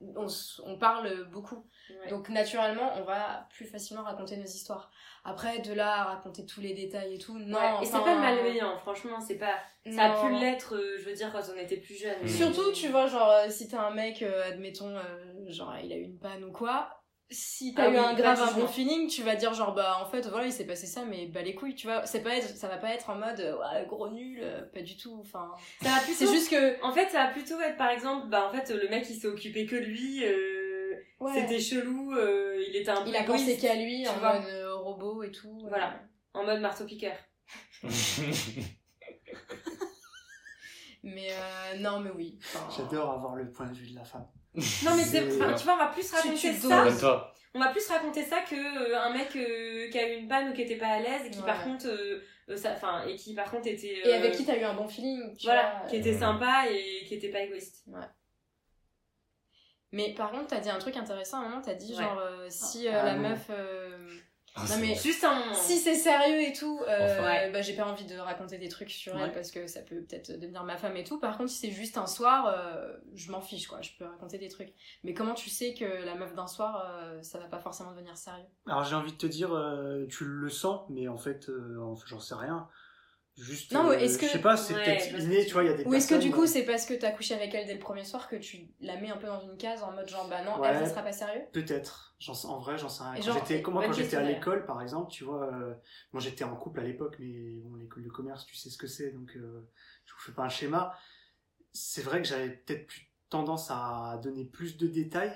nous. 0.00 0.26
On, 0.64 0.78
parle 0.78 1.28
beaucoup. 1.30 1.66
Ouais. 1.90 2.08
Donc 2.10 2.28
naturellement, 2.30 2.92
on 2.96 3.04
va 3.04 3.46
plus 3.54 3.66
facilement 3.66 4.02
raconter 4.02 4.36
nos 4.36 4.44
histoires. 4.44 4.90
Après, 5.24 5.60
de 5.60 5.72
là 5.72 6.00
à 6.00 6.04
raconter 6.04 6.44
tous 6.44 6.60
les 6.60 6.74
détails 6.74 7.14
et 7.14 7.18
tout, 7.18 7.38
non. 7.38 7.56
Ouais, 7.58 7.82
Et 7.82 7.86
c'est 7.86 7.92
pas 7.92 8.14
malveillant, 8.18 8.76
franchement, 8.78 9.20
c'est 9.20 9.36
pas. 9.38 9.54
Ça 9.90 10.04
a 10.04 10.26
pu 10.26 10.34
l'être, 10.34 10.76
euh, 10.76 10.96
je 10.98 11.04
veux 11.04 11.14
dire, 11.14 11.30
quand 11.30 11.42
on 11.54 11.58
était 11.58 11.76
plus 11.76 11.94
jeune. 11.94 12.26
Surtout, 12.26 12.72
tu 12.72 12.88
vois, 12.88 13.06
genre, 13.06 13.30
si 13.50 13.68
un 13.76 13.90
mec, 13.94 14.22
euh, 14.22 14.48
admettons, 14.48 14.96
euh, 14.96 15.50
genre, 15.50 15.74
il 15.82 15.92
a 15.92 15.96
eu 15.96 16.02
une 16.02 16.18
panne 16.18 16.44
ou 16.44 16.52
quoi, 16.52 16.90
si 17.30 17.74
t'as 17.74 17.84
Ah 17.84 17.88
eu 17.88 17.92
oui, 17.92 17.96
un 17.98 18.14
grave 18.14 18.40
un 18.40 18.52
bon 18.52 18.66
feeling, 18.66 19.08
tu 19.08 19.22
vas 19.22 19.34
dire, 19.34 19.54
genre, 19.54 19.74
bah, 19.74 19.98
en 20.02 20.06
fait, 20.06 20.26
voilà, 20.28 20.46
il 20.46 20.52
s'est 20.52 20.66
passé 20.66 20.86
ça, 20.86 21.04
mais 21.04 21.26
bah, 21.26 21.42
les 21.42 21.54
couilles, 21.54 21.74
tu 21.74 21.86
vois. 21.86 22.04
C'est 22.06 22.22
pas 22.22 22.36
être, 22.36 22.48
ça 22.56 22.68
va 22.68 22.76
pas 22.76 22.90
être 22.94 23.08
en 23.10 23.14
mode, 23.16 23.40
euh, 23.40 23.56
ouais, 23.58 23.86
gros 23.86 24.08
nul, 24.10 24.42
pas 24.74 24.82
du 24.82 24.96
tout, 24.96 25.16
enfin. 25.20 25.50
Ça 25.82 25.88
va 25.88 25.98
plutôt. 26.00 26.18
C'est 26.18 26.26
juste 26.32 26.50
que. 26.50 26.82
En 26.84 26.92
fait, 26.92 27.08
ça 27.08 27.24
va 27.24 27.30
plutôt 27.32 27.58
être, 27.60 27.76
par 27.76 27.90
exemple, 27.90 28.28
bah, 28.28 28.48
en 28.48 28.52
fait, 28.56 28.70
le 28.70 28.88
mec, 28.88 29.06
il 29.08 29.16
s'est 29.16 29.26
occupé 29.28 29.66
que 29.66 29.76
de 29.76 29.80
lui, 29.80 30.24
euh, 30.24 30.96
Ouais. 31.20 31.32
c'était 31.34 31.58
chelou, 31.60 32.12
euh, 32.14 32.62
il 32.68 32.76
était 32.76 32.90
un 32.90 33.02
peu 33.02 33.08
Il 33.08 33.16
a 33.16 33.24
pensé 33.24 33.56
qu'à 33.56 33.74
lui, 33.74 34.06
en 34.06 34.12
vois. 34.14 34.38
mode 34.40 34.64
robot 34.82 35.22
et 35.22 35.30
tout. 35.30 35.58
euh. 35.64 35.68
Voilà. 35.68 36.00
en 36.34 36.44
mode 36.44 36.60
marteau-piqueur. 36.60 37.16
Mais 41.06 41.28
euh, 41.30 41.78
non, 41.78 42.00
mais 42.00 42.10
oui. 42.10 42.38
enfin, 42.42 42.66
j'adore 42.74 43.10
avoir 43.12 43.34
le 43.36 43.50
point 43.50 43.66
de 43.66 43.74
vue 43.74 43.90
de 43.90 43.94
la 43.96 44.04
femme. 44.04 44.26
Non, 44.54 44.96
mais 44.96 45.02
c'est, 45.02 45.26
enfin, 45.40 45.52
tu 45.54 45.64
vois, 45.64 45.74
on 45.74 45.78
va 45.78 45.86
plus 45.88 46.10
raconter 46.12 46.34
tu 46.36 46.52
ça. 46.54 46.84
doses. 46.84 46.92
Donne-toi. 47.00 47.30
On 47.56 47.60
va 47.60 47.68
plus 47.68 47.86
raconter 47.88 48.24
ça 48.24 48.40
que 48.40 48.54
euh, 48.56 48.98
un 49.00 49.12
mec 49.12 49.36
euh, 49.36 49.88
qui 49.90 49.98
a 49.98 50.08
eu 50.12 50.18
une 50.18 50.26
panne 50.28 50.50
ou 50.50 50.54
qui 50.54 50.62
était 50.62 50.76
pas 50.76 50.88
à 50.88 51.00
l'aise 51.00 51.26
et 51.26 51.30
qui 51.30 51.38
Ouais. 51.40 51.46
par 51.46 51.62
contre, 51.62 51.86
euh, 51.86 52.20
euh, 52.48 52.56
ça, 52.56 52.72
enfin, 52.72 53.04
et 53.06 53.14
qui 53.16 53.34
par 53.34 53.50
contre 53.50 53.68
était. 53.68 53.98
Et 54.04 54.06
euh, 54.08 54.16
avec 54.16 54.32
qui 54.34 54.44
t'as 54.44 54.56
eu 54.56 54.64
un 54.64 54.74
bon 54.74 54.88
feeling, 54.88 55.36
tu 55.36 55.44
Voilà, 55.46 55.78
vois. 55.80 55.88
qui 55.88 55.96
était 55.96 56.14
sympa 56.18 56.64
et 56.70 57.04
qui 57.06 57.14
était 57.14 57.28
pas 57.30 57.40
égoïste. 57.40 57.84
Mais 59.92 60.14
par 60.14 60.30
contre, 60.32 60.48
t'as 60.48 60.58
dit 60.60 60.70
un 60.70 60.78
truc 60.78 60.96
intéressant 60.96 61.38
à 61.38 61.44
un 61.44 61.48
moment, 61.48 61.62
t'as 61.62 61.74
dit 61.74 61.92
Ouais. 61.94 62.02
genre, 62.02 62.18
euh, 62.18 62.46
si 62.50 62.88
euh, 62.88 62.92
Ah, 62.94 63.04
la 63.04 63.14
non. 63.14 63.28
meuf. 63.28 63.50
Ah, 64.56 64.62
Non, 64.70 64.78
mais-. 64.80 64.94
Juste 64.94 65.24
un 65.24 65.36
moment. 65.38 65.54
Si 65.54 65.78
c'est 65.78 65.96
sérieux 65.96 66.40
et 66.40 66.52
tout, 66.52 66.78
euh, 66.88 67.06
Enfin, 67.18 67.24
ouais. 67.24 67.50
bah, 67.50 67.60
j'ai 67.60 67.74
pas 67.74 67.84
envie 67.86 68.04
de 68.04 68.16
raconter 68.16 68.56
des 68.58 68.68
trucs 68.68 68.90
sur 68.90 69.14
Ouais. 69.14 69.22
elle 69.24 69.32
parce 69.32 69.50
que 69.50 69.66
ça 69.66 69.80
peut 69.82 69.96
peut-être 70.02 70.30
devenir 70.38 70.62
ma 70.62 70.76
femme 70.76 70.96
et 70.96 71.02
tout. 71.02 71.18
Par 71.18 71.36
contre, 71.36 71.50
si 71.50 71.58
c'est 71.66 71.72
juste 71.72 71.98
un 71.98 72.06
soir, 72.06 72.46
euh, 72.46 72.96
je 73.14 73.32
m'en 73.32 73.40
fiche 73.40 73.66
quoi, 73.66 73.80
je 73.82 73.90
peux 73.98 74.04
raconter 74.04 74.38
des 74.38 74.48
trucs. 74.48 74.72
Mais 75.02 75.12
comment 75.12 75.34
tu 75.34 75.50
sais 75.50 75.74
que 75.74 75.84
la 76.04 76.14
meuf 76.14 76.34
d'un 76.34 76.46
soir, 76.46 76.84
euh, 76.88 77.20
ça 77.22 77.38
va 77.40 77.46
pas 77.46 77.58
forcément 77.58 77.90
devenir 77.90 78.16
sérieux? 78.16 78.44
Alors 78.68 78.84
j'ai 78.84 78.94
envie 78.94 79.12
de 79.12 79.18
te 79.18 79.26
dire, 79.26 79.52
euh, 79.52 80.06
tu 80.06 80.24
le 80.24 80.48
sens, 80.48 80.82
mais 80.88 81.08
en 81.08 81.18
fait, 81.18 81.48
euh, 81.48 81.80
en 81.82 81.96
fait, 81.96 82.06
j'en 82.06 82.20
sais 82.20 82.36
rien. 82.36 82.68
Juste. 83.36 83.72
Non, 83.72 83.90
euh, 83.90 83.98
est-ce 83.98 84.18
que- 84.18 84.26
Je 84.26 84.32
sais 84.32 84.40
pas, 84.40 84.56
c'est 84.56 84.74
Ouais, 84.74 84.84
peut-être 84.84 85.18
inné, 85.20 85.44
tu 85.46 85.52
vois, 85.52 85.64
il 85.64 85.70
y 85.70 85.72
a 85.72 85.74
des 85.76 85.84
Ou 85.84 85.94
est-ce 85.94 86.08
que 86.08 86.14
du 86.20 86.30
coup 86.30 86.44
euh, 86.44 86.46
c'est 86.46 86.64
parce 86.64 86.86
que 86.86 86.94
t'as 86.94 87.10
couché 87.10 87.34
avec 87.34 87.54
elle 87.54 87.66
dès 87.66 87.74
le 87.74 87.80
premier 87.80 88.04
soir 88.04 88.28
que 88.28 88.36
tu 88.36 88.68
la 88.80 88.96
mets 89.00 89.10
un 89.10 89.16
peu 89.16 89.26
dans 89.26 89.40
une 89.40 89.56
case 89.56 89.82
en 89.82 89.92
mode 89.92 90.08
genre 90.08 90.28
bah 90.28 90.42
non, 90.44 90.60
Ouais. 90.60 90.68
elle 90.70 90.78
ça 90.86 90.90
sera 90.90 91.02
pas 91.02 91.12
sérieux? 91.12 91.42
Peut-être. 91.52 92.16
En 92.44 92.58
vrai, 92.58 92.78
j'en 92.78 92.88
sais 92.88 93.02
rien. 93.02 93.14
Quand 93.16 93.32
j'étais, 93.46 93.62
moi, 93.70 93.84
quand 93.84 93.92
j'étais 93.92 94.16
à 94.16 94.22
l'école, 94.22 94.64
par 94.66 94.80
exemple, 94.80 95.10
tu 95.10 95.24
vois, 95.24 95.52
euh, 95.52 95.74
moi 96.12 96.22
j'étais 96.22 96.44
en 96.44 96.56
couple 96.56 96.80
à 96.80 96.84
l'époque, 96.84 97.16
mais 97.18 97.50
bon, 97.62 97.74
l'école 97.76 98.02
de 98.04 98.08
commerce, 98.08 98.46
tu 98.46 98.54
sais 98.56 98.70
ce 98.70 98.78
que 98.78 98.86
c'est, 98.86 99.10
donc 99.10 99.32
euh, 99.36 99.68
je 100.06 100.12
vous 100.14 100.20
fais 100.20 100.32
pas 100.32 100.44
un 100.44 100.48
schéma. 100.48 100.96
C'est 101.72 102.02
vrai 102.02 102.22
que 102.22 102.28
j'avais 102.28 102.50
peut-être 102.50 102.86
plus 102.86 103.10
tendance 103.30 103.66
à 103.70 104.20
donner 104.22 104.44
plus 104.44 104.76
de 104.76 104.86
détails, 104.86 105.34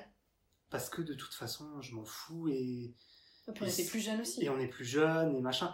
parce 0.71 0.89
que 0.89 1.03
de 1.03 1.15
toute 1.15 1.35
façon, 1.35 1.81
je 1.83 1.95
m'en 1.95 2.05
fous 2.05 2.49
et, 2.49 2.95
Et 3.49 3.53
puis 3.53 3.65
on 3.65 3.67
était 3.67 3.85
plus 3.85 4.01
jeunes 4.01 4.21
aussi. 4.21 4.45
et 4.45 4.49
on 4.51 4.59
est 4.61 4.69
plus 4.69 4.85
jeune 4.85 5.35
et 5.35 5.41
machin. 5.41 5.73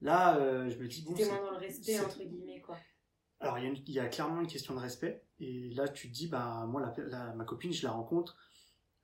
Là, 0.00 0.36
euh, 0.38 0.68
je 0.70 0.76
me 0.78 0.86
dis, 0.88 1.02
bon, 1.02 1.14
T'es 1.14 1.24
moins 1.26 1.40
dans 1.42 1.50
le 1.52 1.56
respect, 1.58 1.98
entre 2.00 2.22
guillemets, 2.22 2.60
quoi. 2.60 2.76
alors, 3.40 3.58
il 3.58 3.88
y, 3.90 3.98
a 4.00 4.06
y 4.06 4.10
clairement 4.10 4.40
une 4.40 4.46
question 4.46 4.74
de 4.74 4.80
respect. 4.80 5.22
Et 5.40 5.70
là, 5.74 5.88
tu 5.88 6.08
te 6.08 6.12
dis, 6.14 6.28
bah, 6.28 6.64
moi, 6.68 6.80
la, 6.82 7.04
la- 7.06 7.32
ma 7.34 7.44
copine, 7.44 7.72
je 7.72 7.82
la 7.84 7.92
rencontre. 7.92 8.36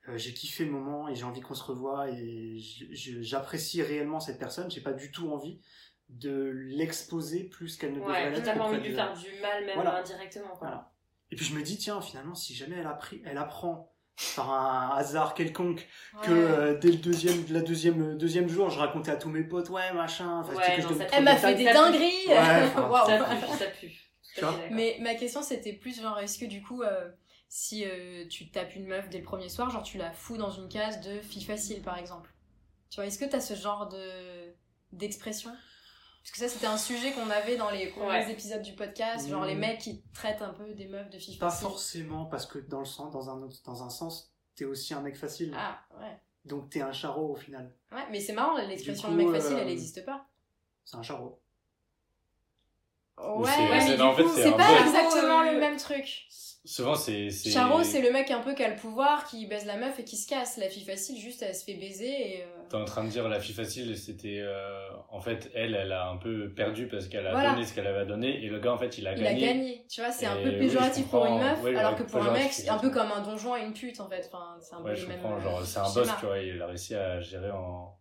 euh, 0.09 0.18
j'ai 0.18 0.34
kiffé 0.34 0.64
le 0.64 0.72
moment 0.72 1.09
et 1.09 1.14
j'ai 1.14 1.24
envie 1.24 1.40
qu'on 1.40 1.55
se 1.55 1.62
revoie 1.62 2.11
et 2.11 2.57
j'apprécie 2.59 3.82
réellement 3.82 4.18
cette 4.20 4.38
personne. 4.38 4.68
J'ai 4.70 4.80
pas 4.80 4.93
du 4.93 5.12
tout 5.12 5.30
envie 5.30 5.61
de 6.09 6.51
l'exposer 6.51 7.45
plus 7.45 7.76
qu'elle 7.76 7.93
ne 7.93 8.01
devrait 8.01 8.24
Ouais, 8.24 8.30
l'être. 8.30 8.43
t'as 8.45 8.57
pas 8.57 8.64
envie 8.64 8.78
de 8.78 8.82
lui 8.84 8.95
faire 8.95 9.12
du 9.14 9.28
mal, 9.40 9.64
même 9.64 9.74
Voilà. 9.76 9.99
indirectement, 10.01 10.49
quoi. 10.49 10.59
Voilà. 10.68 10.93
Et 11.30 11.36
puis 11.36 11.45
je 11.47 11.55
me 11.55 11.62
dis, 11.62 11.78
tiens, 11.78 12.01
finalement, 12.03 12.34
si 12.34 12.53
jamais 12.55 12.82
elle 13.24 13.38
apprend 13.38 13.91
par 14.36 14.50
un 14.50 14.96
hasard 14.96 15.34
quelconque 15.34 15.86
que 16.22 16.30
euh, 16.30 16.78
dès 16.78 16.90
le 16.90 16.98
deuxième, 16.98 17.44
la 17.50 17.60
deuxième, 17.60 18.16
deuxième 18.18 18.48
jour, 18.48 18.70
je 18.70 18.78
racontais 18.78 19.10
à 19.10 19.16
tous 19.16 19.30
mes 19.30 19.42
potes, 19.42 19.70
ouais, 19.70 19.92
machin, 19.92 20.42
Ouais, 20.44 20.76
que 20.76 20.82
non, 20.82 21.06
Elle 21.12 21.24
m'a 21.24 21.36
fait 21.36 21.54
des 21.54 21.64
dingueries 21.64 22.28
Ouais, 22.28 22.62
enfin, 22.64 22.88
Waouh. 22.90 23.06
Ça 23.06 23.66
pue, 23.66 23.90
ça. 24.22 24.34
Tu 24.34 24.40
vois. 24.40 24.58
Mais 24.70 24.98
ma 25.00 25.14
question 25.14 25.42
c'était 25.42 25.72
plus 25.72 26.00
genre 26.00 26.18
est-ce 26.18 26.38
que 26.38 26.46
du 26.46 26.62
coup 26.62 26.82
euh, 26.82 27.10
si 27.48 27.84
euh, 27.84 28.26
tu 28.28 28.50
tapes 28.50 28.74
une 28.76 28.86
meuf 28.86 29.08
dès 29.10 29.18
le 29.18 29.24
premier 29.24 29.48
soir, 29.48 29.70
genre 29.70 29.82
tu 29.82 29.98
la 29.98 30.10
fous 30.10 30.38
dans 30.38 30.50
une 30.50 30.68
case 30.68 31.00
de 31.00 31.20
fille 31.20 31.44
facile 31.44 31.82
par 31.82 31.98
exemple? 31.98 32.32
Tu 32.90 32.96
vois, 32.96 33.06
est-ce 33.06 33.18
que 33.18 33.24
t'as 33.24 33.40
ce 33.40 33.54
genre 33.54 33.88
de 33.88 34.54
d'expression? 34.92 35.50
Parce 36.23 36.31
que 36.33 36.39
ça 36.39 36.49
c'était 36.49 36.66
un 36.66 36.79
sujet 36.79 37.12
qu'on 37.12 37.29
avait 37.31 37.57
dans 37.57 37.70
les 37.70 37.89
premiers 37.89 38.07
Ouais. 38.07 38.31
épisodes 38.31 38.62
du 38.62 38.75
podcast, 38.75 39.29
genre 39.29 39.43
Mmh. 39.43 39.47
les 39.49 39.55
mecs 39.57 39.81
qui 39.81 40.03
traitent 40.14 40.43
un 40.43 40.53
peu 40.55 40.73
des 40.73 40.87
meufs 40.87 41.11
de 41.11 41.18
filles 41.18 41.37
Pas 41.39 41.51
faciles. 41.51 41.66
forcément, 41.68 42.27
parce 42.27 42.47
que 42.47 42.59
dans, 42.61 42.79
le 42.79 42.85
sens, 42.85 43.11
dans, 43.12 43.29
un, 43.29 43.43
autre- 43.43 43.61
dans 43.64 43.83
un 43.83 43.91
sens, 43.91 44.33
t'es 44.55 44.64
aussi 44.64 44.95
un 44.95 45.01
mec 45.01 45.16
facile. 45.16 45.53
Ah 45.57 45.81
ouais. 46.01 46.16
Donc 46.45 46.70
t'es 46.70 46.81
un 46.81 46.93
charreau 46.93 47.33
au 47.33 47.35
final. 47.37 47.75
Ouais, 47.91 48.05
mais 48.11 48.20
c'est 48.20 48.33
marrant, 48.35 48.57
l'expression 48.57 49.11
de 49.11 49.16
mec 49.16 49.31
facile, 49.31 49.55
euh, 49.57 49.61
elle 49.61 49.66
n'existe 49.66 50.05
pas. 50.05 50.27
C'est 50.85 50.97
un 50.97 51.03
charreau. 51.03 51.41
Ouais, 53.18 53.51
c'est- 53.51 53.68
ouais, 53.70 53.81
c'est- 53.81 53.89
mais 53.91 53.97
du 53.97 54.03
en 54.03 54.14
fait, 54.14 54.23
coup, 54.25 54.31
c'est 54.35 54.53
pas 54.57 54.81
exactement 54.81 55.41
Euh, 55.43 55.53
le 55.53 55.59
même 55.61 55.77
truc. 55.77 56.27
Souvent, 56.64 56.94
c'est. 56.94 57.30
Charo, 57.30 57.82
c'est 57.82 58.00
le 58.02 58.12
mec 58.12 58.30
un 58.30 58.40
peu 58.40 58.54
qui 58.54 58.62
a 58.62 58.68
le 58.68 58.76
pouvoir, 58.76 59.26
qui 59.26 59.46
baise 59.46 59.66
la 59.66 59.76
meuf 59.76 59.98
et 59.98 60.04
qui 60.04 60.16
se 60.16 60.28
casse. 60.28 60.58
La 60.58 60.68
fille 60.68 60.84
facile, 60.84 61.18
juste, 61.18 61.42
elle 61.42 61.54
se 61.54 61.64
fait 61.64 61.74
baiser 61.74 62.36
et. 62.36 62.42
euh, 62.42 62.46
T'es 62.70 62.76
en 62.76 62.84
train 62.84 63.04
de 63.04 63.08
dire 63.10 63.28
la 63.28 63.40
fille 63.40 63.54
facile, 63.54 63.96
c'était. 63.98 64.38
euh, 64.40 64.88
En 65.10 65.20
fait, 65.20 65.50
elle, 65.54 65.74
elle 65.74 65.92
a 65.92 66.08
un 66.08 66.16
peu 66.18 66.52
perdu 66.54 66.86
parce 66.88 67.08
qu'elle 67.08 67.26
a 67.26 67.32
Voilà. 67.32 67.50
donné 67.50 67.66
ce 67.66 67.74
qu'elle 67.74 67.86
avait 67.86 68.06
donné 68.06 68.44
et 68.44 68.48
le 68.48 68.60
gars, 68.60 68.72
en 68.72 68.78
fait, 68.78 68.96
il 68.98 69.06
a 69.08 69.12
Il 69.16 69.26
a 69.26 69.34
gagné. 69.34 69.40
gagné, 69.40 69.86
tu 69.90 70.00
vois, 70.00 70.12
c'est 70.12 70.26
un 70.26 70.36
peu 70.36 70.50
oui, 70.50 70.58
péjoratif 70.58 71.04
je 71.04 71.10
pour 71.10 71.26
une 71.26 71.38
meuf, 71.38 71.58
Oui, 71.64 71.76
alors 71.76 71.96
que 71.96 72.02
pour 72.04 72.22
un 72.22 72.30
mec, 72.32 72.52
c'est 72.52 72.68
un 72.68 72.78
peu 72.78 72.90
comme 72.90 73.10
un 73.10 73.20
donjon 73.22 73.56
et 73.56 73.62
une 73.64 73.72
pute 73.74 74.00
en 74.00 74.08
fait. 74.08 74.24
Enfin, 74.32 74.56
c'est 74.60 74.74
un 74.74 74.82
peu 74.82 74.88
Ouais, 74.90 74.96
je 74.96 75.06
le 75.06 75.14
comprends. 75.14 75.36
euh, 75.36 75.40
Genre, 75.40 75.62
c'est 75.66 75.78
un 75.80 75.92
boss, 75.92 76.08
tu 76.20 76.26
vois, 76.26 76.38
il 76.38 76.62
a 76.62 76.66
réussi 76.66 76.94
à 76.94 77.20
gérer 77.20 77.50
en, 77.50 77.98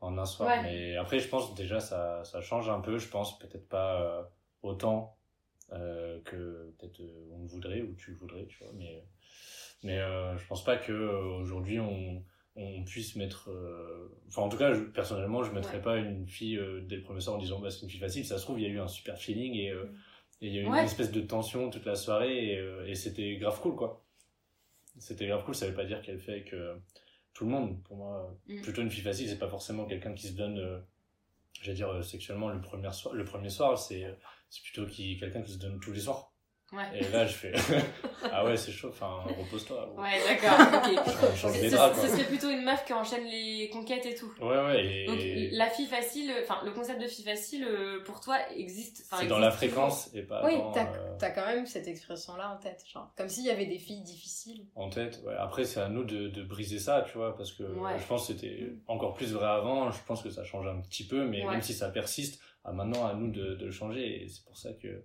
en 0.00 0.18
un 0.18 0.26
soir. 0.26 0.48
Ouais. 0.48 0.62
Mais 0.62 0.96
après, 0.96 1.18
je 1.18 1.28
pense 1.28 1.54
déjà, 1.54 1.80
ça, 1.80 2.24
ça 2.24 2.40
change 2.42 2.68
un 2.68 2.80
peu. 2.80 2.98
Je 2.98 3.08
pense 3.08 3.38
peut-être 3.38 3.68
pas 3.68 4.02
euh, 4.02 4.22
autant 4.62 5.15
euh, 5.72 6.20
que 6.24 6.72
peut-être 6.78 7.00
euh, 7.00 7.28
on 7.32 7.44
voudrait 7.46 7.82
ou 7.82 7.94
tu 7.94 8.12
voudrais, 8.12 8.46
tu 8.46 8.58
vois. 8.62 8.72
Mais, 8.74 9.04
mais 9.82 9.98
euh, 9.98 10.36
je 10.38 10.46
pense 10.46 10.64
pas 10.64 10.76
que 10.76 10.92
aujourd'hui 11.40 11.78
on, 11.80 12.22
on 12.56 12.84
puisse 12.84 13.16
mettre. 13.16 13.50
Enfin, 14.28 14.42
en 14.42 14.48
tout 14.48 14.56
cas, 14.56 14.72
je- 14.72 14.80
personnellement, 14.84 15.42
je 15.42 15.52
mettrais 15.52 15.76
Ouais. 15.78 15.82
pas 15.82 15.96
une 15.98 16.26
fille 16.26 16.58
dès 16.84 16.96
le 16.96 17.02
premier 17.02 17.20
soir 17.20 17.36
en 17.36 17.38
disant 17.38 17.60
bah, 17.60 17.70
c'est 17.70 17.82
une 17.82 17.90
fille 17.90 18.00
facile. 18.00 18.24
Ça 18.24 18.38
se 18.38 18.42
trouve, 18.44 18.58
il 18.60 18.62
y 18.62 18.66
a 18.66 18.70
eu 18.70 18.80
un 18.80 18.88
super 18.88 19.18
feeling 19.18 19.54
et. 19.54 19.72
Mm. 19.72 19.94
il 20.42 20.52
y 20.54 20.58
a 20.58 20.62
eu 20.62 20.66
Ouais. 20.68 20.78
une 20.80 20.84
espèce 20.84 21.10
de 21.12 21.20
tension 21.22 21.70
toute 21.70 21.86
la 21.86 21.94
soirée 21.94 22.52
et, 22.54 22.90
et 22.90 22.94
c'était 22.94 23.36
grave 23.36 23.58
cool 23.60 23.74
quoi. 23.74 24.04
C'était 24.98 25.26
grave 25.26 25.44
cool, 25.44 25.54
ça 25.54 25.66
veut 25.66 25.74
pas 25.74 25.84
dire 25.84 26.00
qu'elle 26.02 26.18
fait 26.18 26.44
que 26.44 26.76
tout 27.34 27.44
le 27.44 27.50
monde. 27.50 27.82
Pour 27.84 27.96
moi, 27.96 28.34
Mm. 28.46 28.60
plutôt 28.62 28.82
une 28.82 28.90
fille 28.90 29.02
facile, 29.02 29.28
c'est 29.28 29.38
pas 29.38 29.48
forcément 29.48 29.84
quelqu'un 29.86 30.14
qui 30.14 30.28
se 30.28 30.34
donne, 30.36 30.82
j'allais 31.62 31.76
dire 31.76 31.90
euh, 31.90 32.02
sexuellement 32.02 32.48
le 32.48 32.60
premier 32.60 32.92
soir. 32.92 33.14
Le 33.14 33.24
premier 33.24 33.50
soir, 33.50 33.78
c'est 33.78 34.04
euh, 34.04 34.12
c'est 34.48 34.62
plutôt 34.62 34.86
qui 34.86 35.16
quelqu'un 35.18 35.42
qui 35.42 35.52
se 35.52 35.58
donne 35.58 35.80
tous 35.80 35.92
les 35.92 36.00
soirs. 36.00 36.32
Ouais. 36.72 36.98
Et 36.98 37.08
là, 37.12 37.24
je 37.26 37.32
fais 37.32 37.52
ah 38.32 38.44
ouais, 38.44 38.56
c'est 38.56 38.72
chaud. 38.72 38.88
Enfin, 38.88 39.22
repose-toi. 39.38 39.94
Ouais, 39.96 40.18
d'accord, 40.26 40.58
ok. 40.84 41.04
Change- 41.06 41.36
change 41.36 41.60
les 41.62 41.70
Ce 41.70 41.74
draps, 41.76 41.94
ce 41.96 42.00
quoi. 42.06 42.08
serait 42.16 42.24
plutôt 42.26 42.50
une 42.50 42.62
meuf 42.64 42.84
qui 42.84 42.92
enchaîne 42.92 43.24
les 43.24 43.68
conquêtes 43.72 44.04
et 44.04 44.14
tout. 44.16 44.32
Ouais, 44.40 44.64
ouais. 44.64 44.84
Et 44.84 45.06
Donc 45.06 45.18
la 45.52 45.70
fille 45.70 45.86
facile, 45.86 46.32
enfin 46.42 46.58
le 46.64 46.72
concept 46.72 47.00
de 47.00 47.06
fille 47.06 47.24
facile 47.24 47.64
euh, 47.64 48.02
pour 48.04 48.18
toi 48.20 48.36
existe. 48.54 49.04
enfin, 49.06 49.22
c'est 49.22 49.28
dans 49.28 49.38
la 49.38 49.46
toujours. 49.52 49.58
fréquence 49.70 50.10
et 50.12 50.22
pas 50.22 50.44
Oui, 50.44 50.54
t'as 50.74 50.86
euh, 50.92 51.16
t'as 51.20 51.30
quand 51.30 51.46
même 51.46 51.66
cette 51.66 51.86
expression-là 51.86 52.50
en 52.56 52.60
tête, 52.60 52.82
genre. 52.92 53.12
Comme 53.16 53.28
s'il 53.28 53.44
y 53.44 53.50
avait 53.50 53.66
des 53.66 53.78
filles 53.78 54.02
difficiles. 54.02 54.66
en 54.74 54.90
tête. 54.90 55.20
Ouais. 55.24 55.34
Après, 55.38 55.64
c'est 55.64 55.80
à 55.80 55.88
nous 55.88 56.02
de, 56.02 56.26
de 56.28 56.42
briser 56.42 56.80
ça, 56.80 57.04
tu 57.10 57.16
vois, 57.16 57.36
parce 57.36 57.52
que 57.52 57.62
Ouais. 57.62 57.96
je 57.98 58.04
pense 58.06 58.26
que 58.26 58.32
c'était 58.32 58.72
encore 58.88 59.14
plus 59.14 59.32
vrai 59.32 59.46
avant. 59.46 59.92
Je 59.92 59.98
pense 60.06 60.20
que 60.20 60.30
ça 60.30 60.42
change 60.42 60.66
un 60.66 60.80
petit 60.80 61.06
peu, 61.06 61.24
mais 61.26 61.44
Ouais. 61.44 61.52
même 61.52 61.62
si 61.62 61.74
ça 61.74 61.90
persiste, 61.90 62.40
à 62.64 62.72
maintenant 62.72 63.06
à 63.06 63.14
nous 63.14 63.30
de, 63.30 63.54
de 63.54 63.66
le 63.66 63.70
changer. 63.70 64.24
Et 64.24 64.28
c'est 64.28 64.42
pour 64.44 64.56
ça 64.58 64.72
que, 64.72 65.04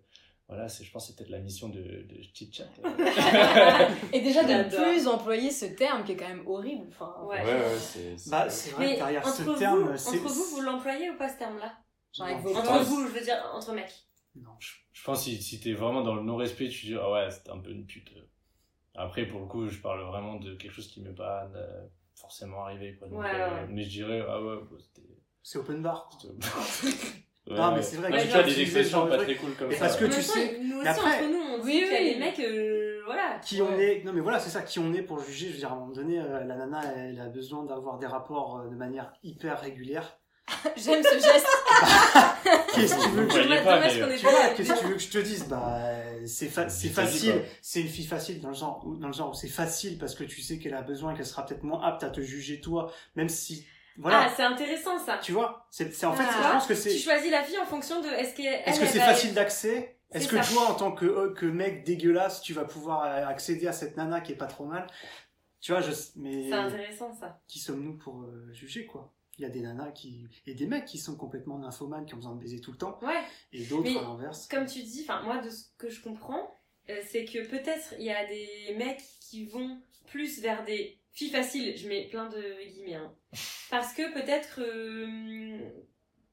voilà, 0.51 0.67
c'est, 0.67 0.83
je 0.83 0.91
pense 0.91 1.05
que 1.07 1.13
c'est 1.13 1.17
peut-être 1.17 1.29
la 1.31 1.39
mission 1.39 1.69
de, 1.69 1.79
de 1.81 2.21
Chit 2.33 2.51
Chat. 2.53 2.65
Et 4.13 4.19
déjà 4.19 4.43
de 4.43 4.51
ne 4.51 4.63
plus 4.69 5.07
employer 5.07 5.49
ce 5.49 5.65
terme 5.65 6.03
qui 6.03 6.11
est 6.11 6.15
quand 6.17 6.27
même 6.27 6.45
horrible. 6.45 6.87
Enfin, 6.89 7.15
Ouais. 7.23 7.41
c'est. 7.79 8.17
c'est- 8.17 8.29
Bah, 8.29 8.49
c'est 8.49 8.71
vrai 8.71 8.85
Mais 8.87 8.93
que 8.95 8.97
derrière 8.99 9.25
entre 9.25 9.35
ce 9.37 9.43
vous, 9.43 9.55
terme, 9.55 9.95
c'est. 9.97 10.19
entre 10.19 10.27
vous, 10.33 10.43
vous 10.55 10.61
l'employez 10.61 11.09
ou 11.09 11.17
pas 11.17 11.29
ce 11.29 11.37
terme-là? 11.39 11.73
Genre 12.13 12.27
avec 12.27 12.43
Non. 12.43 12.51
vos 12.51 12.57
Entre 12.59 12.83
vous, 12.83 13.07
je 13.07 13.11
veux 13.13 13.21
dire 13.21 13.37
entre 13.53 13.71
mecs. 13.71 13.95
Non. 14.35 14.51
je, 14.59 14.71
je 14.91 15.03
pense 15.03 15.19
que 15.19 15.23
si, 15.31 15.41
si 15.41 15.59
t'es 15.61 15.73
vraiment 15.73 16.01
dans 16.01 16.15
le 16.15 16.21
non-respect, 16.23 16.67
tu 16.67 16.85
dis, 16.87 16.95
ah 16.95 17.09
ouais, 17.11 17.31
c'était 17.31 17.51
un 17.51 17.59
peu 17.59 17.71
une 17.71 17.85
pute. 17.85 18.11
Après, 18.95 19.25
pour 19.25 19.39
le 19.39 19.45
coup, 19.45 19.69
je 19.69 19.79
parle 19.79 20.01
vraiment 20.03 20.35
de 20.35 20.55
quelque 20.55 20.73
chose 20.73 20.87
qui 20.89 21.01
m'est 21.01 21.13
pas 21.15 21.49
euh, 21.55 21.87
forcément 22.15 22.65
arrivé, 22.65 22.97
quoi. 22.97 23.07
Donc, 23.07 23.19
Ouais, 23.21 23.31
euh, 23.33 23.49
ouais. 23.61 23.67
Mais 23.69 23.83
je 23.83 23.89
dirais, 23.89 24.21
ah 24.27 24.41
ouais, 24.41 24.57
bah, 24.69 24.77
c'était. 24.79 25.07
C'est 25.43 25.57
open 25.59 25.81
bar. 25.81 26.09
c'était- 27.47 27.59
Non, 27.59 27.75
mais 27.75 27.81
c'est 27.81 27.95
vrai 27.97 28.11
Ouais, 28.11 28.17
que 28.19 28.23
tu 28.23 28.29
vois, 28.29 28.43
des 28.43 28.61
expressions 28.61 29.07
pas 29.07 29.17
très 29.17 29.35
cool 29.35 29.51
comme 29.55 29.71
Et 29.71 29.75
ça. 29.75 29.79
parce 29.81 29.97
que 29.97 30.05
tu 30.05 30.21
sais, 30.21 30.59
nous 30.63 30.77
aussi 30.79 30.87
après- 30.87 31.17
entre 31.19 31.29
nous, 31.29 31.39
on 31.39 31.57
dit 31.59 31.63
Oui, 31.65 31.71
qu'il 31.71 31.81
y 31.91 31.95
a 31.95 31.99
oui. 32.01 32.13
des 32.13 32.19
mecs, 32.19 32.39
euh, 32.39 33.01
voilà. 33.05 33.39
Qui 33.43 33.61
on 33.61 33.77
est 33.79 34.03
Non, 34.05 34.13
mais 34.13 34.21
voilà, 34.21 34.39
c'est 34.39 34.49
ça. 34.49 34.61
Qui 34.61 34.79
on 34.79 34.93
est 34.93 35.01
pour 35.01 35.19
juger. 35.23 35.47
Je 35.47 35.53
veux 35.53 35.57
dire, 35.59 35.69
à 35.69 35.73
un 35.75 35.79
moment 35.79 35.91
donné, 35.91 36.19
euh, 36.19 36.43
la 36.45 36.55
nana, 36.55 36.81
elle 36.95 37.19
a 37.19 37.27
besoin 37.27 37.63
d'avoir 37.65 37.97
des 37.97 38.07
rapports 38.07 38.59
euh, 38.59 38.69
de 38.69 38.75
manière 38.75 39.11
hyper 39.23 39.59
régulière. 39.61 40.17
J'aime 40.75 41.01
ce 41.03 41.13
geste. 41.13 41.47
Qu'est-ce 42.75 42.95
que 42.95 43.01
tu 43.03 43.09
veux 43.09 43.25
que 43.27 43.33
euh, 43.37 44.53
qu'est-ce 44.55 44.73
que 44.73 44.79
tu 44.79 44.85
veux 44.87 44.93
que 44.95 44.99
je 45.01 45.09
te 45.09 45.17
dise? 45.19 45.45
Bah, 45.47 45.77
c'est 46.25 46.47
fa- 46.47 46.69
facile. 46.69 47.43
C'est 47.61 47.81
une 47.81 47.87
fille 47.87 48.05
facile 48.05 48.39
dans 48.41 48.49
le 48.49 48.55
genre, 48.55 48.81
où- 48.85 48.95
dans 48.97 49.07
le 49.07 49.13
genre 49.13 49.29
où 49.31 49.33
c'est 49.33 49.47
facile 49.47 49.97
parce 49.97 50.15
que 50.15 50.23
tu 50.23 50.41
sais 50.41 50.57
qu'elle 50.57 50.73
a 50.73 50.81
besoin, 50.81 51.13
qu'elle 51.15 51.25
sera 51.25 51.45
peut-être 51.45 51.63
moins 51.63 51.81
apte 51.81 52.03
à 52.03 52.09
te 52.09 52.21
juger 52.21 52.59
toi, 52.61 52.91
même 53.15 53.29
si, 53.29 53.65
voilà, 53.97 54.23
Ah, 54.27 54.33
c'est 54.35 54.43
intéressant 54.43 54.97
ça. 54.99 55.17
tu 55.17 55.31
vois. 55.31 55.67
C'est, 55.71 55.85
en 56.05 56.13
fait, 56.13 56.23
Ah. 56.27 56.41
je 56.43 56.51
pense 56.53 56.67
que 56.67 56.73
Tu 56.73 56.79
c'est. 56.79 56.97
choisis 56.97 57.29
la 57.31 57.43
fille 57.43 57.57
en 57.59 57.65
fonction 57.65 58.01
de 58.01 58.07
est-ce 58.07 58.35
qu'elle 58.35 58.61
Est-ce 58.65 58.79
que 58.79 58.85
c'est 58.85 58.99
facile 58.99 59.33
d'accès? 59.33 59.97
Est-ce 60.11 60.27
que 60.27 60.53
toi, 60.53 60.69
en 60.69 60.75
tant 60.75 60.91
que, 60.91 61.05
euh, 61.05 61.33
que 61.33 61.45
mec 61.45 61.85
dégueulasse, 61.85 62.41
tu 62.41 62.53
vas 62.53 62.65
pouvoir 62.65 63.03
euh, 63.05 63.25
accéder 63.27 63.67
à 63.67 63.71
cette 63.73 63.95
nana 63.97 64.19
qui 64.21 64.33
est 64.33 64.35
pas 64.35 64.47
trop 64.47 64.65
mal? 64.65 64.87
Tu 65.61 65.71
vois, 65.71 65.79
je, 65.81 65.91
mais 66.17 66.49
C'est 66.49 66.53
intéressant 66.53 67.13
ça. 67.13 67.39
qui 67.47 67.59
sommes-nous 67.59 67.97
pour 67.97 68.23
euh, 68.23 68.49
juger 68.51 68.85
quoi? 68.85 69.13
Il 69.37 69.43
y 69.43 69.45
a 69.45 69.49
des 69.49 69.61
nanas 69.61 69.91
qui 69.91 70.27
et 70.45 70.53
des 70.53 70.65
mecs 70.67 70.85
qui 70.85 70.97
sont 70.97 71.15
complètement 71.15 71.57
nymphomanes, 71.59 72.05
qui 72.05 72.13
ont 72.13 72.17
besoin 72.17 72.35
de 72.35 72.39
baiser 72.41 72.59
tout 72.59 72.71
le 72.71 72.77
temps, 72.77 72.99
Ouais. 73.01 73.21
et 73.53 73.63
d'autres 73.65 73.89
à 73.97 74.01
l'inverse. 74.01 74.47
Comme 74.47 74.65
tu 74.65 74.83
dis, 74.83 75.03
enfin 75.07 75.21
moi 75.23 75.37
de 75.37 75.49
ce 75.49 75.65
que 75.77 75.89
je 75.89 76.01
comprends, 76.01 76.59
euh, 76.89 76.99
c'est 77.07 77.23
que 77.25 77.47
peut-être 77.47 77.93
il 77.97 78.05
y 78.05 78.11
a 78.11 78.25
des 78.25 78.75
mecs 78.77 79.01
qui 79.21 79.45
vont 79.45 79.79
plus 80.07 80.41
vers 80.41 80.65
des 80.65 80.99
filles 81.11 81.29
faciles. 81.29 81.77
Je 81.77 81.87
mets 81.87 82.07
plein 82.09 82.27
de 82.29 82.63
guillemets. 82.69 82.95
Hein, 82.95 83.13
parce 83.69 83.93
que 83.93 84.13
peut-être 84.13 84.59
euh, 84.61 85.59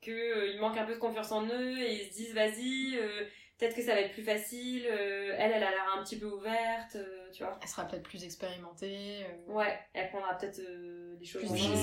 que 0.00 0.10
euh, 0.56 0.60
manquent 0.60 0.78
un 0.78 0.86
peu 0.86 0.94
de 0.94 0.98
confiance 0.98 1.32
en 1.32 1.46
eux 1.46 1.78
et 1.78 2.02
ils 2.04 2.10
se 2.10 2.16
disent 2.16 2.34
vas-y. 2.34 2.96
euh, 2.96 3.24
Peut-être 3.58 3.74
que 3.74 3.82
ça 3.82 3.92
va 3.94 4.02
être 4.02 4.12
plus 4.12 4.22
facile. 4.22 4.86
euh, 4.86 5.34
elle, 5.36 5.50
elle 5.50 5.64
a 5.64 5.70
l'air 5.70 5.94
un 5.96 6.04
petit 6.04 6.16
peu 6.16 6.26
ouverte, 6.26 6.94
euh, 6.94 7.28
tu 7.32 7.42
vois. 7.42 7.58
Elle 7.60 7.66
sera 7.68 7.86
peut-être 7.88 8.04
plus 8.04 8.22
expérimentée. 8.22 9.24
euh. 9.24 9.52
Ouais, 9.52 9.76
elle 9.94 10.08
prendra 10.10 10.38
peut-être 10.38 10.60
euh, 10.60 11.16
des 11.16 11.24
choses. 11.24 11.42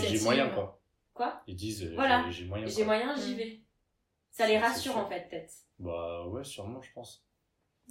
J'ai- 0.10 0.20
moyen, 0.22 0.48
quoi. 0.52 0.82
Quoi? 1.14 1.44
Ils 1.48 1.56
disent, 1.58 1.84
euh, 1.84 1.92
Voilà. 1.96 2.24
j'ai- 2.32 2.46
moyen. 2.46 2.66
J'ai 2.66 2.86
moyen, 2.86 3.14
j'y 3.18 3.34
Mm. 3.34 3.38
vais. 3.38 3.60
Ça 4.32 4.48
les 4.48 4.58
rassure 4.58 4.96
en 4.98 5.08
fait, 5.10 5.28
peut-être. 5.30 5.54
Bah 5.80 6.26
ouais, 6.28 6.46
sûrement, 6.46 6.82
je 6.82 6.92
pense. 6.94 7.26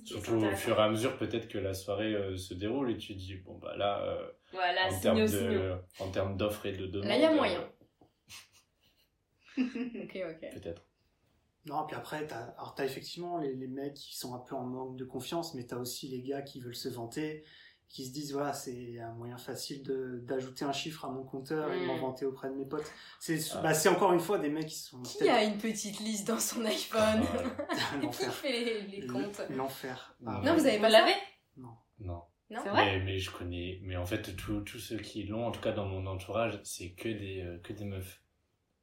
Surtout 0.03 0.33
au 0.43 0.51
fur 0.57 0.79
et 0.79 0.83
à 0.83 0.89
mesure, 0.89 1.19
peut-être 1.19 1.47
que 1.49 1.59
la 1.59 1.75
soirée 1.75 2.15
euh, 2.15 2.37
se 2.39 2.55
déroule 2.55 2.91
et 2.91 2.97
tu 2.97 3.15
dis, 3.15 3.35
bon 3.37 3.59
bah 3.59 3.77
là, 3.77 4.03
euh, 4.03 4.27
Voilà, 4.55 4.89
en 4.93 5.01
termes 5.01 5.27
de- 5.27 5.77
en 6.01 6.11
termes 6.11 6.37
d'offres 6.37 6.67
et 6.67 6.73
de 6.73 6.87
demande. 6.87 7.09
Là, 7.09 7.17
il 7.17 7.23
y 7.23 7.25
a 7.25 7.33
euh, 7.33 7.37
moyen. 7.37 7.69
Ok, 9.57 10.19
ok. 10.31 10.51
Peut-être. 10.53 10.83
Non, 11.67 11.87
puis 11.87 11.97
après, 11.97 12.27
t'as, 12.27 12.45
alors 12.59 12.75
t'as 12.75 12.85
effectivement 12.85 13.39
les, 13.39 13.55
les 13.55 13.69
mecs 13.69 13.95
qui 13.95 14.17
sont 14.17 14.35
un 14.35 14.39
peu 14.41 14.55
en 14.55 14.65
manque 14.65 14.97
de 14.97 15.05
confiance, 15.05 15.55
mais 15.55 15.65
t'as 15.65 15.77
aussi 15.77 16.09
les 16.09 16.23
gars 16.23 16.43
qui 16.43 16.61
veulent 16.61 16.75
se 16.75 16.89
vanter, 16.91 17.45
qui 17.89 18.05
se 18.07 18.13
disent, 18.13 18.33
voilà, 18.33 18.53
c'est 18.53 18.99
un 18.99 19.13
moyen 19.15 19.39
facile 19.39 19.83
de, 19.83 20.19
d'ajouter 20.25 20.65
un 20.65 20.73
chiffre 20.73 21.05
à 21.05 21.09
mon 21.11 21.23
compteur 21.23 21.73
et 21.73 21.79
de 21.79 21.85
Mm. 21.85 21.87
m'en 21.87 21.97
vanter 21.97 22.27
auprès 22.27 22.49
de 22.51 22.55
mes 22.55 22.67
potes. 22.67 22.91
C'est, 23.21 23.39
Ah. 23.55 23.61
bah, 23.63 23.73
c'est 23.75 23.89
encore 23.89 24.13
une 24.13 24.21
fois 24.21 24.39
des 24.39 24.49
mecs 24.51 24.67
qui 24.67 24.79
sont 24.79 25.01
Qui 25.03 25.29
a 25.29 25.43
une 25.45 25.57
petite 25.59 26.01
liste 26.01 26.27
dans 26.27 26.41
son 26.41 26.65
iPhone? 26.65 27.21
Ouais. 27.21 28.09
Qui 28.11 28.25
fait 28.27 28.53
les, 28.53 28.83
les 28.83 29.07
comptes? 29.07 29.41
L'enfer. 29.51 30.17
Non. 30.21 30.33
Ah, 30.35 30.41
Non, 30.45 30.55
vous 30.55 30.67
avez 30.67 30.79
pas 30.79 30.91
ça 30.91 31.01
l'avez 31.01 31.15
Non. 32.01 32.23
Non 32.51 32.61
C'est 32.63 32.69
vrai 32.69 32.85
Mais, 32.99 33.05
mais 33.05 33.19
je 33.19 33.31
connais, 33.31 33.79
mais 33.83 33.97
en 33.97 34.05
fait, 34.07 34.35
tous 34.37 34.79
ceux 34.79 34.99
qui 34.99 35.25
l'ont, 35.25 35.47
en 35.47 35.51
tout 35.51 35.61
cas 35.61 35.73
dans 35.73 35.87
mon 35.87 36.07
entourage, 36.07 36.61
c'est 36.63 36.91
que 36.91 37.09
des, 37.09 37.43
euh, 37.45 37.59
que 37.65 37.73
des 37.73 37.85
meufs. 37.85 38.21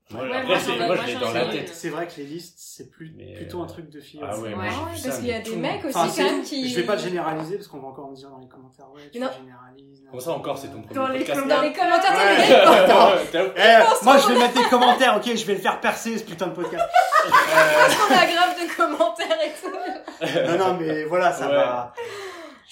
Moi, 0.09 0.23
Ouais, 0.23 0.29
après, 0.35 0.43
moi, 0.45 0.59
c'est- 0.59 0.65
j'en 0.67 0.73
ai- 0.73 0.77
moi, 0.79 0.87
moi, 0.87 0.97
je 0.97 1.05
l'ai 1.07 1.15
dans 1.19 1.31
la 1.31 1.45
tête. 1.45 1.69
C'est 1.69 1.89
vrai 1.89 2.05
que 2.05 2.17
les 2.17 2.25
listes, 2.25 2.55
c'est 2.57 2.89
plus, 2.89 3.13
Mais, 3.15 3.33
plutôt 3.35 3.61
un 3.61 3.63
euh, 3.63 3.67
truc 3.67 3.89
de 3.89 4.01
filles. 4.01 4.19
Ah 4.21 4.35
ouais, 4.35 4.49
Ouais. 4.49 4.55
moi 4.55 4.63
ouais, 4.65 4.69
parce 5.01 5.17
qu'il 5.19 5.27
y 5.27 5.31
a 5.33 5.39
des 5.39 5.55
mecs 5.55 5.85
aussi 5.85 5.97
Enfin, 5.97 6.11
quand 6.17 6.23
même 6.23 6.43
qui. 6.43 6.67
Je 6.67 6.75
vais 6.75 6.85
pas 6.85 6.95
le 6.95 7.01
généraliser 7.01 7.55
parce 7.55 7.67
qu'on 7.69 7.79
va 7.79 7.87
encore 7.87 8.09
me 8.11 8.15
dire 8.15 8.29
dans 8.29 8.39
les 8.39 8.47
commentaires, 8.49 8.91
ouais, 8.93 9.09
tu 9.09 9.19
non. 9.19 9.29
généralises. 9.39 10.03
Comment 10.09 10.19
ça 10.19 10.31
encore, 10.31 10.57
c'est 10.57 10.67
ton 10.67 10.81
premier 10.81 10.95
Dans 10.95 11.07
les 11.07 11.19
podcast 11.19 11.41
Dans 11.41 11.47
là 11.47 11.61
les 11.61 11.71
commentaires, 11.71 13.21
t'as 13.31 13.45
Eh, 13.55 14.03
moi 14.03 14.17
je 14.17 14.27
vais 14.33 14.39
mettre 14.39 14.61
des 14.61 14.69
commentaires, 14.69 15.15
ok, 15.15 15.33
je 15.33 15.45
vais 15.45 15.53
le 15.53 15.59
faire 15.61 15.79
percer 15.79 16.17
ce 16.17 16.23
putain 16.25 16.47
de 16.47 16.53
podcast. 16.55 16.83
Euh, 17.23 17.87
on 18.09 18.13
a 18.13 18.25
grave 18.25 18.55
de 18.57 18.75
commentaires 18.75 19.37
et 19.45 19.51
tout. 19.61 20.51
non, 20.51 20.57
non, 20.57 20.77
mais 20.79 21.03
voilà, 21.05 21.31
ça 21.31 21.47
va. 21.47 21.93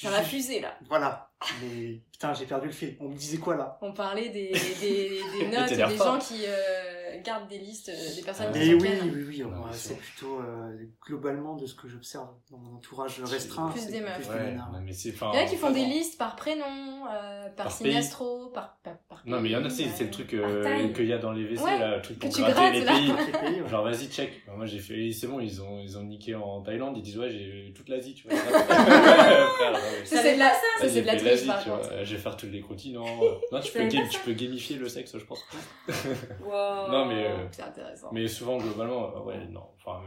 Ça 0.01 0.09
va 0.09 0.23
fuser 0.23 0.59
là. 0.61 0.77
Voilà. 0.87 1.29
Mais 1.61 1.99
putain, 2.11 2.33
j'ai 2.33 2.45
perdu 2.45 2.67
le 2.67 2.73
fil. 2.73 2.95
On 2.99 3.09
me 3.09 3.15
disait 3.15 3.37
quoi 3.37 3.55
là? 3.55 3.77
On 3.81 3.91
parlait 3.93 4.29
des, 4.29 4.51
des, 4.79 5.21
des 5.39 5.47
notes, 5.57 5.69
des 5.69 5.97
gens 5.97 6.17
qui 6.19 6.43
euh, 6.47 6.98
gardent 7.23 7.47
des 7.47 7.57
listes 7.59 7.89
euh, 7.89 8.15
des 8.15 8.21
personnes 8.21 8.51
qui 8.51 8.59
Mais 8.59 8.65
sont 8.65 8.71
oui, 8.73 8.79
pleines. 8.79 8.99
oui, 9.13 9.23
oui, 9.27 9.43
mais 9.45 9.73
c'est 9.73 9.97
plutôt 9.97 10.39
euh, 10.39 10.75
globalement 11.05 11.55
de 11.55 11.65
ce 11.65 11.75
que 11.75 11.87
j'observe 11.87 12.27
dans 12.51 12.57
mon 12.57 12.75
entourage 12.77 13.21
restreint. 13.21 13.69
Plus 13.71 13.87
des 13.87 14.01
meufs. 14.01 14.19
des 14.19 14.29
Ouais, 14.33 14.43
nanas. 14.51 14.69
non, 14.73 14.79
mais 14.83 14.93
c'est 14.93 15.13
enfin. 15.13 15.31
Il 15.33 15.39
y 15.39 15.43
en 15.43 15.45
a 15.45 15.49
qui 15.49 15.55
font 15.57 15.71
des 15.71 15.85
listes 15.85 16.17
par 16.17 16.35
prénom, 16.35 16.65
euh, 17.11 17.43
par, 17.55 17.65
Par 17.65 17.71
signastro, 17.71 18.49
par, 18.49 18.77
par, 18.83 18.97
par 19.09 19.21
Non, 19.25 19.39
mais 19.41 19.49
il 19.49 19.51
y 19.53 19.55
en 19.55 19.65
a, 19.65 19.69
c'est 19.69 19.83
le 19.83 19.89
euh, 19.89 20.11
truc 20.11 20.33
euh, 20.33 20.93
qu'il 20.93 21.05
y 21.05 21.13
a 21.13 21.17
dans 21.17 21.31
les 21.31 21.43
WC, 21.45 21.61
Ouais, 21.63 21.79
là, 21.79 21.95
le 21.97 22.01
truc 22.01 22.17
que 22.19 22.25
pour 22.27 22.35
tu 22.35 22.41
gratter 22.41 22.81
grattes, 22.81 22.97
les 22.97 23.31
pays. 23.51 23.69
Genre, 23.69 23.83
vas-y, 23.83 24.07
check. 24.07 24.41
Moi, 24.55 24.65
j'ai 24.65 24.79
fait, 24.79 25.11
c'est 25.11 25.27
bon, 25.27 25.39
ils 25.39 25.61
ont, 25.61 25.79
ils 25.79 25.97
ont 25.97 26.03
niqué 26.03 26.35
en 26.35 26.61
Thaïlande. 26.61 26.95
Ils 26.97 27.03
disent, 27.03 27.17
ouais, 27.17 27.29
j'ai 27.29 27.73
toute 27.75 27.89
l'Asie, 27.89 28.13
tu 28.13 28.27
vois. 28.27 28.37
C'est 30.05 30.33
de 30.35 30.39
la, 30.39 30.51
c'est 30.79 31.01
de 31.01 31.05
la 31.05 31.15
triche 31.15 31.45
par 31.45 31.63
contre. 31.63 31.89
Euh, 31.91 32.03
Je 32.05 32.15
vais 32.15 32.21
faire 32.21 32.35
toutes 32.37 32.51
les 32.51 32.61
croûtis, 32.61 32.91
non. 32.93 33.05
Tu 33.61 33.71
peux 34.25 34.33
gamifier 34.33 34.77
le 34.77 34.87
sexe, 34.89 35.17
je 35.17 35.23
pense. 35.25 35.43
Wow. 36.43 36.89
Mais, 37.05 37.25
euh, 37.25 37.47
C'est 37.51 37.63
intéressant. 37.63 38.09
Mais 38.11 38.27
souvent, 38.27 38.57
globalement, 38.57 39.15
euh, 39.15 39.19
ouais, 39.21 39.45
non. 39.47 39.63
Enfin, 39.77 40.01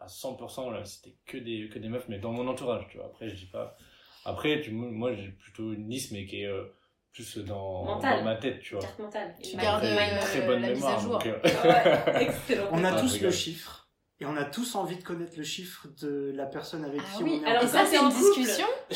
à 0.00 0.06
100%, 0.06 0.70
là, 0.72 0.84
c'était 0.84 1.14
que 1.26 1.36
des, 1.38 1.68
que 1.68 1.78
des 1.78 1.88
meufs, 1.88 2.08
mais 2.08 2.18
dans 2.18 2.32
mon 2.32 2.46
entourage, 2.48 2.86
tu 2.90 2.98
vois. 2.98 3.06
Après, 3.06 3.28
je 3.28 3.34
dis 3.34 3.46
pas. 3.46 3.76
Après, 4.24 4.60
tu, 4.60 4.70
moi, 4.72 5.12
j'ai 5.14 5.28
plutôt 5.28 5.72
une 5.72 5.88
liste, 5.88 6.12
mais 6.12 6.26
qui 6.26 6.42
est 6.42 6.46
euh, 6.46 6.64
plus 7.12 7.38
dans, 7.38 7.98
dans 8.00 8.22
ma 8.22 8.36
tête, 8.36 8.60
tu 8.60 8.74
vois. 8.74 8.82
Carte 8.82 8.98
mentale. 8.98 9.34
Tu 9.42 9.54
Une 9.54 9.60
euh, 9.60 10.20
très 10.20 10.46
bonne 10.46 10.60
la 10.62 10.70
mise 10.70 10.84
à 10.84 10.96
mémoire. 10.96 11.00
jour. 11.00 11.12
donc, 11.12 11.26
euh, 11.26 11.38
Ouais, 11.64 12.22
excellent. 12.22 12.68
On 12.72 12.84
a 12.84 12.92
Ah, 12.94 13.00
tous 13.00 13.06
le 13.12 13.14
rigole. 13.18 13.32
chiffre 13.32 13.88
et 14.20 14.26
on 14.26 14.36
a 14.36 14.44
tous 14.44 14.74
envie 14.74 14.96
de 14.96 15.02
connaître 15.04 15.34
le 15.36 15.44
chiffre 15.44 15.86
de 16.02 16.32
la 16.34 16.46
personne 16.46 16.84
avec 16.84 17.00
Ah 17.04 17.16
qui 17.16 17.22
oui, 17.22 17.40
on 17.42 17.46
est 17.46 17.50
alors 17.50 17.64
en 17.64 17.66
ça, 17.68 17.86
c'est 17.86 17.98
une 17.98 18.08
discussion. 18.08 18.66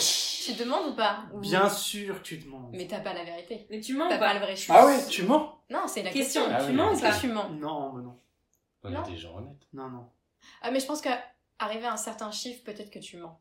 tu 0.45 0.53
demandes 0.55 0.90
ou 0.90 0.95
pas 0.95 1.24
Ou- 1.34 1.38
Bien 1.40 1.68
sûr, 1.68 2.22
tu 2.22 2.38
demandes. 2.38 2.70
Mais 2.72 2.86
t'as 2.86 3.01
pas 3.01 3.12
la 3.14 3.24
vérité. 3.24 3.66
Mais 3.70 3.80
tu 3.80 3.95
mens 3.95 4.09
T'as 4.09 4.16
ou 4.16 4.18
pas 4.20 4.28
pas 4.28 4.34
le 4.34 4.40
vrai 4.40 4.57
choix. 4.57 4.76
Ah 4.78 4.86
ouais, 4.86 5.07
tu 5.09 5.22
mens 5.24 5.59
Non, 5.70 5.86
c'est 5.86 6.03
la 6.03 6.11
Question, 6.11 6.43
question. 6.43 6.57
Ah 6.59 6.64
tu 6.64 6.70
oui. 6.70 6.76
mens 6.76 6.93
ou 6.95 7.01
pas 7.01 7.11
que 7.12 7.20
tu 7.20 7.28
mens 7.28 7.49
Non, 7.51 7.93
mais 7.93 8.03
non. 8.03 8.18
On 8.84 8.90
Non. 8.90 9.05
est 9.05 9.11
des 9.11 9.16
gens 9.16 9.36
honnêtes. 9.36 9.62
Non, 9.72 9.88
non. 9.88 10.09
Ah, 10.61 10.70
mais 10.70 10.80
je 10.80 10.86
pense 10.86 11.01
qu'à 11.01 11.22
arriver 11.59 11.86
à 11.86 11.93
un 11.93 11.97
certain 11.97 12.30
chiffre, 12.32 12.62
peut-être 12.64 12.90
que 12.90 12.99
tu 12.99 13.16
mens. 13.18 13.38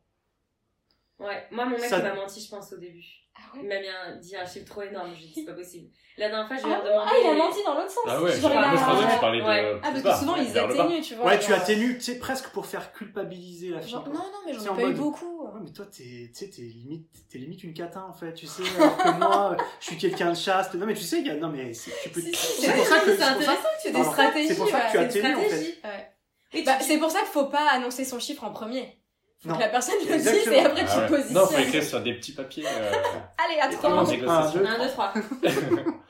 Ouais, 1.18 1.46
moi 1.52 1.64
mon 1.66 1.72
mec 1.78 1.84
Ça- 1.84 1.98
il 1.98 2.02
m'a 2.04 2.14
menti, 2.14 2.40
je 2.40 2.48
pense, 2.50 2.72
au 2.72 2.78
début. 2.78 3.04
Ah 3.34 3.40
Il 3.56 3.66
m'a 3.66 3.76
un- 3.76 4.16
dit 4.16 4.36
un 4.36 4.44
chiffre 4.44 4.66
trop 4.66 4.82
énorme, 4.82 5.10
je 5.14 5.18
lui 5.20 5.24
ai 5.24 5.28
dit 5.28 5.32
c'est 5.36 5.44
pas 5.44 5.54
possible. 5.54 5.88
La 6.18 6.28
dernière 6.28 6.46
fois, 6.48 6.56
je 6.56 6.62
Ah, 6.64 6.66
lui 6.66 6.72
ai 6.74 6.76
redemandé. 6.78 7.10
ah, 7.10 7.18
il 7.22 7.26
a 7.28 7.34
menti 7.44 7.58
dans 7.64 7.74
l'autre 7.74 7.90
sens. 7.90 8.04
Ah 8.06 8.14
ouais, 8.16 8.20
moi, 8.20 8.30
je 8.30 8.84
pensais 8.84 9.06
que 9.06 9.14
tu 9.14 9.20
parlais 9.20 9.40
de. 9.40 9.46
Ouais. 9.46 9.80
Ah, 9.82 9.90
parce 9.92 10.02
que 10.02 10.14
souvent, 10.20 10.36
ils 10.36 10.58
atténuent, 10.58 11.00
tu 11.00 11.14
vois. 11.14 11.26
Ouais, 11.26 11.38
tu 11.38 11.52
atténues, 11.54 11.94
tu 11.94 12.00
sais, 12.02 12.18
presque 12.18 12.48
pour 12.50 12.66
faire 12.66 12.92
culpabiliser 12.92 13.70
la 13.70 13.80
fille. 13.80 13.90
Genre, 13.92 14.06
non, 14.08 14.14
non, 14.14 14.30
mais 14.44 14.52
j'en 14.52 14.72
en 14.74 14.78
ai 14.78 14.82
pas 14.82 14.88
eu 14.88 14.94
beaucoup. 14.94 15.41
Mais 15.64 15.70
toi, 15.72 15.86
t'es, 15.86 16.02
tu 16.02 16.30
sais, 16.34 16.50
t'es 16.50 16.62
limite, 16.62 17.08
t'es 17.28 17.38
limite 17.38 17.62
une 17.64 17.74
catin, 17.74 18.02
en 18.08 18.12
fait, 18.12 18.32
tu 18.34 18.46
sais, 18.46 18.62
alors 18.76 18.96
que 18.96 19.10
moi, 19.18 19.56
je 19.80 19.86
suis 19.86 19.96
quelqu'un 19.98 20.30
de 20.30 20.36
chaste. 20.36 20.74
Non, 20.74 20.86
mais 20.86 20.94
tu 20.94 21.02
sais, 21.02 21.20
il 21.20 21.26
y 21.26 21.30
a, 21.30 21.36
non, 21.36 21.48
mais 21.48 21.72
c'est- 21.74 21.92
tu 22.02 22.08
peux, 22.10 22.20
Si, 22.20 22.34
si, 22.34 22.62
c'est 22.62 22.66
c'est 22.68 22.72
pour 22.74 22.86
ça 22.86 23.00
que, 23.00 23.06
c'est 23.06 23.16
c'est 23.16 23.16
pour 23.16 23.24
ça, 23.24 23.30
intéressant 23.32 23.62
que 23.62 23.82
tu 23.82 23.88
aies 23.88 23.92
des 23.92 24.04
stratégies. 24.04 24.48
C'est 24.48 24.56
pour 24.56 24.68
ça 24.68 24.80
que 24.80 24.98
ouais, 24.98 25.08
tu 25.08 25.18
as 25.18 25.22
tenu, 25.22 25.34
en 25.34 25.40
fait. 25.40 25.78
Ouais. 26.54 26.64
Bah, 26.64 26.76
tu- 26.78 26.84
c'est 26.84 26.98
pour 26.98 27.10
ça 27.10 27.18
qu'il 27.20 27.28
faut 27.28 27.46
pas 27.46 27.70
annoncer 27.72 28.04
son 28.04 28.18
chiffre 28.18 28.44
en 28.44 28.50
premier. 28.50 28.98
Faut 29.42 29.48
Non. 29.48 29.56
que 29.56 29.60
la 29.60 29.68
personne 29.70 29.94
le 30.08 30.16
dise 30.18 30.28
et 30.28 30.58
après 30.60 30.84
Ah 30.86 30.92
tu 30.94 31.00
ouais. 31.00 31.08
positionnes. 31.08 31.34
Non, 31.34 31.46
faut 31.46 31.58
écrire 31.58 31.82
sur 31.82 32.00
des 32.00 32.14
petits 32.14 32.32
papiers. 32.32 32.64
euh, 32.66 32.92
Allez, 33.44 33.58
à 33.60 33.68
trois. 33.68 33.90
commandes 33.90 34.06
Un, 34.08 34.10
négociations. 34.12 34.60
deux. 34.60 34.66
1, 34.66 34.78
2, 34.84 34.88
3. 34.90 35.14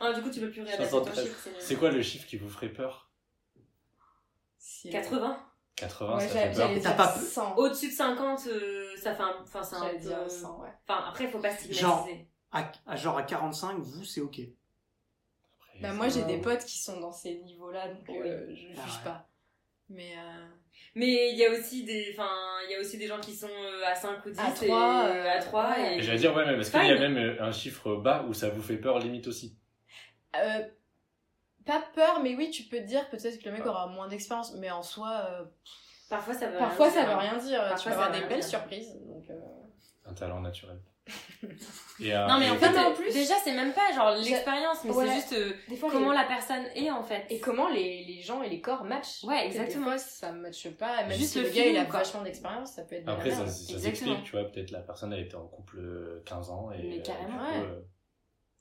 Ah, 0.00 0.12
du 0.12 0.20
coup, 0.22 0.28
tu 0.30 0.40
peux 0.40 0.50
plus 0.50 0.60
réadapter 0.62 0.84
ton 0.90 0.98
73. 1.04 1.24
chiffre. 1.24 1.48
c'est- 1.58 1.76
quoi 1.76 1.90
le 1.90 2.02
chiffre 2.02 2.26
qui 2.26 2.36
vous 2.36 2.50
ferait 2.50 2.68
peur? 2.68 3.08
Si- 4.58 4.90
80. 4.90 5.38
80, 5.76 6.16
Ouais, 6.18 6.28
ça 6.28 6.38
fait 6.50 6.52
peur. 6.54 6.70
T'as 6.82 6.92
pas 6.92 7.08
peu- 7.08 7.20
100. 7.20 7.56
Au-dessus 7.56 7.88
de 7.88 7.92
50, 7.94 8.40
euh, 8.46 8.96
ça 8.96 9.14
fait 9.14 9.22
un. 9.22 9.34
Enfin, 9.42 9.62
c'est 9.62 9.76
un 9.76 9.88
peu. 9.88 9.96
dire 9.98 10.30
100, 10.30 10.60
ouais. 10.62 10.68
Enfin, 10.86 11.04
après, 11.08 11.28
faut 11.28 11.38
pas 11.38 11.50
stigmatiser. 11.50 11.80
Genre. 11.82 12.08
À, 12.52 12.70
à 12.86 12.96
genre 12.96 13.16
à 13.16 13.22
45, 13.22 13.78
vous, 13.78 14.04
c'est 14.04 14.20
ok. 14.20 14.38
Après, 14.40 15.80
Bah, 15.80 15.92
moi, 15.94 16.08
j'ai 16.08 16.22
des 16.24 16.38
potes 16.38 16.64
qui 16.64 16.78
sont 16.78 17.00
dans 17.00 17.12
ces 17.12 17.36
niveaux-là, 17.36 17.88
donc 17.88 18.08
euh, 18.10 18.46
je 18.50 18.54
juge 18.54 18.76
Ah 18.76 18.80
ouais. 18.86 19.04
pas. 19.04 19.28
Mais 19.88 20.12
euh, 20.16 20.46
Mais 20.94 21.30
il 21.32 21.38
y 21.38 21.44
a 21.46 21.50
aussi 21.50 21.84
des. 21.84 22.10
Enfin, 22.12 22.28
il 22.68 22.72
y 22.72 22.74
a 22.76 22.80
aussi 22.80 22.98
des 22.98 23.06
gens 23.06 23.20
qui 23.20 23.34
sont 23.34 23.48
euh, 23.48 23.82
à 23.86 23.94
5 23.94 24.24
ou 24.26 24.30
10 24.30 24.38
À 24.38 24.50
et 24.50 24.54
trois, 24.66 25.04
euh, 25.06 25.30
à 25.30 25.38
3. 25.40 25.70
ouais. 25.70 25.94
Et... 25.94 25.98
Et 25.98 26.02
j'allais 26.02 26.18
dire, 26.18 26.34
ouais, 26.36 26.44
mais 26.46 26.54
parce 26.56 26.68
qu'il 26.70 26.84
y 26.84 26.90
a 26.90 26.98
même 26.98 27.16
euh, 27.16 27.42
un 27.42 27.52
chiffre 27.52 27.96
bas 27.96 28.24
où 28.28 28.34
ça 28.34 28.50
vous 28.50 28.62
fait 28.62 28.76
peur 28.76 28.98
limite 28.98 29.26
aussi. 29.26 29.56
euh, 30.36 30.62
pas 31.64 31.82
peur, 31.94 32.20
mais 32.22 32.34
oui, 32.34 32.50
tu 32.50 32.64
peux 32.64 32.78
te 32.78 32.82
dire 32.86 33.08
peut-être 33.10 33.38
que 33.40 33.48
le 33.48 33.52
mec 33.56 33.66
aura 33.66 33.86
moins 33.86 34.08
d'expérience, 34.08 34.54
mais 34.54 34.70
en 34.70 34.82
soi, 34.82 35.10
euh, 35.30 35.44
Parfois, 36.10 36.34
ça 36.34 36.48
veut 36.48 36.58
parfois 36.58 36.86
rien 36.86 36.94
ça 36.94 37.00
dire. 37.06 37.10
veut 37.10 37.18
rien 37.20 37.36
dire. 37.38 37.58
Parfois, 37.60 37.76
tu 37.78 37.84
peux 37.84 37.94
ça 37.94 38.04
avoir 38.04 38.10
des 38.20 38.26
belles 38.26 38.40
dire. 38.40 38.48
surprises. 38.48 38.94
Donc, 39.06 39.24
euh, 39.30 39.34
Un 40.06 40.12
talent 40.14 40.40
naturel. 40.40 40.78
Et, 42.00 42.14
euh, 42.14 42.26
Non, 42.26 42.38
mais 42.38 42.48
en 42.50 42.56
fait, 42.56 42.76
en 42.78 42.92
plus- 42.92 43.12
déjà, 43.12 43.34
c'est 43.42 43.52
même 43.54 43.72
pas 43.72 43.92
genre 43.94 44.10
l'expérience, 44.16 44.84
mais 44.84 44.90
Ouais. 44.92 45.06
c'est 45.06 45.14
juste 45.14 45.32
euh, 45.32 45.52
des 45.68 45.76
fois, 45.76 45.90
comment 45.90 46.10
les- 46.12 46.18
la 46.18 46.24
personne 46.24 46.64
est 46.74 46.90
en 46.90 47.02
fait. 47.02 47.24
et 47.30 47.40
comment 47.40 47.68
les, 47.68 48.04
les 48.04 48.20
gens 48.20 48.42
et 48.42 48.48
les 48.48 48.60
corps 48.60 48.84
matchent. 48.84 49.24
Ouais, 49.24 49.40
Des 49.48 49.56
exactement. 49.56 49.84
fois, 49.86 49.98
ça 49.98 50.30
matche 50.32 50.68
pas. 50.76 51.02
Même 51.04 51.12
Juste 51.18 51.32
si 51.32 51.38
le 51.40 51.48
le 51.48 51.50
gars 51.54 51.66
il 51.66 51.76
a 51.78 51.84
quoi. 51.86 51.98
vachement 52.00 52.22
d'expérience, 52.22 52.72
ça 52.72 52.82
peut 52.82 52.96
être 52.96 53.08
Après, 53.08 53.30
ça, 53.30 53.46
ça 53.46 53.78
s'explique, 53.78 54.22
tu 54.24 54.32
vois. 54.32 54.44
Peut-être 54.44 54.70
la 54.70 54.80
personne 54.80 55.12
a 55.12 55.18
été 55.18 55.34
en 55.34 55.46
couple 55.46 55.78
euh, 55.80 56.22
15 56.24 56.50
ans 56.50 56.70
et. 56.72 56.82
Mais 56.82 57.02
carrément. 57.02 57.38
Ouais. 57.50 57.82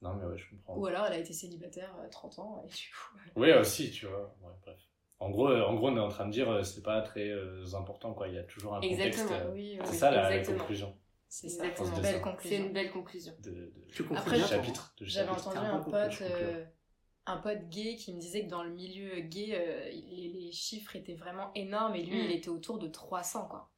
Euh, 0.04 0.08
Non, 0.08 0.16
mais 0.16 0.26
ouais, 0.26 0.38
je 0.38 0.50
comprends. 0.50 0.76
Ou 0.78 0.86
alors 0.88 1.06
elle 1.08 1.14
a 1.14 1.18
été 1.20 1.34
célibataire 1.34 1.94
euh, 2.04 2.10
30 2.10 2.40
ans 2.40 2.64
et 2.66 2.68
du 2.70 2.90
coup. 2.90 3.18
Oui, 3.36 3.52
aussi, 3.54 3.92
tu 3.92 4.06
vois. 4.08 4.36
Ouais, 4.42 4.54
bref. 4.66 4.78
En 5.20 5.30
gros, 5.30 5.50
euh, 5.50 5.64
en 5.64 5.76
gros, 5.76 5.90
on 5.90 5.98
est 5.98 6.00
en 6.00 6.10
train 6.10 6.26
de 6.26 6.32
dire, 6.32 6.50
euh, 6.50 6.64
c'est 6.64 6.82
pas 6.82 7.02
très 7.02 7.30
euh, 7.30 7.64
important, 7.76 8.14
quoi. 8.14 8.28
Il 8.28 8.34
y 8.34 8.40
a 8.40 8.44
toujours 8.44 8.74
un 8.76 8.82
contexte. 8.82 9.22
Exactement. 9.22 9.40
euh, 9.40 9.52
Oui, 9.54 9.78
C'est 9.84 9.92
oui, 9.92 9.98
ça 9.98 10.12
la, 10.12 10.40
conclusion 10.44 10.98
c'est. 11.28 11.48
Exactement. 11.48 11.88
C'est 11.88 11.96
une 11.96 12.02
belle. 12.02 12.14
C'est 12.16 12.22
conclusion. 12.22 12.66
une 12.66 12.74
belle 12.74 12.92
conclusion. 12.92 13.34
de, 13.42 13.50
de, 13.52 13.74
Tu 13.90 14.04
conclus 14.04 14.18
Après, 14.18 14.38
bien, 14.38 14.48
chapitre. 14.48 14.94
de 15.00 15.06
J'avais 15.06 15.30
entendu 15.30 15.58
un 15.58 15.80
pote, 15.80 16.22
euh, 16.24 16.66
un 17.28 17.38
pote 17.38 17.70
gay 17.70 17.96
qui 17.96 18.14
me 18.14 18.20
disait 18.20 18.46
que 18.46 18.50
dans 18.50 18.64
le 18.64 18.72
milieu 18.72 19.20
gay, 19.22 19.50
euh, 19.54 19.90
les, 19.92 20.28
les 20.30 20.52
chiffres 20.52 20.96
étaient 20.96 21.14
vraiment 21.14 21.52
énormes 21.56 21.96
et 21.96 22.04
lui, 22.04 22.18
Mm. 22.18 22.26
il 22.26 22.32
était 22.32 22.50
autour 22.50 22.80
de 22.80 22.88
300 22.88 23.48
quoi. 23.48 23.71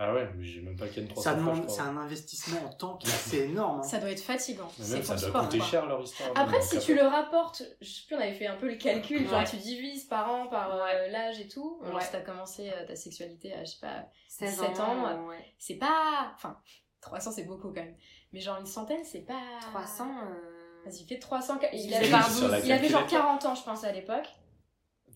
Ah 0.00 0.14
ouais, 0.14 0.28
mais 0.36 0.44
j'ai 0.44 0.60
même 0.60 0.76
pas 0.76 0.86
ken 0.86 1.08
300 1.08 1.22
Ça 1.30 1.34
demande, 1.36 1.68
c'est 1.68 1.80
un 1.80 1.96
investissement 1.96 2.60
en 2.64 2.68
temps 2.72 2.96
qui 2.98 3.08
est 3.36 3.46
énorme. 3.46 3.80
hein. 3.80 3.82
Ça 3.82 3.98
doit 3.98 4.10
être 4.12 4.22
fatigant. 4.22 4.68
Mais 4.78 4.86
même 4.88 5.02
ça 5.02 5.16
doit 5.16 5.28
sport 5.28 5.42
coûter 5.44 5.58
quoi. 5.58 5.66
cher 5.66 5.86
leur 5.86 6.00
histoire. 6.02 6.30
Après, 6.36 6.60
si 6.62 6.78
tu 6.78 6.94
le 6.94 7.02
rapportes, 7.02 7.62
je 7.80 7.88
sais 7.88 8.02
plus, 8.06 8.14
on 8.14 8.20
avait 8.20 8.32
fait 8.34 8.46
un 8.46 8.54
peu 8.56 8.68
le 8.68 8.76
calcul, 8.76 9.28
genre 9.28 9.40
Ouais. 9.40 9.44
tu 9.44 9.56
divises 9.56 10.04
par 10.04 10.30
an, 10.30 10.46
par 10.46 10.72
euh, 10.72 11.08
l'âge 11.08 11.40
et 11.40 11.48
tout. 11.48 11.80
Genre, 11.84 11.96
Ouais. 11.96 12.00
si 12.04 12.12
t'as 12.12 12.20
commencé 12.20 12.70
euh, 12.70 12.86
ta 12.86 12.94
sexualité 12.94 13.52
à, 13.54 13.64
je 13.64 13.70
sais 13.72 13.80
pas, 13.80 14.06
16 14.28 14.50
17 14.60 14.80
ans, 14.80 15.06
euh, 15.08 15.26
ouais. 15.30 15.44
c'est 15.58 15.74
pas. 15.78 16.30
Enfin, 16.36 16.56
300 17.00 17.32
c'est 17.32 17.44
beaucoup 17.44 17.68
quand 17.68 17.82
même. 17.82 17.96
Mais 18.32 18.38
genre 18.38 18.60
une 18.60 18.66
centaine, 18.66 19.02
c'est 19.04 19.26
pas. 19.26 19.40
300. 19.72 20.06
euh, 20.08 20.84
Vas-y, 20.84 21.04
fais 21.08 21.18
300. 21.18 21.58
Il 21.72 21.92
avait, 21.92 22.08
par 22.08 22.30
il 22.38 22.44
avait 22.44 22.88
genre 22.88 23.00
calculette. 23.00 23.08
40 23.10 23.46
ans, 23.46 23.54
je 23.56 23.62
pense, 23.64 23.82
à 23.82 23.90
l'époque. 23.90 24.28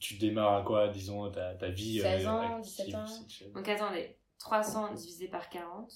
Tu 0.01 0.14
démarres 0.14 0.55
à 0.57 0.62
quoi, 0.62 0.89
disons, 0.89 1.30
ta, 1.30 1.55
ta 1.55 1.68
vie 1.68 2.01
16 2.01 2.26
euh, 2.26 2.28
ans, 2.28 2.57
active, 2.57 2.87
17 2.87 2.95
ans. 2.97 3.05
Donc 3.55 3.68
attendez, 3.68 4.18
300 4.43 4.93
divisé 4.95 5.28
par 5.28 5.49
40. 5.49 5.93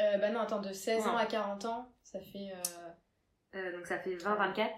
Euh, 0.00 0.18
bah 0.18 0.30
non, 0.30 0.40
attends, 0.40 0.60
de 0.60 0.72
16 0.72 1.04
Non. 1.06 1.12
ans 1.12 1.16
à 1.16 1.26
40 1.26 1.64
ans, 1.64 1.92
ça 2.02 2.20
fait. 2.20 2.52
euh, 2.54 2.90
Euh, 3.54 3.72
donc 3.76 3.86
ça 3.86 3.98
fait 3.98 4.14
20, 4.16 4.34
24. 4.34 4.74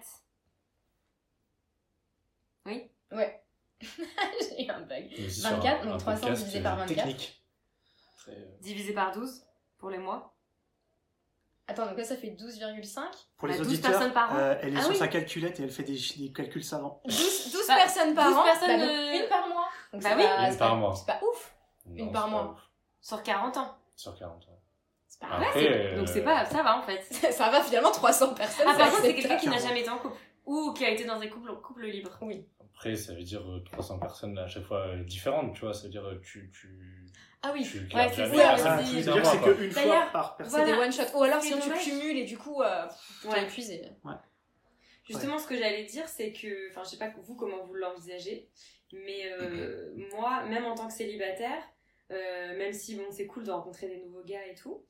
Ouais. 2.65 3.43
J'ai 3.81 4.65
eu 4.65 4.69
un 4.69 4.79
bug. 4.81 5.07
Mais 5.09 5.15
c'est 5.17 5.41
sur 5.41 5.49
24, 5.49 5.81
un- 5.81 5.85
donc 5.85 5.95
un 5.95 5.97
300 5.97 6.21
podcast, 6.21 6.41
divisé 6.43 6.61
par 6.63 6.77
24. 6.77 6.95
Technique. 6.97 7.45
Très, 8.17 8.37
Divisé 8.61 8.93
par 8.93 9.11
12 9.11 9.45
pour 9.77 9.89
les 9.89 9.97
mois. 9.97 10.33
Attends, 11.67 11.85
donc 11.87 11.97
là 11.97 12.03
ça 12.05 12.15
fait 12.15 12.29
12,5 12.31 13.01
Pour 13.37 13.47
les 13.47 13.53
Bah, 13.55 13.63
12 13.63 13.67
auditeurs, 13.73 13.91
personnes 13.91 14.13
par 14.13 14.31
an. 14.33 14.37
euh, 14.37 14.55
elle 14.61 14.73
est 14.73 14.77
Ah 14.77 14.81
sur 14.81 14.91
oui. 14.91 14.97
sa 14.97 15.07
calculette 15.09 15.59
et 15.59 15.63
elle 15.63 15.71
fait 15.71 15.83
des, 15.83 15.99
des 16.17 16.31
calculs 16.31 16.63
savants. 16.63 17.01
12, 17.05 17.51
12 17.51 17.67
Bah, 17.67 17.75
personnes 17.75 18.13
par 18.15 18.27
12 18.29 18.37
an. 18.37 18.43
personnes, 18.43 18.79
bah, 18.79 18.85
euh, 18.87 19.21
Une 19.23 19.29
par 19.29 19.47
mois. 19.49 19.69
Donc 19.93 20.01
Bah 20.03 20.09
oui. 20.15 20.23
Une 20.23 20.57
par 20.57 20.69
pas- 20.69 20.75
mois. 20.75 20.95
C'est 20.95 21.05
pas 21.05 21.19
ouf. 21.25 21.55
Non, 21.91 22.05
Une 22.05 22.11
par 22.11 22.27
mois. 22.29 22.55
Sur 23.01 23.21
40 23.23 23.57
ans. 23.57 23.75
Sur 23.95 24.15
40 24.17 24.43
ans. 24.47 24.59
C'est 25.07 25.19
pas. 25.19 25.39
Ouais, 25.39 25.45
Après, 25.47 25.93
euh, 25.93 25.97
Donc 25.97 26.07
c'est 26.07 26.23
pas, 26.23 26.45
ça 26.45 26.63
va 26.63 26.77
en 26.77 26.81
fait. 26.83 27.01
Ça 27.31 27.49
va 27.49 27.61
finalement 27.61 27.91
300 27.91 28.33
personnes. 28.33 28.65
Ah, 28.69 28.75
par 28.77 28.89
contre, 28.91 29.01
c'est 29.03 29.15
quelqu'un 29.15 29.37
qui 29.37 29.49
n'a 29.49 29.57
jamais 29.59 29.81
été 29.81 29.89
en 29.89 29.97
couple. 29.97 30.17
Ou 30.45 30.73
qui 30.73 30.85
a 30.85 30.89
été 30.89 31.05
dans 31.05 31.19
un 31.21 31.27
couple, 31.27 31.53
couple 31.61 31.85
libre. 31.87 32.17
Oui. 32.21 32.45
Après, 32.73 32.95
ça 32.95 33.13
veut 33.13 33.21
dire 33.23 33.41
euh, 33.49 33.59
300 33.71 33.99
personnes 33.99 34.37
à 34.39 34.47
chaque 34.47 34.63
fois 34.63 34.87
euh, 34.87 35.03
différentes, 35.03 35.53
tu 35.53 35.61
vois. 35.61 35.73
Ça 35.73 35.83
veut 35.83 35.89
dire 35.89 36.03
euh, 36.05 36.19
tu. 36.23 36.49
tu... 36.51 37.05
Ah 37.43 37.51
oui. 37.53 37.63
tu 37.63 37.77
Ouais, 37.95 38.09
c'est 38.13 38.27
ça, 38.35 38.55
Ah, 38.55 38.79
c'est- 38.83 39.55
qu'une 39.55 39.71
fois 39.71 40.07
par 40.13 40.35
personne. 40.37 40.59
C'est 40.59 40.65
Voilà. 40.65 40.77
des 40.77 40.83
one 40.85 40.91
shot. 40.91 41.17
Ou 41.17 41.23
alors 41.23 41.41
C'est 41.41 41.49
sinon 41.59 41.75
tu 41.75 41.89
cumules 41.89 42.17
et 42.17 42.25
du 42.25 42.37
coup, 42.37 42.61
euh, 42.61 42.85
Ouais. 43.25 43.43
épuisé. 43.43 43.83
Justement, 45.03 45.37
ce 45.39 45.47
que 45.47 45.57
j'allais 45.57 45.83
dire, 45.85 46.07
c'est 46.07 46.31
que, 46.31 46.69
enfin, 46.71 46.83
je 46.83 46.89
sais 46.91 46.97
pas 46.97 47.11
vous 47.23 47.35
comment 47.35 47.65
vous 47.65 47.73
l'envisagez, 47.73 48.47
mais 48.93 49.31
euh, 49.31 49.91
moi, 50.15 50.43
même 50.45 50.65
en 50.65 50.75
tant 50.75 50.87
que 50.87 50.93
célibataire, 50.93 51.61
euh, 52.11 52.57
même 52.57 52.73
si 52.73 52.95
bon, 52.95 53.05
c'est 53.09 53.25
cool 53.27 53.43
de 53.43 53.51
rencontrer 53.51 53.87
des 53.87 53.97
nouveaux 54.03 54.23
gars 54.23 54.45
et 54.45 54.55
tout, 54.55 54.83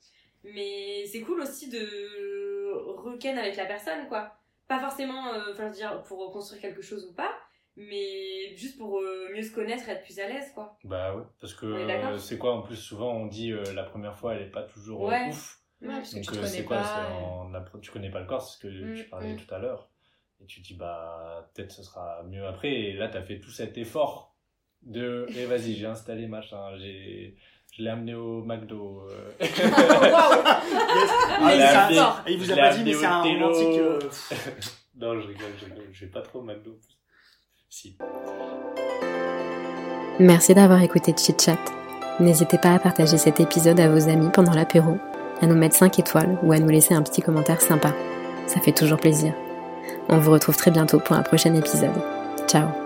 mais 0.43 1.05
c'est 1.05 1.21
cool 1.21 1.41
aussi 1.41 1.69
de 1.69 2.71
requin 2.73 3.37
avec 3.37 3.55
la 3.55 3.65
personne, 3.65 4.07
quoi. 4.07 4.33
Pas 4.67 4.79
forcément, 4.79 5.33
euh, 5.33 5.51
enfin, 5.53 5.69
dire, 5.69 6.01
pour 6.03 6.31
construire 6.31 6.61
quelque 6.61 6.81
chose 6.81 7.05
ou 7.05 7.13
pas, 7.13 7.31
mais 7.75 8.55
juste 8.55 8.77
pour 8.77 8.99
euh, 8.99 9.29
mieux 9.33 9.41
se 9.43 9.53
connaître 9.53 9.87
et 9.89 9.91
être 9.93 10.03
plus 10.03 10.19
à 10.19 10.27
l'aise, 10.27 10.51
quoi. 10.53 10.77
Bah 10.83 11.15
ouais, 11.15 11.23
parce 11.39 11.53
que 11.53 11.65
euh, 11.65 12.17
c'est 12.17 12.37
quoi 12.37 12.53
en 12.53 12.61
plus 12.61 12.75
souvent 12.77 13.13
on 13.13 13.25
dit 13.27 13.51
euh, 13.51 13.63
la 13.73 13.83
première 13.83 14.15
fois 14.17 14.35
elle 14.35 14.43
est 14.43 14.51
pas 14.51 14.63
toujours 14.63 15.01
Ouais. 15.01 15.27
ouf. 15.29 15.57
Ouais, 15.81 15.87
parce 15.89 16.11
que 16.11 16.15
Donc 16.15 16.25
tu 16.25 16.45
c'est 16.47 16.63
quoi 16.63 16.77
en 16.81 17.51
Tu 17.81 17.91
connais 17.91 18.11
pas 18.11 18.19
le 18.19 18.27
corps, 18.27 18.41
c'est 18.43 18.57
ce 18.57 18.61
que 18.61 18.67
Mm, 18.67 18.95
tu 18.95 19.03
parlais 19.09 19.33
mm. 19.33 19.37
tout 19.37 19.53
à 19.53 19.59
l'heure. 19.59 19.89
Et 20.41 20.45
tu 20.45 20.61
te 20.61 20.67
dis 20.67 20.75
bah 20.75 21.49
peut-être 21.53 21.71
ce 21.71 21.83
sera 21.83 22.23
mieux 22.23 22.45
après. 22.45 22.71
Et 22.71 22.93
là 22.93 23.07
t'as 23.09 23.21
fait 23.21 23.39
tout 23.39 23.49
cet 23.51 23.77
effort 23.77 24.30
de 24.83 25.27
et 25.37 25.45
vas-y 25.45 25.75
j'ai 25.75 25.85
installé 25.85 26.27
machin, 26.27 26.57
j'ai 26.79 27.35
je 27.77 27.83
l'ai 27.83 27.89
amené 27.89 28.13
au 28.15 28.43
McDo. 28.43 29.03
euh. 29.09 29.31
Waouh 31.41 31.55
Yes. 31.57 31.73
Ah, 31.73 31.87
Mais 31.87 31.95
il 31.95 31.97
fort. 31.97 32.21
et 32.27 32.31
il 32.33 32.37
vous 32.39 32.51
a 32.51 32.55
pas 32.55 32.69
dit, 32.73 32.79
amené 32.81 32.91
mais 32.91 32.97
c'est 32.97 33.05
un 33.05 33.23
télo. 33.23 33.47
romantique. 33.47 33.79
euh, 33.79 33.99
non 34.99 35.21
je 35.21 35.27
rigole, 35.27 35.51
je 35.59 35.65
rigole, 35.65 35.87
je 35.91 36.05
vais 36.05 36.11
pas 36.11 36.21
trop 36.21 36.39
au 36.39 36.43
McDo. 36.43 36.77
Si. 37.69 37.97
Merci 40.19 40.53
d'avoir 40.53 40.81
écouté 40.83 41.13
Chit 41.17 41.35
Chat. 41.39 41.57
N'hésitez 42.19 42.57
pas 42.57 42.73
à 42.73 42.79
partager 42.79 43.17
cet 43.17 43.39
épisode 43.39 43.79
à 43.79 43.87
vos 43.89 44.09
amis 44.09 44.29
pendant 44.33 44.53
l'apéro, 44.53 44.97
à 45.41 45.47
nous 45.47 45.55
mettre 45.55 45.75
5 45.75 45.97
étoiles 45.99 46.37
ou 46.43 46.51
à 46.51 46.59
nous 46.59 46.67
laisser 46.69 46.93
un 46.93 47.01
petit 47.01 47.21
commentaire 47.21 47.61
sympa. 47.61 47.93
Ça 48.47 48.59
fait 48.59 48.73
toujours 48.73 48.99
plaisir. 48.99 49.33
On 50.09 50.17
vous 50.19 50.31
retrouve 50.31 50.57
très 50.57 50.71
bientôt 50.71 50.99
pour 50.99 51.15
un 51.15 51.23
prochain 51.23 51.55
épisode. 51.55 51.89
Ciao 52.47 52.80